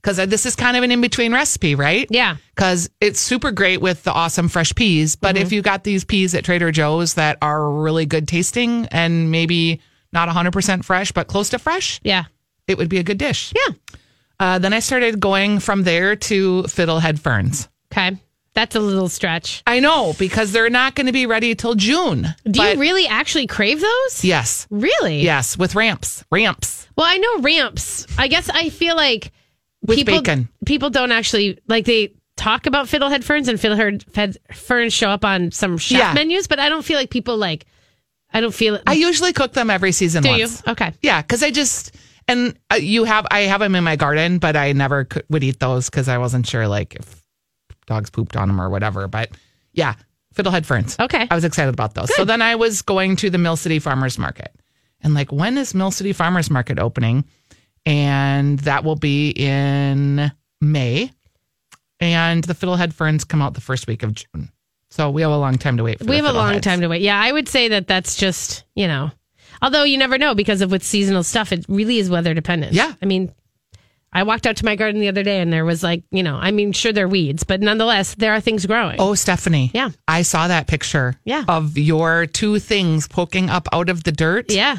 Because 0.00 0.16
this 0.28 0.46
is 0.46 0.54
kind 0.54 0.76
of 0.76 0.84
an 0.84 0.92
in 0.92 1.00
between 1.00 1.32
recipe, 1.32 1.74
right? 1.74 2.06
Yeah. 2.08 2.36
Because 2.54 2.88
it's 3.00 3.18
super 3.18 3.50
great 3.50 3.80
with 3.80 4.04
the 4.04 4.12
awesome 4.12 4.48
fresh 4.48 4.72
peas. 4.74 5.16
But 5.16 5.36
if 5.36 5.52
you 5.52 5.60
got 5.60 5.82
these 5.82 6.04
peas 6.04 6.34
at 6.36 6.44
Trader 6.44 6.70
Joe's 6.70 7.14
that 7.14 7.36
are 7.42 7.68
really 7.68 8.06
good 8.06 8.28
tasting 8.28 8.86
and 8.92 9.30
maybe 9.32 9.80
not 10.12 10.28
100% 10.28 10.84
fresh, 10.84 11.10
but 11.10 11.26
close 11.26 11.50
to 11.50 11.58
fresh, 11.58 12.00
yeah. 12.04 12.24
it 12.68 12.78
would 12.78 12.88
be 12.88 12.98
a 12.98 13.02
good 13.02 13.18
dish. 13.18 13.52
Yeah. 13.54 13.74
Uh, 14.40 14.58
then 14.60 14.72
I 14.72 14.78
started 14.78 15.18
going 15.18 15.58
from 15.58 15.82
there 15.82 16.14
to 16.14 16.62
fiddlehead 16.62 17.18
ferns. 17.18 17.68
Okay. 17.92 18.16
That's 18.58 18.74
a 18.74 18.80
little 18.80 19.08
stretch. 19.08 19.62
I 19.68 19.78
know 19.78 20.14
because 20.18 20.50
they're 20.50 20.68
not 20.68 20.96
going 20.96 21.06
to 21.06 21.12
be 21.12 21.26
ready 21.26 21.54
till 21.54 21.76
June. 21.76 22.26
Do 22.44 22.60
you 22.60 22.80
really 22.80 23.06
actually 23.06 23.46
crave 23.46 23.80
those? 23.80 24.24
Yes. 24.24 24.66
Really? 24.68 25.20
Yes. 25.20 25.56
With 25.56 25.76
ramps. 25.76 26.24
Ramps. 26.32 26.88
Well, 26.96 27.06
I 27.06 27.18
know 27.18 27.38
ramps. 27.38 28.04
I 28.18 28.26
guess 28.26 28.48
I 28.50 28.70
feel 28.70 28.96
like 28.96 29.30
With 29.86 29.96
people 29.96 30.18
bacon. 30.22 30.48
people 30.66 30.90
don't 30.90 31.12
actually 31.12 31.60
like 31.68 31.84
they 31.84 32.14
talk 32.36 32.66
about 32.66 32.86
fiddlehead 32.86 33.22
ferns 33.22 33.46
and 33.46 33.60
fiddlehead 33.60 34.02
fed- 34.10 34.38
ferns 34.52 34.92
show 34.92 35.08
up 35.08 35.24
on 35.24 35.52
some 35.52 35.78
chef 35.78 35.98
Yeah. 36.00 36.12
menus, 36.14 36.48
but 36.48 36.58
I 36.58 36.68
don't 36.68 36.82
feel 36.84 36.98
like 36.98 37.10
people 37.10 37.36
like. 37.36 37.64
I 38.32 38.40
don't 38.40 38.52
feel 38.54 38.74
it. 38.74 38.82
I 38.88 38.94
usually 38.94 39.32
cook 39.32 39.52
them 39.52 39.70
every 39.70 39.92
season 39.92 40.24
do 40.24 40.30
once. 40.30 40.62
you? 40.66 40.72
Okay. 40.72 40.92
Yeah, 41.00 41.22
because 41.22 41.44
I 41.44 41.52
just 41.52 41.94
and 42.26 42.58
uh, 42.72 42.74
you 42.74 43.04
have 43.04 43.24
I 43.30 43.42
have 43.42 43.60
them 43.60 43.76
in 43.76 43.84
my 43.84 43.94
garden, 43.94 44.38
but 44.38 44.56
I 44.56 44.72
never 44.72 45.04
could, 45.04 45.24
would 45.30 45.44
eat 45.44 45.60
those 45.60 45.88
because 45.88 46.08
I 46.08 46.18
wasn't 46.18 46.44
sure 46.46 46.66
like 46.66 46.96
if 46.96 47.22
dogs 47.88 48.10
pooped 48.10 48.36
on 48.36 48.46
them 48.46 48.60
or 48.60 48.70
whatever. 48.70 49.08
But 49.08 49.30
yeah, 49.72 49.94
fiddlehead 50.34 50.64
ferns. 50.64 50.96
Okay. 51.00 51.26
I 51.28 51.34
was 51.34 51.44
excited 51.44 51.74
about 51.74 51.94
those. 51.94 52.14
So 52.14 52.24
then 52.24 52.40
I 52.40 52.54
was 52.54 52.82
going 52.82 53.16
to 53.16 53.30
the 53.30 53.38
Mill 53.38 53.56
City 53.56 53.80
Farmers 53.80 54.18
Market, 54.18 54.54
and 55.00 55.14
like 55.14 55.32
when 55.32 55.58
is 55.58 55.74
Mill 55.74 55.90
City 55.90 56.12
Farmers 56.12 56.50
Market 56.50 56.78
opening? 56.78 57.24
And 57.86 58.58
that 58.60 58.84
will 58.84 58.96
be 58.96 59.30
in 59.30 60.30
May, 60.60 61.10
and 62.00 62.44
the 62.44 62.52
fiddlehead 62.52 62.92
ferns 62.92 63.24
come 63.24 63.40
out 63.40 63.54
the 63.54 63.62
first 63.62 63.86
week 63.86 64.02
of 64.02 64.12
June. 64.12 64.50
So 64.90 65.10
we 65.10 65.22
have 65.22 65.30
a 65.30 65.38
long 65.38 65.56
time 65.56 65.76
to 65.78 65.84
wait. 65.84 65.98
for 65.98 66.04
We 66.04 66.16
have 66.16 66.26
a 66.26 66.32
long 66.32 66.60
time 66.60 66.80
to 66.80 66.88
wait. 66.88 67.02
Yeah, 67.02 67.18
I 67.18 67.32
would 67.32 67.48
say 67.48 67.68
that 67.68 67.86
that's 67.86 68.16
just, 68.16 68.64
you 68.74 68.86
know, 68.88 69.10
although 69.62 69.84
you 69.84 69.96
never 69.96 70.18
know 70.18 70.34
because 70.34 70.60
of 70.60 70.70
with 70.70 70.82
seasonal 70.82 71.22
stuff, 71.22 71.52
it 71.52 71.64
really 71.68 71.98
is 71.98 72.10
weather 72.10 72.34
dependent. 72.34 72.72
Yeah. 72.72 72.94
I 73.00 73.06
mean, 73.06 73.32
I 74.12 74.22
walked 74.22 74.46
out 74.46 74.56
to 74.56 74.64
my 74.64 74.74
garden 74.74 75.00
the 75.00 75.08
other 75.08 75.22
day 75.22 75.40
and 75.40 75.52
there 75.52 75.64
was 75.64 75.82
like, 75.82 76.02
you 76.10 76.22
know, 76.22 76.36
I 76.36 76.50
mean, 76.50 76.72
sure, 76.72 76.92
they're 76.92 77.08
weeds, 77.08 77.44
but 77.44 77.60
nonetheless, 77.60 78.14
there 78.14 78.32
are 78.32 78.40
things 78.40 78.64
growing. 78.66 78.96
Oh, 78.98 79.14
Stephanie. 79.14 79.70
Yeah. 79.74 79.90
I 80.06 80.22
saw 80.22 80.48
that 80.48 80.66
picture 80.66 81.14
Yeah. 81.24 81.44
of 81.46 81.76
your 81.76 82.26
two 82.26 82.58
things 82.58 83.06
poking 83.06 83.50
up 83.50 83.68
out 83.72 83.88
of 83.90 84.04
the 84.04 84.12
dirt. 84.12 84.50
Yeah. 84.50 84.78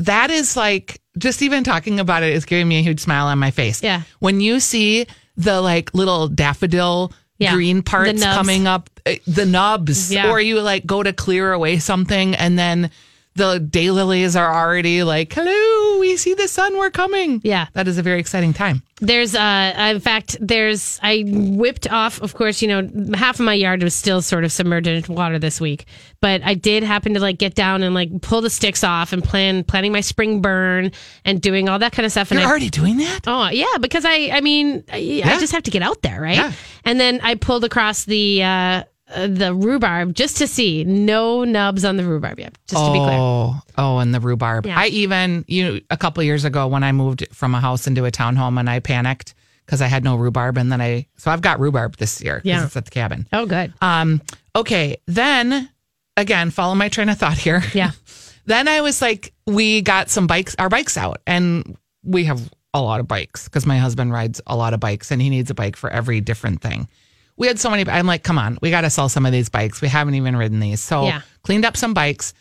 That 0.00 0.30
is 0.30 0.56
like, 0.56 1.00
just 1.18 1.42
even 1.42 1.62
talking 1.62 2.00
about 2.00 2.22
it 2.22 2.32
is 2.34 2.44
giving 2.44 2.66
me 2.66 2.78
a 2.78 2.82
huge 2.82 3.00
smile 3.00 3.26
on 3.26 3.38
my 3.38 3.50
face. 3.50 3.82
Yeah. 3.82 4.02
When 4.18 4.40
you 4.40 4.58
see 4.60 5.06
the 5.36 5.60
like 5.60 5.94
little 5.94 6.28
daffodil 6.28 7.12
Yeah. 7.38 7.54
green 7.54 7.82
parts 7.82 8.22
coming 8.24 8.66
up, 8.66 8.88
eh, 9.06 9.18
the 9.26 9.44
nubs, 9.46 10.12
Yeah. 10.12 10.30
or 10.30 10.40
you 10.40 10.60
like 10.60 10.86
go 10.86 11.02
to 11.02 11.12
clear 11.12 11.52
away 11.52 11.78
something 11.78 12.34
and 12.34 12.58
then 12.58 12.90
the 13.36 13.58
daylilies 13.58 14.38
are 14.38 14.54
already 14.54 15.02
like, 15.02 15.32
hello, 15.32 15.98
we 15.98 16.16
see 16.16 16.34
the 16.34 16.46
sun, 16.46 16.78
we're 16.78 16.90
coming. 16.90 17.40
Yeah. 17.42 17.66
That 17.72 17.88
is 17.88 17.98
a 17.98 18.02
very 18.02 18.20
exciting 18.20 18.52
time. 18.52 18.82
There's, 19.00 19.34
uh, 19.34 19.74
in 19.76 19.98
fact, 19.98 20.36
there's, 20.40 21.00
I 21.02 21.24
whipped 21.26 21.90
off, 21.90 22.22
of 22.22 22.34
course, 22.34 22.62
you 22.62 22.68
know, 22.68 22.88
half 23.14 23.40
of 23.40 23.44
my 23.44 23.54
yard 23.54 23.82
was 23.82 23.92
still 23.92 24.22
sort 24.22 24.44
of 24.44 24.52
submerged 24.52 24.86
in 24.86 25.02
water 25.12 25.40
this 25.40 25.60
week, 25.60 25.86
but 26.20 26.42
I 26.44 26.54
did 26.54 26.84
happen 26.84 27.14
to 27.14 27.20
like 27.20 27.38
get 27.38 27.56
down 27.56 27.82
and 27.82 27.92
like 27.92 28.22
pull 28.22 28.40
the 28.40 28.50
sticks 28.50 28.84
off 28.84 29.12
and 29.12 29.22
plan, 29.22 29.64
planning 29.64 29.90
my 29.90 30.00
spring 30.00 30.40
burn 30.40 30.92
and 31.24 31.40
doing 31.42 31.68
all 31.68 31.80
that 31.80 31.90
kind 31.90 32.06
of 32.06 32.12
stuff. 32.12 32.30
And 32.30 32.38
You're 32.38 32.48
I, 32.48 32.50
already 32.50 32.70
doing 32.70 32.98
that? 32.98 33.20
Oh 33.26 33.48
yeah, 33.48 33.78
because 33.80 34.04
I 34.04 34.30
I 34.32 34.40
mean 34.40 34.84
I, 34.92 35.22
I 35.24 35.38
just 35.38 35.52
have 35.52 35.64
to 35.64 35.70
get 35.70 35.82
out 35.82 36.02
there, 36.02 36.20
right? 36.20 36.36
Yeah. 36.36 36.52
And 36.84 37.00
then 37.00 37.20
I 37.22 37.34
pulled 37.34 37.64
across 37.64 38.04
the 38.04 38.42
uh, 38.42 38.84
uh, 39.14 39.26
the 39.26 39.54
rhubarb 39.54 40.14
just 40.14 40.36
to 40.38 40.46
see 40.46 40.84
no 40.84 41.44
nubs 41.44 41.84
on 41.84 41.96
the 41.96 42.04
rhubarb 42.04 42.38
yet. 42.38 42.56
Just 42.66 42.84
to 42.84 42.92
be 42.92 42.98
clear. 42.98 43.18
Oh, 43.18 43.60
oh, 43.76 43.98
and 43.98 44.14
the 44.14 44.20
rhubarb. 44.20 44.66
Yeah. 44.66 44.78
I 44.78 44.86
even 44.86 45.44
you 45.48 45.80
a 45.90 45.96
couple 45.96 46.22
years 46.22 46.44
ago 46.44 46.66
when 46.68 46.82
I 46.82 46.92
moved 46.92 47.26
from 47.32 47.54
a 47.54 47.60
house 47.60 47.86
into 47.86 48.04
a 48.06 48.10
townhome 48.10 48.58
and 48.58 48.68
I 48.70 48.80
panicked 48.80 49.34
because 49.66 49.80
I 49.82 49.86
had 49.86 50.04
no 50.04 50.16
rhubarb 50.16 50.56
and 50.58 50.70
then 50.72 50.80
I 50.80 51.06
so 51.16 51.30
I've 51.30 51.40
got 51.42 51.60
rhubarb 51.60 51.96
this 51.96 52.22
year 52.22 52.36
because 52.36 52.46
Yeah. 52.48 52.64
it's 52.64 52.76
at 52.76 52.84
the 52.86 52.90
cabin. 52.90 53.26
Oh 53.32 53.46
good. 53.46 53.72
Um, 53.82 54.22
okay, 54.56 54.96
then 55.06 55.68
again, 56.16 56.50
follow 56.50 56.74
my 56.74 56.88
train 56.88 57.08
of 57.08 57.18
thought 57.18 57.38
here. 57.38 57.62
Yeah. 57.74 57.90
then 58.46 58.68
I 58.68 58.80
was 58.82 59.00
like, 59.02 59.32
we 59.46 59.82
got 59.82 60.10
some 60.10 60.26
bikes, 60.26 60.54
our 60.58 60.68
bikes 60.68 60.96
out, 60.96 61.20
and 61.26 61.76
we 62.02 62.24
have 62.24 62.40
a 62.74 62.80
lot 62.82 63.00
of 63.00 63.08
bikes 63.08 63.44
because 63.44 63.64
my 63.66 63.78
husband 63.78 64.12
rides 64.12 64.40
a 64.46 64.56
lot 64.56 64.74
of 64.74 64.80
bikes 64.80 65.10
and 65.10 65.22
he 65.22 65.30
needs 65.30 65.50
a 65.50 65.54
bike 65.54 65.76
for 65.76 65.88
every 65.90 66.20
different 66.20 66.60
thing. 66.60 66.88
We 67.36 67.46
had 67.48 67.58
so 67.58 67.70
many. 67.70 67.88
I'm 67.90 68.06
like, 68.06 68.22
come 68.22 68.38
on, 68.38 68.58
we 68.62 68.70
got 68.70 68.82
to 68.82 68.90
sell 68.90 69.08
some 69.08 69.26
of 69.26 69.32
these 69.32 69.48
bikes. 69.48 69.80
We 69.82 69.88
haven't 69.88 70.14
even 70.14 70.36
ridden 70.36 70.60
these. 70.60 70.80
So 70.80 71.04
Yeah. 71.06 71.22
cleaned 71.42 71.64
up 71.64 71.76
some 71.76 71.92
bikes. 71.94 72.32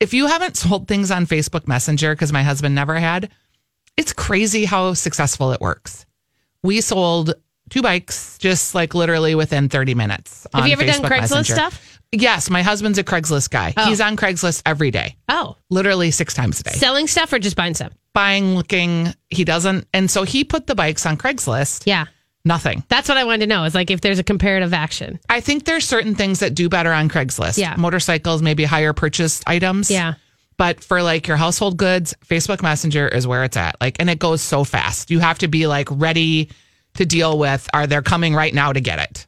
If 0.00 0.14
you 0.14 0.26
haven't 0.26 0.56
sold 0.56 0.88
things 0.88 1.10
on 1.10 1.26
Facebook 1.26 1.68
Messenger, 1.68 2.14
because 2.14 2.32
my 2.32 2.42
husband 2.42 2.74
never 2.74 2.96
had, 2.98 3.30
it's 3.96 4.12
crazy 4.12 4.64
how 4.64 4.94
successful 4.94 5.52
it 5.52 5.60
works. 5.60 6.06
we 6.62 6.80
sold 6.80 7.34
two 7.68 7.82
bikes 7.82 8.38
just 8.38 8.74
like 8.74 8.94
literally 8.94 9.34
within 9.34 9.68
30 9.68 9.94
minutes. 9.94 10.46
Have 10.54 10.66
you 10.66 10.72
ever 10.72 10.84
done 10.86 11.02
Craigslist 11.02 11.20
Messenger. 11.20 11.54
stuff? 11.54 12.00
Yes, 12.10 12.48
my 12.48 12.62
husband's 12.62 12.96
a 12.98 13.04
Craigslist 13.04 13.50
guy. 13.50 13.74
Oh. 13.76 13.84
He's 13.86 14.00
on 14.00 14.16
Craigslist 14.16 14.62
every 14.64 14.90
day, 14.90 15.16
Oh, 15.28 15.56
literally 15.68 16.10
six 16.10 16.32
times 16.32 16.60
a 16.60 16.62
day. 16.62 16.70
selling 16.72 17.06
stuff 17.06 17.32
or 17.34 17.38
just 17.38 17.54
buying 17.56 17.74
stuff? 17.74 17.92
Buying, 18.14 18.54
looking, 18.54 19.12
he 19.28 19.44
doesn't. 19.44 19.86
And 19.92 20.10
so 20.10 20.22
he 20.22 20.42
put 20.44 20.66
the 20.66 20.74
bikes 20.74 21.04
on 21.04 21.16
Craigslist. 21.18 21.82
Yeah. 21.86 22.06
Nothing. 22.44 22.84
That's 22.88 23.08
what 23.08 23.16
I 23.16 23.24
wanted 23.24 23.40
to 23.40 23.46
know 23.46 23.64
is 23.64 23.74
like 23.74 23.90
if 23.90 24.00
there's 24.02 24.18
a 24.18 24.22
comparative 24.24 24.74
action. 24.74 25.18
I 25.30 25.40
think 25.40 25.64
there's 25.64 25.84
certain 25.86 26.14
things 26.14 26.40
that 26.40 26.54
do 26.54 26.68
better 26.68 26.92
on 26.92 27.08
Craigslist. 27.08 27.56
Yeah. 27.58 27.74
Motorcycles, 27.76 28.42
maybe 28.42 28.64
higher 28.64 28.92
purchase 28.92 29.42
items. 29.46 29.90
Yeah. 29.90 30.14
But 30.56 30.84
for 30.84 31.02
like 31.02 31.26
your 31.26 31.36
household 31.38 31.76
goods, 31.78 32.14
Facebook 32.26 32.62
Messenger 32.62 33.08
is 33.08 33.26
where 33.26 33.44
it's 33.44 33.56
at. 33.56 33.76
Like, 33.80 33.96
and 33.98 34.10
it 34.10 34.18
goes 34.18 34.42
so 34.42 34.62
fast. 34.62 35.10
You 35.10 35.20
have 35.20 35.38
to 35.38 35.48
be 35.48 35.66
like 35.66 35.88
ready 35.90 36.50
to 36.94 37.06
deal 37.06 37.38
with, 37.38 37.68
are 37.72 37.86
they 37.86 38.00
coming 38.02 38.34
right 38.34 38.52
now 38.54 38.72
to 38.72 38.80
get 38.80 38.98
it? 39.00 39.26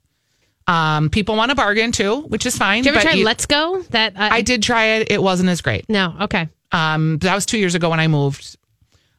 Um, 0.68 1.10
people 1.10 1.36
want 1.36 1.50
to 1.50 1.54
bargain 1.54 1.92
too, 1.92 2.20
which 2.22 2.44
is 2.44 2.56
fine. 2.58 2.82
Did 2.82 2.90
you 2.90 2.96
ever 2.96 3.02
try 3.08 3.12
you- 3.14 3.24
Let's 3.24 3.46
Go? 3.46 3.82
That 3.90 4.14
uh, 4.16 4.28
I 4.30 4.42
did 4.42 4.62
try 4.62 4.84
it. 4.98 5.10
It 5.10 5.22
wasn't 5.22 5.48
as 5.48 5.62
great. 5.62 5.88
no. 5.88 6.14
Okay. 6.22 6.48
Um, 6.72 7.18
that 7.18 7.34
was 7.34 7.46
two 7.46 7.58
years 7.58 7.74
ago 7.74 7.88
when 7.90 8.00
I 8.00 8.08
moved. 8.08 8.56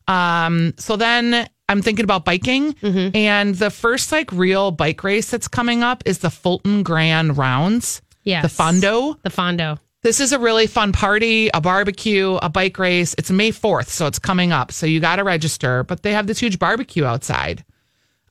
Um, 0.07 0.73
so 0.77 0.95
then 0.97 1.49
I'm 1.69 1.81
thinking 1.81 2.05
about 2.05 2.23
biking, 2.25 2.73
Mm-hmm. 2.73 3.15
and 3.15 3.55
the 3.55 3.69
first 3.69 4.11
like 4.11 4.31
real 4.31 4.71
bike 4.71 5.03
race 5.03 5.29
that's 5.29 5.47
coming 5.47 5.83
up 5.83 6.01
is 6.05 6.19
the 6.19 6.29
Fulton 6.29 6.83
Grand 6.83 7.37
Rounds. 7.37 8.01
Yeah, 8.23 8.41
The 8.41 8.47
Fondo. 8.47 9.21
The 9.23 9.29
Fondo. 9.29 9.79
This 10.03 10.19
is 10.19 10.31
a 10.31 10.39
really 10.39 10.67
fun 10.67 10.91
party, 10.93 11.49
a 11.53 11.59
barbecue, 11.59 12.35
a 12.35 12.49
bike 12.49 12.77
race. 12.77 13.15
It's 13.17 13.31
May 13.31 13.51
4th, 13.51 13.87
so 13.87 14.05
it's 14.07 14.19
coming 14.19 14.51
up. 14.53 14.71
So 14.71 14.85
you 14.85 14.99
got 14.99 15.17
to 15.17 15.23
register, 15.23 15.83
but 15.83 16.03
they 16.03 16.13
have 16.13 16.27
this 16.27 16.39
huge 16.39 16.59
barbecue 16.59 17.03
outside. 17.03 17.65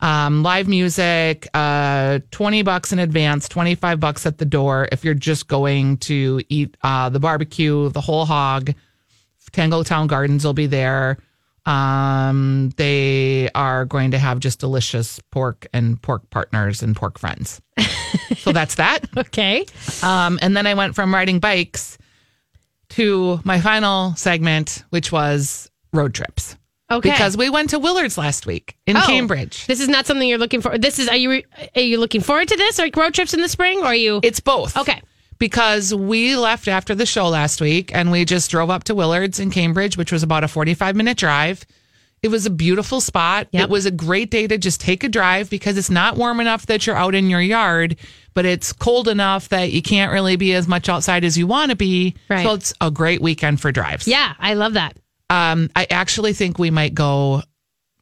Um, 0.00 0.42
live 0.42 0.68
music, 0.68 1.48
uh, 1.54 2.20
20 2.30 2.62
bucks 2.62 2.92
in 2.92 2.98
advance, 2.98 3.48
25 3.48 3.98
bucks 4.00 4.26
at 4.26 4.38
the 4.38 4.44
door 4.44 4.88
if 4.92 5.04
you're 5.04 5.14
just 5.14 5.48
going 5.48 5.96
to 5.98 6.40
eat 6.50 6.76
uh, 6.82 7.08
the 7.08 7.20
barbecue, 7.20 7.88
the 7.90 8.00
whole 8.02 8.26
hog. 8.26 8.72
Tangletown 9.52 10.06
Gardens 10.06 10.44
will 10.44 10.52
be 10.54 10.66
there. 10.66 11.18
Um, 11.66 12.70
they 12.76 13.50
are 13.54 13.84
going 13.84 14.12
to 14.12 14.18
have 14.18 14.38
just 14.40 14.60
delicious 14.60 15.20
pork 15.30 15.66
and 15.72 16.00
pork 16.00 16.28
partners 16.30 16.82
and 16.82 16.94
pork 16.94 17.18
friends. 17.18 17.60
so 18.38 18.52
that's 18.52 18.76
that. 18.76 19.00
Okay. 19.16 19.66
Um, 20.02 20.38
and 20.40 20.56
then 20.56 20.66
I 20.66 20.74
went 20.74 20.94
from 20.94 21.12
riding 21.12 21.40
bikes 21.40 21.98
to 22.90 23.40
my 23.44 23.60
final 23.60 24.14
segment, 24.14 24.84
which 24.90 25.10
was 25.10 25.70
road 25.92 26.14
trips. 26.14 26.56
Okay. 26.88 27.10
Because 27.10 27.36
we 27.36 27.50
went 27.50 27.70
to 27.70 27.80
Willard's 27.80 28.16
last 28.16 28.46
week 28.46 28.76
in 28.86 28.96
Oh. 28.96 29.02
Cambridge. 29.04 29.66
This 29.66 29.80
is 29.80 29.88
not 29.88 30.06
something 30.06 30.28
you're 30.28 30.38
looking 30.38 30.60
for. 30.60 30.78
This 30.78 31.00
is 31.00 31.08
are 31.08 31.16
you 31.16 31.42
are 31.74 31.80
you 31.80 31.98
looking 31.98 32.20
forward 32.20 32.46
to 32.48 32.56
this? 32.56 32.78
Like 32.78 32.94
road 32.94 33.12
trips 33.12 33.34
in 33.34 33.40
the 33.40 33.48
spring 33.48 33.80
or 33.80 33.86
are 33.86 33.94
you 33.94 34.20
It's 34.22 34.38
both. 34.38 34.76
Okay. 34.76 35.02
Because 35.38 35.94
we 35.94 36.36
left 36.36 36.68
after 36.68 36.94
the 36.94 37.06
show 37.06 37.28
last 37.28 37.60
week 37.60 37.94
and 37.94 38.10
we 38.10 38.24
just 38.24 38.50
drove 38.50 38.70
up 38.70 38.84
to 38.84 38.94
Willard's 38.94 39.38
in 39.38 39.50
Cambridge, 39.50 39.96
which 39.96 40.12
was 40.12 40.22
about 40.22 40.44
a 40.44 40.48
45 40.48 40.96
minute 40.96 41.18
drive. 41.18 41.66
It 42.22 42.28
was 42.28 42.46
a 42.46 42.50
beautiful 42.50 43.00
spot. 43.00 43.48
Yep. 43.52 43.64
It 43.64 43.70
was 43.70 43.86
a 43.86 43.90
great 43.90 44.30
day 44.30 44.46
to 44.46 44.56
just 44.58 44.80
take 44.80 45.04
a 45.04 45.08
drive 45.08 45.50
because 45.50 45.76
it's 45.76 45.90
not 45.90 46.16
warm 46.16 46.40
enough 46.40 46.66
that 46.66 46.86
you're 46.86 46.96
out 46.96 47.14
in 47.14 47.28
your 47.28 47.42
yard, 47.42 47.96
but 48.34 48.44
it's 48.44 48.72
cold 48.72 49.06
enough 49.06 49.50
that 49.50 49.70
you 49.70 49.82
can't 49.82 50.12
really 50.12 50.36
be 50.36 50.54
as 50.54 50.66
much 50.66 50.88
outside 50.88 51.24
as 51.24 51.36
you 51.36 51.46
want 51.46 51.70
to 51.70 51.76
be. 51.76 52.16
Right. 52.28 52.42
So 52.42 52.54
it's 52.54 52.74
a 52.80 52.90
great 52.90 53.20
weekend 53.20 53.60
for 53.60 53.70
drives. 53.70 54.08
Yeah, 54.08 54.32
I 54.38 54.54
love 54.54 54.72
that. 54.72 54.96
Um, 55.28 55.70
I 55.76 55.86
actually 55.90 56.32
think 56.32 56.58
we 56.58 56.70
might 56.70 56.94
go 56.94 57.42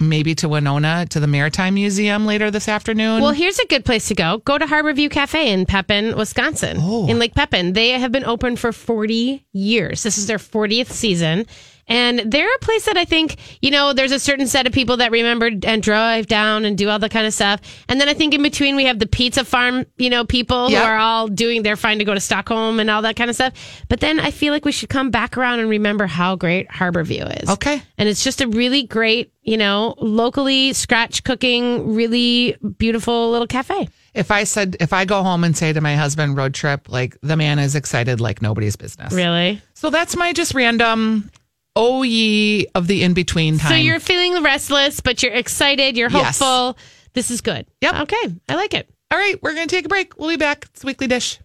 maybe 0.09 0.35
to 0.37 0.49
Winona 0.49 1.07
to 1.11 1.21
the 1.21 1.27
Maritime 1.27 1.75
Museum 1.75 2.27
later 2.27 2.51
this 2.51 2.69
afternoon. 2.69 3.23
Well, 3.23 3.33
here's 3.33 3.59
a 3.59 3.67
good 3.67 3.85
place 3.85 4.09
to 4.09 4.15
go. 4.15 4.39
Go 4.39 4.59
to 4.59 4.67
Harbor 4.67 4.93
View 4.93 5.09
Cafe 5.09 5.53
in 5.53 5.67
Pepin, 5.67 6.17
Wisconsin, 6.17 6.77
oh. 6.81 7.09
in 7.09 7.19
Lake 7.19 7.35
Pepin. 7.35 7.73
They 7.73 7.91
have 7.91 8.13
been 8.13 8.25
open 8.25 8.57
for 8.57 8.73
40 8.73 9.45
years. 9.53 10.03
This 10.03 10.19
is 10.19 10.27
their 10.27 10.39
40th 10.39 10.89
season. 10.89 11.47
And 11.87 12.21
they're 12.21 12.55
a 12.55 12.59
place 12.61 12.87
that 12.87 12.97
I 12.97 13.05
think, 13.05 13.37
you 13.61 13.71
know, 13.71 13.93
there's 13.93 14.13
a 14.13 14.19
certain 14.19 14.47
set 14.47 14.67
of 14.67 14.73
people 14.73 14.97
that 14.99 15.11
remember 15.11 15.51
and 15.65 15.83
drive 15.83 16.27
down 16.27 16.65
and 16.65 16.79
do 16.79 16.89
all 16.89 16.99
that 16.99 17.11
kind 17.11 17.27
of 17.27 17.35
stuff. 17.35 17.61
And 17.89 18.01
then 18.01 18.09
I 18.09 18.15
think 18.15 18.33
in 18.33 18.43
between 18.43 18.75
we 18.77 18.87
have 18.87 18.99
the 18.99 19.07
pizza 19.07 19.45
farm, 19.45 19.85
you 19.99 20.09
know, 20.09 20.25
people 20.25 20.71
Yeah. 20.71 20.81
who 20.81 20.85
are 20.87 20.97
all 20.97 21.29
doing, 21.29 21.63
they're 21.63 21.77
fine 21.77 21.99
to 21.99 22.05
go 22.05 22.15
to 22.15 22.21
Stockholm 22.21 22.81
and 22.81 22.89
all 22.91 23.03
that 23.03 23.17
kind 23.17 23.29
of 23.29 23.37
stuff. 23.37 23.53
But 23.89 24.01
then 24.01 24.19
I 24.19 24.31
feel 24.31 24.53
like 24.53 24.65
we 24.65 24.73
should 24.73 24.89
come 24.89 25.11
back 25.11 25.37
around 25.37 25.61
and 25.61 25.69
remember 25.69 26.07
how 26.07 26.37
great 26.37 26.71
Harbor 26.71 27.03
View 27.05 27.25
is. 27.25 27.49
Okay. 27.51 27.83
And 27.99 28.09
it's 28.09 28.25
just 28.25 28.41
a 28.41 28.49
really 28.49 28.85
great, 28.85 29.33
you 29.43 29.57
know, 29.57 29.95
locally 29.99 30.73
scratch 30.73 31.23
cooking, 31.25 31.95
really 31.95 32.57
beautiful 32.79 33.31
little 33.31 33.47
cafe. 33.47 33.89
if 34.15 34.31
I 34.31 34.45
said 34.45 34.77
if 34.81 34.93
I 34.93 35.05
go 35.05 35.23
home 35.23 35.43
and 35.45 35.57
say 35.57 35.73
to 35.73 35.81
my 35.81 35.97
husband 35.97 36.37
road 36.37 36.55
trip, 36.55 36.89
like 36.89 37.17
the 37.21 37.37
man 37.37 37.59
is 37.59 37.75
excited 37.75 38.21
like 38.21 38.41
nobody's 38.41 38.77
business. 38.77 39.13
Really? 39.13 39.61
So 39.75 39.91
that's 39.91 40.17
my 40.17 40.33
just 40.33 40.55
random 40.55 41.31
oh 41.77 42.03
ye 42.03 42.67
of 42.75 42.87
the 42.87 43.03
in 43.03 43.15
between 43.15 43.59
time. 43.59 43.71
So 43.71 43.75
you're 43.77 44.01
feeling 44.01 44.43
restless, 44.43 45.01
but 45.01 45.23
you're 45.23 45.33
excited, 45.33 45.97
you're 45.97 46.11
Yes. 46.11 46.39
hopeful. 46.39 46.79
This 47.15 47.31
is 47.31 47.41
good. 47.41 47.67
Yep. 47.81 47.95
Okay. 48.03 48.35
I 48.49 48.55
like 48.55 48.75
it. 48.75 48.89
All 49.11 49.19
right, 49.19 49.41
we're 49.43 49.55
gonna 49.55 49.67
take 49.67 49.85
a 49.85 49.89
break. 49.89 50.19
We'll 50.19 50.31
be 50.31 50.37
back. 50.37 50.67
It's 50.73 50.85
Weekly 50.85 51.07
Dish. 51.07 51.39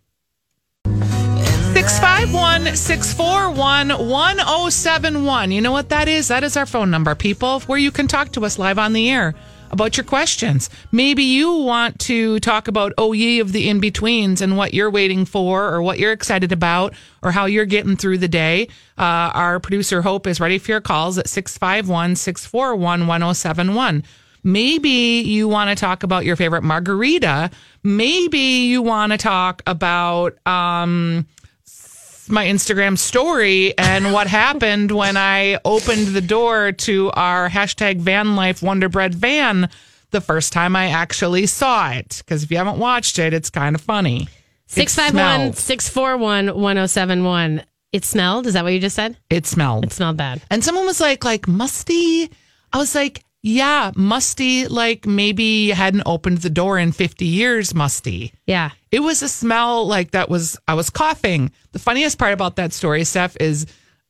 651 1.73 2.75
641 2.75 3.89
1071. 3.89 5.51
You 5.51 5.61
know 5.61 5.71
what 5.71 5.89
that 5.89 6.07
is? 6.07 6.27
That 6.29 6.43
is 6.43 6.57
our 6.57 6.65
phone 6.65 6.89
number, 6.91 7.13
people, 7.15 7.59
where 7.61 7.77
you 7.77 7.91
can 7.91 8.07
talk 8.07 8.31
to 8.33 8.43
us 8.45 8.57
live 8.59 8.79
on 8.79 8.93
the 8.93 9.09
air 9.09 9.35
about 9.71 9.97
your 9.97 10.03
questions. 10.03 10.69
Maybe 10.91 11.23
you 11.23 11.51
want 11.53 11.99
to 11.99 12.39
talk 12.39 12.67
about 12.67 12.93
oh 12.97 13.13
ye 13.13 13.39
of 13.39 13.51
the 13.51 13.69
in 13.69 13.79
betweens 13.79 14.41
and 14.41 14.57
what 14.57 14.73
you're 14.73 14.89
waiting 14.91 15.25
for 15.25 15.69
or 15.69 15.81
what 15.81 15.99
you're 15.99 16.11
excited 16.11 16.51
about 16.51 16.93
or 17.21 17.31
how 17.31 17.45
you're 17.45 17.65
getting 17.65 17.95
through 17.95 18.17
the 18.19 18.27
day. 18.27 18.67
Uh, 18.97 19.31
our 19.33 19.59
producer 19.59 20.01
Hope 20.01 20.27
is 20.27 20.39
ready 20.39 20.57
for 20.57 20.71
your 20.71 20.81
calls 20.81 21.17
at 21.17 21.27
651 21.27 22.15
641 22.15 23.07
1071. 23.07 24.03
Maybe 24.43 24.89
you 24.89 25.47
want 25.47 25.69
to 25.69 25.75
talk 25.75 26.03
about 26.03 26.25
your 26.25 26.35
favorite 26.35 26.63
margarita. 26.63 27.51
Maybe 27.83 28.39
you 28.39 28.81
want 28.81 29.11
to 29.11 29.17
talk 29.17 29.61
about 29.67 30.35
um, 30.47 31.27
my 32.29 32.45
Instagram 32.45 32.97
story 32.97 33.77
and 33.77 34.13
what 34.13 34.27
happened 34.27 34.91
when 34.91 35.17
I 35.17 35.59
opened 35.65 36.07
the 36.07 36.21
door 36.21 36.71
to 36.71 37.11
our 37.11 37.49
hashtag 37.49 37.97
van 37.97 38.35
life 38.35 38.61
wonder 38.61 38.89
bread 38.89 39.15
van 39.15 39.69
the 40.11 40.21
first 40.21 40.53
time 40.53 40.75
I 40.75 40.87
actually 40.87 41.45
saw 41.45 41.91
it. 41.91 42.23
Because 42.25 42.43
if 42.43 42.51
you 42.51 42.57
haven't 42.57 42.79
watched 42.79 43.19
it, 43.19 43.33
it's 43.33 43.49
kind 43.49 43.75
of 43.75 43.81
funny. 43.81 44.23
It 44.23 44.89
651 44.89 45.53
641 45.53 46.47
1071. 46.55 47.63
It 47.91 48.05
smelled? 48.05 48.45
Is 48.45 48.53
that 48.53 48.63
what 48.63 48.73
you 48.73 48.79
just 48.79 48.95
said? 48.95 49.17
It 49.29 49.47
smelled. 49.47 49.85
It 49.85 49.93
smelled 49.93 50.17
bad. 50.17 50.41
And 50.51 50.63
someone 50.63 50.85
was 50.85 51.01
like, 51.01 51.23
like 51.23 51.47
musty. 51.47 52.29
I 52.71 52.77
was 52.77 52.93
like, 52.93 53.23
yeah, 53.41 53.91
musty. 53.95 54.67
Like 54.67 55.07
maybe 55.07 55.43
you 55.43 55.73
hadn't 55.73 56.03
opened 56.05 56.39
the 56.39 56.49
door 56.49 56.77
in 56.77 56.91
50 56.91 57.25
years, 57.25 57.73
musty. 57.73 58.33
Yeah. 58.45 58.71
It 58.91 59.01
was 59.01 59.21
a 59.21 59.29
smell 59.29 59.85
like 59.87 60.11
that 60.11 60.29
was, 60.29 60.57
I 60.67 60.73
was 60.73 60.89
coughing. 60.89 61.51
The 61.71 61.79
funniest 61.79 62.17
part 62.17 62.33
about 62.33 62.55
that 62.55 62.73
story, 62.73 63.03
Steph, 63.03 63.37
is 63.39 63.65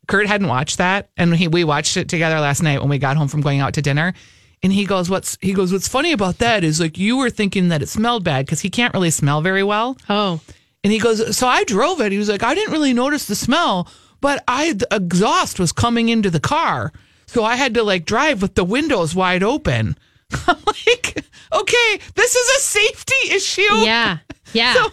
Kurt 0.08 0.28
hadn't 0.28 0.48
watched 0.48 0.78
that. 0.78 1.10
And 1.18 1.36
he, 1.36 1.48
we 1.48 1.64
watched 1.64 1.98
it 1.98 2.10
together 2.10 2.40
last 2.40 2.64
night 2.64 2.80
when 2.80 2.90
we 2.90 2.98
got 2.98 3.18
home 3.18 3.28
from 3.28 3.42
going 3.42 3.60
out 3.60 3.74
to 3.76 3.82
dinner. 3.82 4.14
And 4.62 4.74
he 4.74 4.86
goes, 4.86 5.10
what's, 5.10 5.38
he 5.42 5.54
goes, 5.54 5.72
what's 5.72 5.88
funny 5.88 6.12
about 6.12 6.40
that 6.40 6.64
is 6.64 6.80
like 6.80 6.98
you 6.98 7.18
were 7.18 7.30
thinking 7.30 7.70
that 7.70 7.82
it 7.82 7.90
smelled 7.90 8.24
bad 8.24 8.46
because 8.46 8.60
he 8.60 8.70
can't 8.70 8.94
really 8.94 9.10
smell 9.10 9.42
very 9.42 9.64
well. 9.64 9.98
Oh. 10.10 10.42
And 10.84 10.94
he 10.94 11.00
goes, 11.00 11.36
so 11.36 11.48
I 11.48 11.64
drove 11.66 12.02
it. 12.02 12.12
He 12.12 12.18
was 12.18 12.30
like, 12.30 12.44
I 12.44 12.56
didn't 12.56 12.74
really 12.74 12.94
notice 12.94 13.26
the 13.26 13.36
smell, 13.36 13.88
but 14.22 14.44
I 14.48 14.74
the 14.74 14.88
exhaust 14.92 15.60
was 15.60 15.72
coming 15.72 16.10
into 16.10 16.30
the 16.30 16.40
car, 16.40 16.92
so 17.26 17.44
I 17.44 17.56
had 17.56 17.74
to 17.76 17.84
like 17.84 18.06
drive 18.06 18.42
with 18.42 18.56
the 18.56 18.64
windows 18.64 19.14
wide 19.16 19.44
open. 19.44 19.98
I'm 20.48 20.58
like, 20.66 21.24
okay, 21.54 22.00
this 22.16 22.36
is 22.36 22.58
a 22.58 22.62
safety 22.62 23.34
issue. 23.34 23.62
Yeah. 23.62 24.20
Yeah. 24.54 24.74
So 24.74 24.90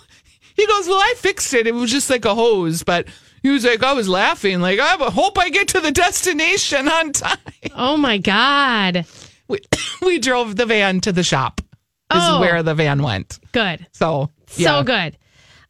he 0.54 0.66
goes, 0.66 0.86
well, 0.86 0.98
I 1.00 1.14
fixed 1.16 1.52
it. 1.54 1.66
It 1.66 1.74
was 1.74 1.90
just 1.90 2.10
like 2.10 2.24
a 2.24 2.34
hose, 2.34 2.82
but 2.82 3.06
he 3.42 3.50
was 3.50 3.64
like, 3.64 3.82
I 3.82 3.92
was 3.92 4.08
laughing, 4.08 4.60
like 4.60 4.78
I 4.78 4.96
hope 5.10 5.38
I 5.38 5.50
get 5.50 5.68
to 5.68 5.80
the 5.80 5.92
destination 5.92 6.88
on 6.88 7.12
time. 7.12 7.38
oh 7.74 7.96
my 7.96 8.18
God. 8.18 9.04
We, 9.48 9.60
we 10.02 10.18
drove 10.18 10.56
the 10.56 10.66
van 10.66 11.00
to 11.02 11.12
the 11.12 11.22
shop. 11.22 11.60
Is 12.12 12.22
Oh. 12.22 12.40
where 12.40 12.62
the 12.62 12.74
van 12.74 13.02
went. 13.02 13.38
Good. 13.52 13.84
So 13.92 14.30
So 14.46 14.82
good. 14.84 15.16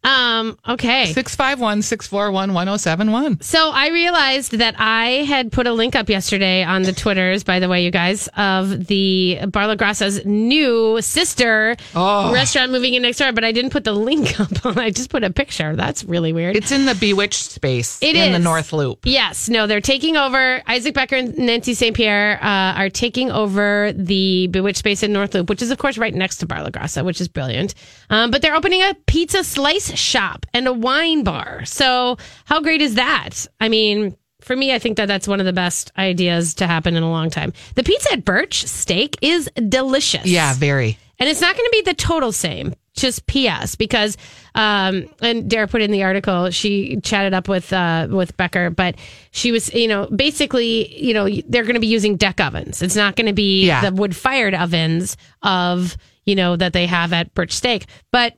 Um, 0.04 0.56
okay. 0.68 1.06
651 1.06 1.82
641 1.82 2.54
1071. 2.54 3.40
So 3.40 3.70
I 3.70 3.88
realized 3.88 4.52
that 4.58 4.76
I 4.78 5.24
had 5.24 5.50
put 5.50 5.66
a 5.66 5.72
link 5.72 5.96
up 5.96 6.08
yesterday 6.08 6.62
on 6.62 6.82
the 6.82 6.92
Twitters, 6.92 7.42
by 7.42 7.58
the 7.58 7.68
way, 7.68 7.84
you 7.84 7.90
guys, 7.90 8.28
of 8.36 8.86
the 8.86 9.40
Bar 9.48 9.66
La 9.66 9.74
Grassa's 9.74 10.24
new 10.24 11.00
sister 11.02 11.76
Oh. 11.94 12.32
restaurant 12.32 12.70
moving 12.70 12.94
in 12.94 13.02
next 13.02 13.18
door, 13.18 13.32
but 13.32 13.44
I 13.44 13.50
didn't 13.50 13.70
put 13.70 13.82
the 13.82 13.92
link 13.94 14.38
up. 14.64 14.64
I 14.76 14.90
just 14.90 15.10
put 15.10 15.24
a 15.24 15.30
picture. 15.32 15.74
That's 15.74 16.04
really 16.04 16.32
weird. 16.32 16.54
It's 16.54 16.70
in 16.70 16.84
the 16.86 16.94
Bewitched 16.94 17.50
space 17.50 17.98
It 18.00 18.14
in 18.14 18.32
the. 18.32 18.38
North 18.38 18.72
Loop. 18.72 19.00
Yes, 19.04 19.48
no, 19.48 19.66
they're 19.66 19.80
taking 19.80 20.16
over. 20.16 20.62
Isaac 20.68 20.94
Becker 20.94 21.16
and 21.16 21.36
Nancy 21.36 21.74
St. 21.74 21.96
Pierre 21.96 22.38
uh, 22.42 22.78
are 22.78 22.90
taking 22.90 23.32
over 23.32 23.92
the 23.92 24.46
Bewitched 24.48 24.78
space 24.78 25.02
in 25.02 25.12
North 25.12 25.34
Loop, 25.34 25.48
which 25.50 25.62
is, 25.62 25.72
of 25.72 25.78
course, 25.78 25.98
right 25.98 26.14
next 26.14 26.36
to 26.38 26.46
Bar 26.46 26.62
La 26.62 26.70
Grassa, 26.70 27.04
which 27.04 27.20
is 27.20 27.26
brilliant. 27.26 27.74
Um, 28.08 28.30
but 28.30 28.40
they're 28.40 28.54
opening 28.54 28.82
a 28.82 28.94
pizza 29.06 29.42
slice 29.42 29.95
shop 29.96 30.46
and 30.54 30.66
a 30.68 30.72
wine 30.72 31.24
bar. 31.24 31.64
So, 31.64 32.16
how 32.44 32.60
great 32.60 32.80
is 32.82 32.94
that? 32.94 33.46
I 33.60 33.68
mean, 33.68 34.16
for 34.40 34.54
me, 34.54 34.72
I 34.74 34.78
think 34.78 34.96
that 34.98 35.06
that's 35.06 35.26
one 35.26 35.40
of 35.40 35.46
the 35.46 35.52
best 35.52 35.90
ideas 35.98 36.54
to 36.54 36.66
happen 36.66 36.94
in 36.96 37.02
a 37.02 37.10
long 37.10 37.30
time. 37.30 37.52
The 37.74 37.82
pizza 37.82 38.12
at 38.12 38.24
Burch 38.24 38.64
Steak 38.66 39.16
is 39.22 39.50
delicious. 39.68 40.26
Yeah, 40.26 40.54
very. 40.54 40.98
And 41.18 41.28
it's 41.28 41.40
not 41.40 41.56
going 41.56 41.64
to 41.64 41.70
be 41.72 41.80
the 41.82 41.94
total 41.94 42.30
same, 42.30 42.74
just 42.94 43.26
PS, 43.26 43.74
because 43.74 44.18
um, 44.54 45.08
and 45.22 45.48
Dara 45.48 45.66
put 45.66 45.80
in 45.80 45.90
the 45.90 46.02
article. 46.02 46.50
She 46.50 47.00
chatted 47.00 47.32
up 47.32 47.48
with 47.48 47.72
uh, 47.72 48.06
with 48.10 48.36
Becker, 48.36 48.68
but 48.70 48.96
she 49.30 49.50
was, 49.50 49.72
you 49.74 49.88
know, 49.88 50.06
basically, 50.08 50.94
you 51.02 51.14
know, 51.14 51.26
they're 51.48 51.62
going 51.62 51.74
to 51.74 51.80
be 51.80 51.86
using 51.86 52.16
deck 52.16 52.38
ovens. 52.40 52.82
It's 52.82 52.96
not 52.96 53.16
going 53.16 53.28
to 53.28 53.32
be 53.32 53.66
Yeah. 53.66 53.88
the 53.88 53.96
wood 53.96 54.14
fired 54.14 54.54
ovens 54.54 55.16
of 55.42 55.96
you 56.26 56.34
know 56.34 56.54
that 56.56 56.72
they 56.74 56.86
have 56.86 57.12
at 57.14 57.32
Burch 57.34 57.52
Steak, 57.52 57.86
but. 58.12 58.34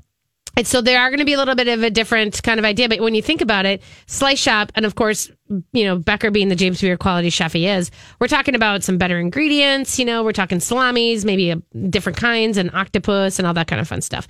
And 0.58 0.66
so 0.66 0.80
there 0.80 1.00
are 1.00 1.08
going 1.08 1.20
to 1.20 1.24
be 1.24 1.34
a 1.34 1.38
little 1.38 1.54
bit 1.54 1.68
of 1.68 1.84
a 1.84 1.90
different 1.90 2.42
kind 2.42 2.58
of 2.58 2.64
idea. 2.64 2.88
But 2.88 3.00
when 3.00 3.14
you 3.14 3.22
think 3.22 3.40
about 3.40 3.64
it, 3.64 3.80
Slice 4.06 4.40
Shop, 4.40 4.72
and 4.74 4.84
of 4.84 4.96
course, 4.96 5.30
you 5.72 5.84
know, 5.84 5.96
Becker 5.96 6.32
being 6.32 6.48
the 6.48 6.56
James 6.56 6.80
Beard 6.80 6.98
quality 6.98 7.30
chef 7.30 7.52
he 7.52 7.68
is, 7.68 7.92
we're 8.18 8.26
talking 8.26 8.56
about 8.56 8.82
some 8.82 8.98
better 8.98 9.20
ingredients. 9.20 10.00
You 10.00 10.04
know, 10.04 10.24
we're 10.24 10.32
talking 10.32 10.58
salamis, 10.58 11.24
maybe 11.24 11.50
a, 11.50 11.56
different 11.90 12.18
kinds, 12.18 12.56
and 12.56 12.74
octopus, 12.74 13.38
and 13.38 13.46
all 13.46 13.54
that 13.54 13.68
kind 13.68 13.80
of 13.80 13.86
fun 13.86 14.00
stuff. 14.00 14.26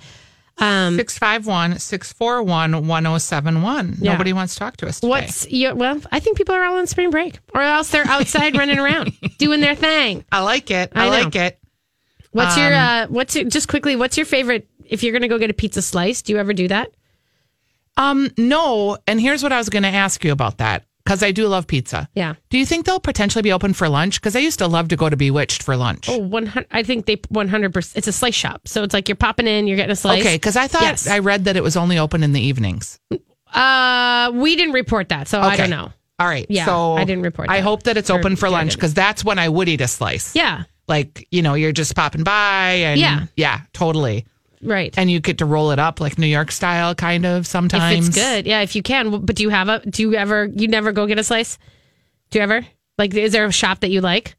Um, 0.59 0.97
651 0.97 1.79
641 1.79 2.85
1071. 2.87 3.95
Yeah. 3.99 4.11
Nobody 4.11 4.31
wants 4.31 4.53
to 4.53 4.59
talk 4.59 4.77
to 4.77 4.87
us 4.87 4.99
today. 4.99 5.09
what's 5.09 5.49
your, 5.49 5.73
well, 5.73 5.99
I 6.11 6.19
think 6.19 6.37
people 6.37 6.53
are 6.53 6.63
all 6.63 6.77
on 6.77 6.85
spring 6.85 7.09
break, 7.09 7.39
or 7.55 7.61
else 7.61 7.89
they're 7.89 8.05
outside 8.05 8.55
running 8.55 8.77
around 8.77 9.13
doing 9.39 9.61
their 9.61 9.73
thing. 9.73 10.25
I 10.31 10.41
like 10.41 10.69
it. 10.69 10.91
I, 10.93 11.07
I 11.07 11.09
like 11.09 11.35
it. 11.35 11.59
What's 12.33 12.55
your, 12.55 12.67
Um, 12.67 12.73
uh, 12.73 13.07
what's 13.07 13.35
your, 13.35 13.45
just 13.45 13.67
quickly, 13.67 13.95
what's 13.95 14.15
your 14.15 14.27
favorite? 14.27 14.68
If 14.89 15.03
you're 15.03 15.11
going 15.11 15.21
to 15.21 15.27
go 15.27 15.37
get 15.37 15.49
a 15.49 15.53
pizza 15.53 15.81
slice, 15.81 16.21
do 16.21 16.33
you 16.33 16.39
ever 16.39 16.53
do 16.53 16.67
that? 16.67 16.91
Um, 17.97 18.29
no. 18.37 18.97
And 19.07 19.19
here's 19.19 19.43
what 19.43 19.51
I 19.51 19.57
was 19.57 19.69
going 19.69 19.83
to 19.83 19.89
ask 19.89 20.23
you 20.23 20.31
about 20.31 20.57
that 20.59 20.85
because 21.03 21.23
I 21.23 21.31
do 21.31 21.47
love 21.47 21.67
pizza. 21.67 22.07
Yeah. 22.13 22.35
Do 22.49 22.57
you 22.57 22.65
think 22.65 22.85
they'll 22.85 22.99
potentially 22.99 23.41
be 23.41 23.51
open 23.51 23.73
for 23.73 23.89
lunch? 23.89 24.21
Because 24.21 24.35
I 24.35 24.39
used 24.39 24.59
to 24.59 24.67
love 24.67 24.89
to 24.89 24.95
go 24.95 25.09
to 25.09 25.17
Bewitched 25.17 25.63
for 25.63 25.75
lunch. 25.75 26.07
Oh, 26.09 26.17
100, 26.19 26.67
I 26.71 26.83
think 26.83 27.05
they 27.07 27.17
100%. 27.17 27.97
It's 27.97 28.07
a 28.07 28.11
slice 28.11 28.35
shop. 28.35 28.67
So 28.67 28.83
it's 28.83 28.93
like 28.93 29.09
you're 29.09 29.15
popping 29.15 29.47
in, 29.47 29.67
you're 29.67 29.75
getting 29.77 29.91
a 29.91 29.95
slice. 29.95 30.21
okay. 30.21 30.35
Because 30.35 30.55
I 30.55 30.67
thought 30.67 30.81
Yes. 30.83 31.07
I 31.07 31.19
read 31.19 31.45
that 31.45 31.57
it 31.57 31.63
was 31.63 31.75
only 31.75 31.97
open 31.97 32.23
in 32.23 32.31
the 32.31 32.41
evenings. 32.41 32.99
Uh, 33.53 34.31
we 34.35 34.55
didn't 34.55 34.73
report 34.73 35.09
that, 35.09 35.27
so 35.27 35.41
I 35.41 35.55
don't 35.55 35.69
know. 35.71 35.91
All 36.19 36.27
right. 36.27 36.45
Yeah, 36.49 36.65
so 36.65 36.93
I 36.93 37.05
didn't 37.05 37.23
report 37.23 37.47
that. 37.47 37.53
I 37.53 37.61
hope 37.61 37.83
that 37.83 37.95
it's 37.97 38.09
Or 38.09 38.19
open 38.19 38.35
for 38.35 38.49
lunch 38.49 38.75
because 38.75 38.93
that's 38.93 39.23
when 39.23 39.39
I 39.39 39.47
would 39.49 39.69
eat 39.69 39.81
a 39.81 39.87
slice. 39.87 40.35
Yeah, 40.35 40.63
Like, 40.87 41.27
you 41.31 41.41
know, 41.41 41.53
you're 41.53 41.71
just 41.71 41.95
popping 41.95 42.23
by 42.23 42.71
and 42.71 42.99
Yeah. 42.99 43.25
yeah, 43.37 43.61
totally. 43.73 44.25
Right. 44.61 44.93
And 44.97 45.09
you 45.11 45.19
get 45.19 45.37
to 45.39 45.45
roll 45.45 45.71
it 45.71 45.79
up 45.79 45.99
like 45.99 46.17
New 46.17 46.27
York 46.27 46.51
style, 46.51 46.95
kind 46.95 47.25
of 47.25 47.41
if 47.41 47.47
sometimes. 47.47 48.07
it's 48.07 48.17
good, 48.17 48.45
yeah, 48.45 48.61
if 48.61 48.75
you 48.75 48.83
can. 48.83 49.25
But 49.25 49.35
do 49.35 49.43
you 49.43 49.49
have 49.49 49.69
a? 49.69 49.79
Do 49.79 50.01
you 50.03 50.15
ever? 50.15 50.45
You 50.45 50.67
never 50.67 50.91
go 50.91 51.05
get 51.07 51.19
a 51.19 51.23
slice? 51.23 51.57
Do 52.29 52.39
you 52.39 52.43
ever? 52.43 52.65
Like, 52.97 53.13
is 53.13 53.31
there 53.31 53.45
a 53.45 53.51
shop 53.51 53.79
that 53.81 53.89
you 53.89 54.01
like? 54.01 54.35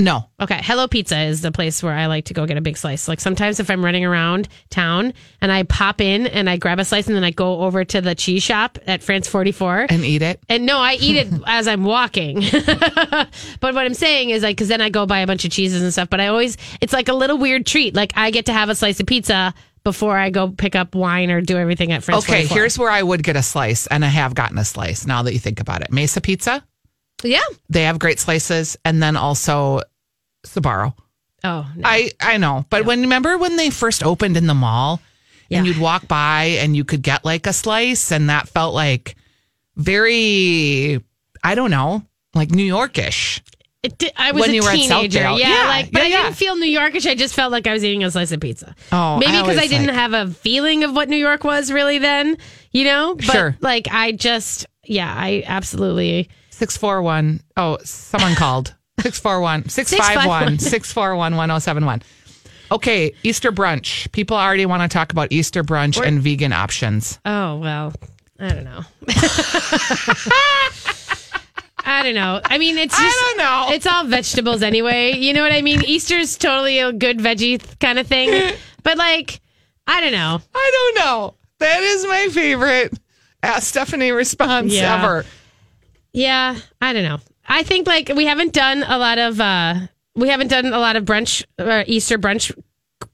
No. 0.00 0.24
Okay, 0.40 0.58
Hello 0.62 0.88
Pizza 0.88 1.18
is 1.20 1.42
the 1.42 1.52
place 1.52 1.82
where 1.82 1.92
I 1.92 2.06
like 2.06 2.24
to 2.26 2.34
go 2.34 2.46
get 2.46 2.56
a 2.56 2.60
big 2.62 2.76
slice. 2.78 3.06
Like 3.06 3.20
sometimes 3.20 3.60
if 3.60 3.70
I'm 3.70 3.84
running 3.84 4.04
around 4.04 4.48
town 4.70 5.12
and 5.42 5.52
I 5.52 5.62
pop 5.64 6.00
in 6.00 6.26
and 6.26 6.48
I 6.48 6.56
grab 6.56 6.78
a 6.78 6.84
slice 6.84 7.06
and 7.06 7.14
then 7.14 7.22
I 7.22 7.30
go 7.32 7.60
over 7.60 7.84
to 7.84 8.00
the 8.00 8.14
cheese 8.14 8.42
shop 8.42 8.78
at 8.86 9.02
France 9.02 9.28
44 9.28 9.86
And 9.90 10.04
eat 10.04 10.22
it. 10.22 10.40
And 10.48 10.64
no, 10.64 10.78
I 10.78 10.94
eat 10.94 11.16
it 11.16 11.28
as 11.46 11.68
I'm 11.68 11.84
walking. 11.84 12.40
but 13.60 13.74
what 13.74 13.78
I'm 13.78 13.94
saying 13.94 14.30
is 14.30 14.42
like, 14.42 14.56
cause 14.56 14.68
then 14.68 14.80
I 14.80 14.88
go 14.88 15.04
buy 15.06 15.20
a 15.20 15.26
bunch 15.26 15.44
of 15.44 15.50
cheeses 15.50 15.82
and 15.82 15.92
stuff, 15.92 16.08
but 16.10 16.18
I 16.20 16.28
always, 16.28 16.56
it's 16.80 16.92
like 16.92 17.08
a 17.08 17.14
little 17.14 17.38
weird 17.38 17.66
treat. 17.66 17.94
Like 17.94 18.12
I 18.16 18.30
get 18.30 18.46
to 18.46 18.52
have 18.52 18.70
a 18.70 18.74
slice 18.74 19.00
of 19.00 19.06
pizza 19.06 19.52
before 19.84 20.16
I 20.16 20.30
go 20.30 20.48
pick 20.48 20.74
up 20.74 20.94
wine 20.94 21.30
or 21.30 21.40
do 21.40 21.56
everything 21.58 21.92
at 21.92 22.02
France 22.02 22.24
Okay, 22.24 22.42
44. 22.44 22.56
here's 22.56 22.78
where 22.78 22.90
I 22.90 23.02
would 23.02 23.22
get 23.22 23.36
a 23.36 23.42
slice, 23.42 23.86
and 23.86 24.04
I 24.04 24.08
have 24.08 24.34
gotten 24.34 24.58
a 24.58 24.64
slice 24.64 25.06
now 25.06 25.22
that 25.22 25.32
you 25.32 25.38
think 25.38 25.58
about 25.60 25.80
it. 25.80 25.90
Mesa 25.90 26.20
Pizza, 26.20 26.62
Yeah. 27.22 27.40
they 27.70 27.84
have 27.84 27.98
great 27.98 28.18
slices, 28.20 28.76
and 28.84 29.02
then 29.02 29.16
also 29.16 29.80
Sbarro. 30.46 30.94
Oh, 31.42 31.66
no. 31.76 31.82
I 31.88 32.10
I 32.20 32.36
know, 32.36 32.66
but 32.70 32.84
when 32.84 33.00
remember 33.02 33.38
when 33.38 33.56
they 33.56 33.70
first 33.70 34.02
opened 34.04 34.36
in 34.36 34.46
the 34.46 34.54
mall, 34.54 35.00
and 35.50 35.66
you'd 35.66 35.78
walk 35.78 36.06
by 36.06 36.56
and 36.60 36.76
you 36.76 36.84
could 36.84 37.02
get 37.02 37.24
like 37.24 37.46
a 37.46 37.52
slice, 37.52 38.12
and 38.12 38.28
that 38.30 38.48
felt 38.48 38.74
like 38.74 39.16
very 39.90 41.02
I 41.42 41.54
don't 41.54 41.70
know, 41.70 42.02
like 42.34 42.50
New 42.50 42.70
Yorkish. 42.70 43.40
It 43.82 43.96
did, 43.96 44.12
I 44.14 44.32
was 44.32 44.42
When 44.42 44.50
a 44.50 44.52
you 44.52 44.62
were 44.62 44.68
at 44.68 44.74
teenager. 44.74 45.20
Yeah, 45.20 45.36
Yeah, 45.36 45.64
like, 45.68 45.90
but 45.90 46.00
yeah, 46.00 46.04
I 46.04 46.08
yeah. 46.08 46.22
didn't 46.24 46.36
feel 46.36 46.54
New 46.56 46.66
Yorkish. 46.78 47.08
I 47.10 47.14
just 47.14 47.34
felt 47.34 47.50
like 47.50 47.66
I 47.66 47.72
was 47.72 47.82
eating 47.82 48.04
a 48.04 48.10
slice 48.10 48.30
of 48.30 48.38
pizza. 48.40 48.74
Oh, 48.92 49.16
maybe 49.18 49.32
because 49.32 49.46
I, 49.48 49.50
always 49.52 49.70
didn't 49.70 49.86
like- 49.86 49.96
have 49.96 50.12
a 50.12 50.30
feeling 50.30 50.84
of 50.84 50.92
what 50.94 51.08
New 51.08 51.16
York 51.16 51.44
was 51.44 51.72
really 51.72 51.96
then, 51.96 52.36
you 52.72 52.84
know. 52.84 53.14
But 53.14 53.24
Sure. 53.24 53.56
like 53.62 53.88
I 53.90 54.12
just, 54.12 54.66
yeah, 54.84 55.10
I 55.16 55.44
absolutely. 55.46 56.28
641. 56.50 57.40
Oh, 57.56 57.78
someone 57.82 58.34
called. 58.34 58.74
641 59.02 59.68
651 59.68 60.58
641 60.58 61.36
1071. 61.36 62.02
Okay, 62.72 63.12
Easter 63.24 63.50
brunch. 63.50 64.10
People 64.12 64.36
already 64.36 64.64
want 64.66 64.82
to 64.82 64.88
talk 64.88 65.10
about 65.12 65.32
Easter 65.32 65.64
brunch 65.64 66.00
and 66.04 66.20
vegan 66.20 66.52
options. 66.52 67.18
Oh 67.24 67.56
well, 67.58 67.92
I 68.38 68.48
don't 68.48 68.64
know. 68.64 68.82
I 71.82 72.02
don't 72.02 72.14
know. 72.14 72.40
I 72.44 72.58
mean, 72.58 72.78
it's 72.78 72.96
just, 72.96 73.02
I 73.02 73.34
don't 73.36 73.38
know. 73.38 73.74
It's 73.74 73.86
all 73.86 74.04
vegetables 74.04 74.62
anyway. 74.62 75.16
You 75.16 75.32
know 75.32 75.42
what 75.42 75.52
I 75.52 75.62
mean? 75.62 75.82
Easter's 75.84 76.36
totally 76.36 76.78
a 76.78 76.92
good 76.92 77.18
veggie 77.18 77.60
kind 77.80 77.98
of 77.98 78.06
thing. 78.06 78.54
But 78.82 78.96
like, 78.96 79.40
I 79.86 80.00
don't 80.00 80.12
know. 80.12 80.40
I 80.54 80.70
don't 80.94 81.04
know. 81.04 81.34
That 81.58 81.82
is 81.82 82.06
my 82.06 82.28
favorite 82.32 82.94
Ask 83.42 83.64
Stephanie 83.64 84.10
response 84.10 84.72
Yeah. 84.72 85.02
ever. 85.02 85.26
Yeah, 86.14 86.56
I 86.80 86.94
don't 86.94 87.02
know. 87.04 87.18
I 87.50 87.64
think 87.64 87.86
like 87.86 88.08
we 88.14 88.26
haven't 88.26 88.52
done 88.52 88.84
a 88.84 88.96
lot 88.96 89.18
of 89.18 89.40
uh 89.40 89.74
we 90.14 90.28
haven't 90.28 90.48
done 90.48 90.66
a 90.66 90.78
lot 90.78 90.96
of 90.96 91.04
brunch 91.04 91.44
uh, 91.58 91.84
Easter 91.86 92.16
brunch 92.16 92.56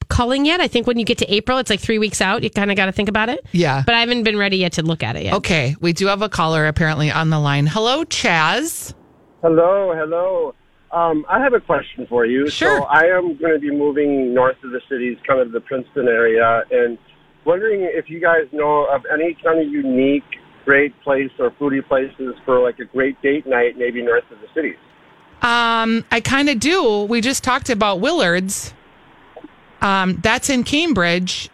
culling 0.08 0.44
yet. 0.44 0.60
I 0.60 0.68
think 0.68 0.86
when 0.86 0.98
you 0.98 1.04
get 1.04 1.18
to 1.18 1.34
April, 1.34 1.58
it's 1.58 1.70
like 1.70 1.80
three 1.80 1.98
weeks 1.98 2.20
out. 2.20 2.42
You 2.42 2.50
kind 2.50 2.70
of 2.70 2.76
got 2.76 2.86
to 2.86 2.92
think 2.92 3.08
about 3.08 3.28
it. 3.28 3.44
Yeah. 3.52 3.82
But 3.84 3.94
I 3.94 4.00
haven't 4.00 4.22
been 4.22 4.36
ready 4.36 4.58
yet 4.58 4.72
to 4.74 4.82
look 4.82 5.02
at 5.02 5.16
it 5.16 5.24
yet. 5.24 5.34
Okay, 5.34 5.74
we 5.80 5.92
do 5.92 6.06
have 6.06 6.22
a 6.22 6.28
caller 6.28 6.66
apparently 6.66 7.10
on 7.10 7.30
the 7.30 7.40
line. 7.40 7.66
Hello, 7.66 8.04
Chaz. 8.04 8.94
Hello, 9.42 9.94
hello. 9.96 10.54
Um, 10.92 11.26
I 11.28 11.40
have 11.40 11.52
a 11.52 11.60
question 11.60 12.06
for 12.08 12.24
you. 12.24 12.48
Sure. 12.48 12.78
So 12.78 12.84
I 12.84 13.04
am 13.04 13.36
going 13.36 13.52
to 13.52 13.58
be 13.58 13.70
moving 13.70 14.32
north 14.32 14.56
of 14.62 14.70
the 14.70 14.80
cities, 14.88 15.18
kind 15.26 15.40
of 15.40 15.52
the 15.52 15.60
Princeton 15.60 16.08
area, 16.08 16.62
and 16.70 16.96
wondering 17.44 17.82
if 17.82 18.08
you 18.08 18.20
guys 18.20 18.44
know 18.52 18.86
of 18.86 19.02
any 19.12 19.36
kind 19.42 19.60
of 19.60 19.72
unique, 19.72 20.24
great 20.66 20.92
place 21.02 21.30
or 21.38 21.50
foodie 21.52 21.86
places 21.86 22.34
for 22.44 22.60
like 22.60 22.78
a 22.80 22.84
great 22.84 23.20
date 23.22 23.46
night, 23.46 23.78
maybe 23.78 24.02
north 24.02 24.24
of 24.30 24.38
the 24.40 24.48
cities. 24.54 24.76
Um, 25.42 26.04
I 26.10 26.20
kind 26.22 26.48
of 26.50 26.58
do. 26.60 27.04
We 27.04 27.20
just 27.22 27.42
talked 27.44 27.70
about 27.70 28.00
Willard's. 28.00 28.74
Um, 29.80 30.16
that's 30.22 30.50
in 30.50 30.64
Cambridge, 30.64 31.48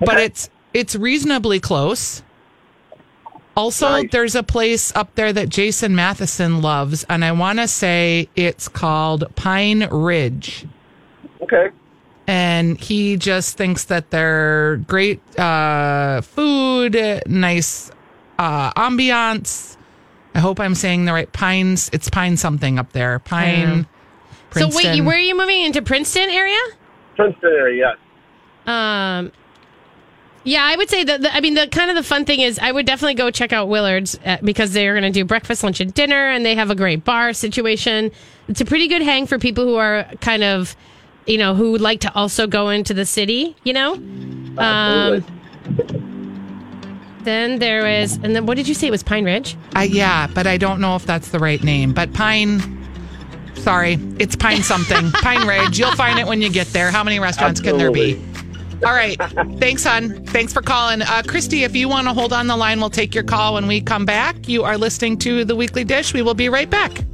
but 0.00 0.14
Okay. 0.14 0.24
it's 0.26 0.48
it's 0.72 0.94
reasonably 0.96 1.60
close. 1.60 2.22
Also, 3.56 3.88
Nice. 3.88 4.10
there's 4.10 4.34
a 4.34 4.42
place 4.42 4.94
up 4.96 5.14
there 5.14 5.32
that 5.32 5.48
Jason 5.48 5.94
Matheson 5.94 6.60
loves, 6.60 7.04
and 7.08 7.24
I 7.24 7.30
want 7.32 7.60
to 7.60 7.68
say 7.68 8.28
it's 8.34 8.66
called 8.68 9.24
Pine 9.36 9.88
Ridge. 9.90 10.64
Okay. 11.42 11.68
and 12.26 12.80
he 12.80 13.16
just 13.18 13.56
thinks 13.58 13.84
that 13.84 14.10
they're 14.10 14.78
great 14.88 15.20
uh, 15.38 16.22
food, 16.22 16.96
nice 17.26 17.90
uh, 18.38 18.72
ambiance. 18.72 19.76
I 20.34 20.40
hope 20.40 20.58
I'm 20.58 20.74
saying 20.74 21.04
the 21.04 21.12
right 21.12 21.32
pines. 21.32 21.90
It's 21.92 22.10
pine 22.10 22.36
something 22.36 22.78
up 22.78 22.92
there. 22.92 23.18
Pine. 23.20 23.86
So 24.52 24.68
wait, 24.68 24.96
you, 24.96 25.04
where 25.04 25.16
are 25.16 25.20
you 25.20 25.36
moving 25.36 25.60
into 25.60 25.82
Princeton 25.82 26.30
area? 26.30 26.58
Princeton 27.16 27.52
area, 27.52 27.88
yes. 27.88 27.98
Um, 28.66 29.32
yeah, 30.44 30.62
I 30.64 30.76
would 30.76 30.90
say 30.90 31.04
that. 31.04 31.22
The, 31.22 31.34
I 31.34 31.40
mean, 31.40 31.54
the 31.54 31.66
kind 31.68 31.90
of 31.90 31.96
the 31.96 32.02
fun 32.02 32.24
thing 32.24 32.40
is, 32.40 32.58
I 32.58 32.70
would 32.70 32.86
definitely 32.86 33.14
go 33.14 33.30
check 33.30 33.52
out 33.52 33.68
Willard's 33.68 34.18
uh, 34.24 34.38
because 34.42 34.72
they 34.72 34.86
are 34.86 34.92
going 34.92 35.10
to 35.10 35.10
do 35.10 35.24
breakfast, 35.24 35.62
lunch, 35.62 35.80
and 35.80 35.92
dinner, 35.92 36.28
and 36.28 36.44
they 36.44 36.54
have 36.54 36.70
a 36.70 36.74
great 36.74 37.04
bar 37.04 37.32
situation. 37.32 38.10
It's 38.48 38.60
a 38.60 38.64
pretty 38.64 38.88
good 38.88 39.02
hang 39.02 39.26
for 39.26 39.38
people 39.38 39.64
who 39.64 39.76
are 39.76 40.04
kind 40.20 40.44
of, 40.44 40.76
you 41.26 41.38
know, 41.38 41.54
who 41.54 41.72
would 41.72 41.80
like 41.80 42.00
to 42.00 42.14
also 42.14 42.46
go 42.46 42.68
into 42.68 42.92
the 42.92 43.06
city. 43.06 43.56
You 43.64 43.72
know, 43.72 43.94
um, 43.94 44.58
Absolutely. 44.58 45.34
Then 47.24 47.58
there 47.58 47.82
was, 47.84 48.14
and 48.22 48.36
then 48.36 48.46
what 48.46 48.56
did 48.56 48.68
you 48.68 48.74
say? 48.74 48.88
It 48.88 48.90
was 48.90 49.02
Pine 49.02 49.24
Ridge. 49.24 49.56
Uh, 49.74 49.80
yeah, 49.80 50.26
but 50.26 50.46
I 50.46 50.56
don't 50.56 50.80
know 50.80 50.94
if 50.96 51.06
that's 51.06 51.30
the 51.30 51.38
right 51.38 51.62
name. 51.62 51.92
But 51.92 52.12
Pine, 52.12 52.60
sorry, 53.54 53.98
it's 54.18 54.36
Pine 54.36 54.62
something. 54.62 55.10
Pine 55.12 55.46
Ridge. 55.46 55.78
You'll 55.78 55.96
find 55.96 56.18
it 56.18 56.26
when 56.26 56.42
you 56.42 56.50
get 56.50 56.66
there. 56.68 56.90
How 56.90 57.02
many 57.02 57.18
restaurants 57.18 57.60
can 57.60 57.78
there 57.78 57.90
be? 57.90 58.22
All 58.84 58.92
right. 58.92 59.16
Thanks, 59.58 59.84
hon. 59.84 60.26
Thanks 60.26 60.52
for 60.52 60.60
calling. 60.60 61.00
Uh, 61.00 61.22
Christy, 61.26 61.64
if 61.64 61.74
you 61.74 61.88
want 61.88 62.06
to 62.06 62.12
hold 62.12 62.34
on 62.34 62.48
the 62.48 62.56
line, 62.56 62.80
we'll 62.80 62.90
take 62.90 63.14
your 63.14 63.24
call 63.24 63.54
when 63.54 63.66
we 63.66 63.80
come 63.80 64.04
back. 64.04 64.46
You 64.46 64.64
are 64.64 64.76
listening 64.76 65.16
to 65.20 65.44
The 65.44 65.56
Weekly 65.56 65.84
Dish. 65.84 66.12
We 66.12 66.20
will 66.20 66.34
be 66.34 66.50
right 66.50 66.68
back. 66.68 67.00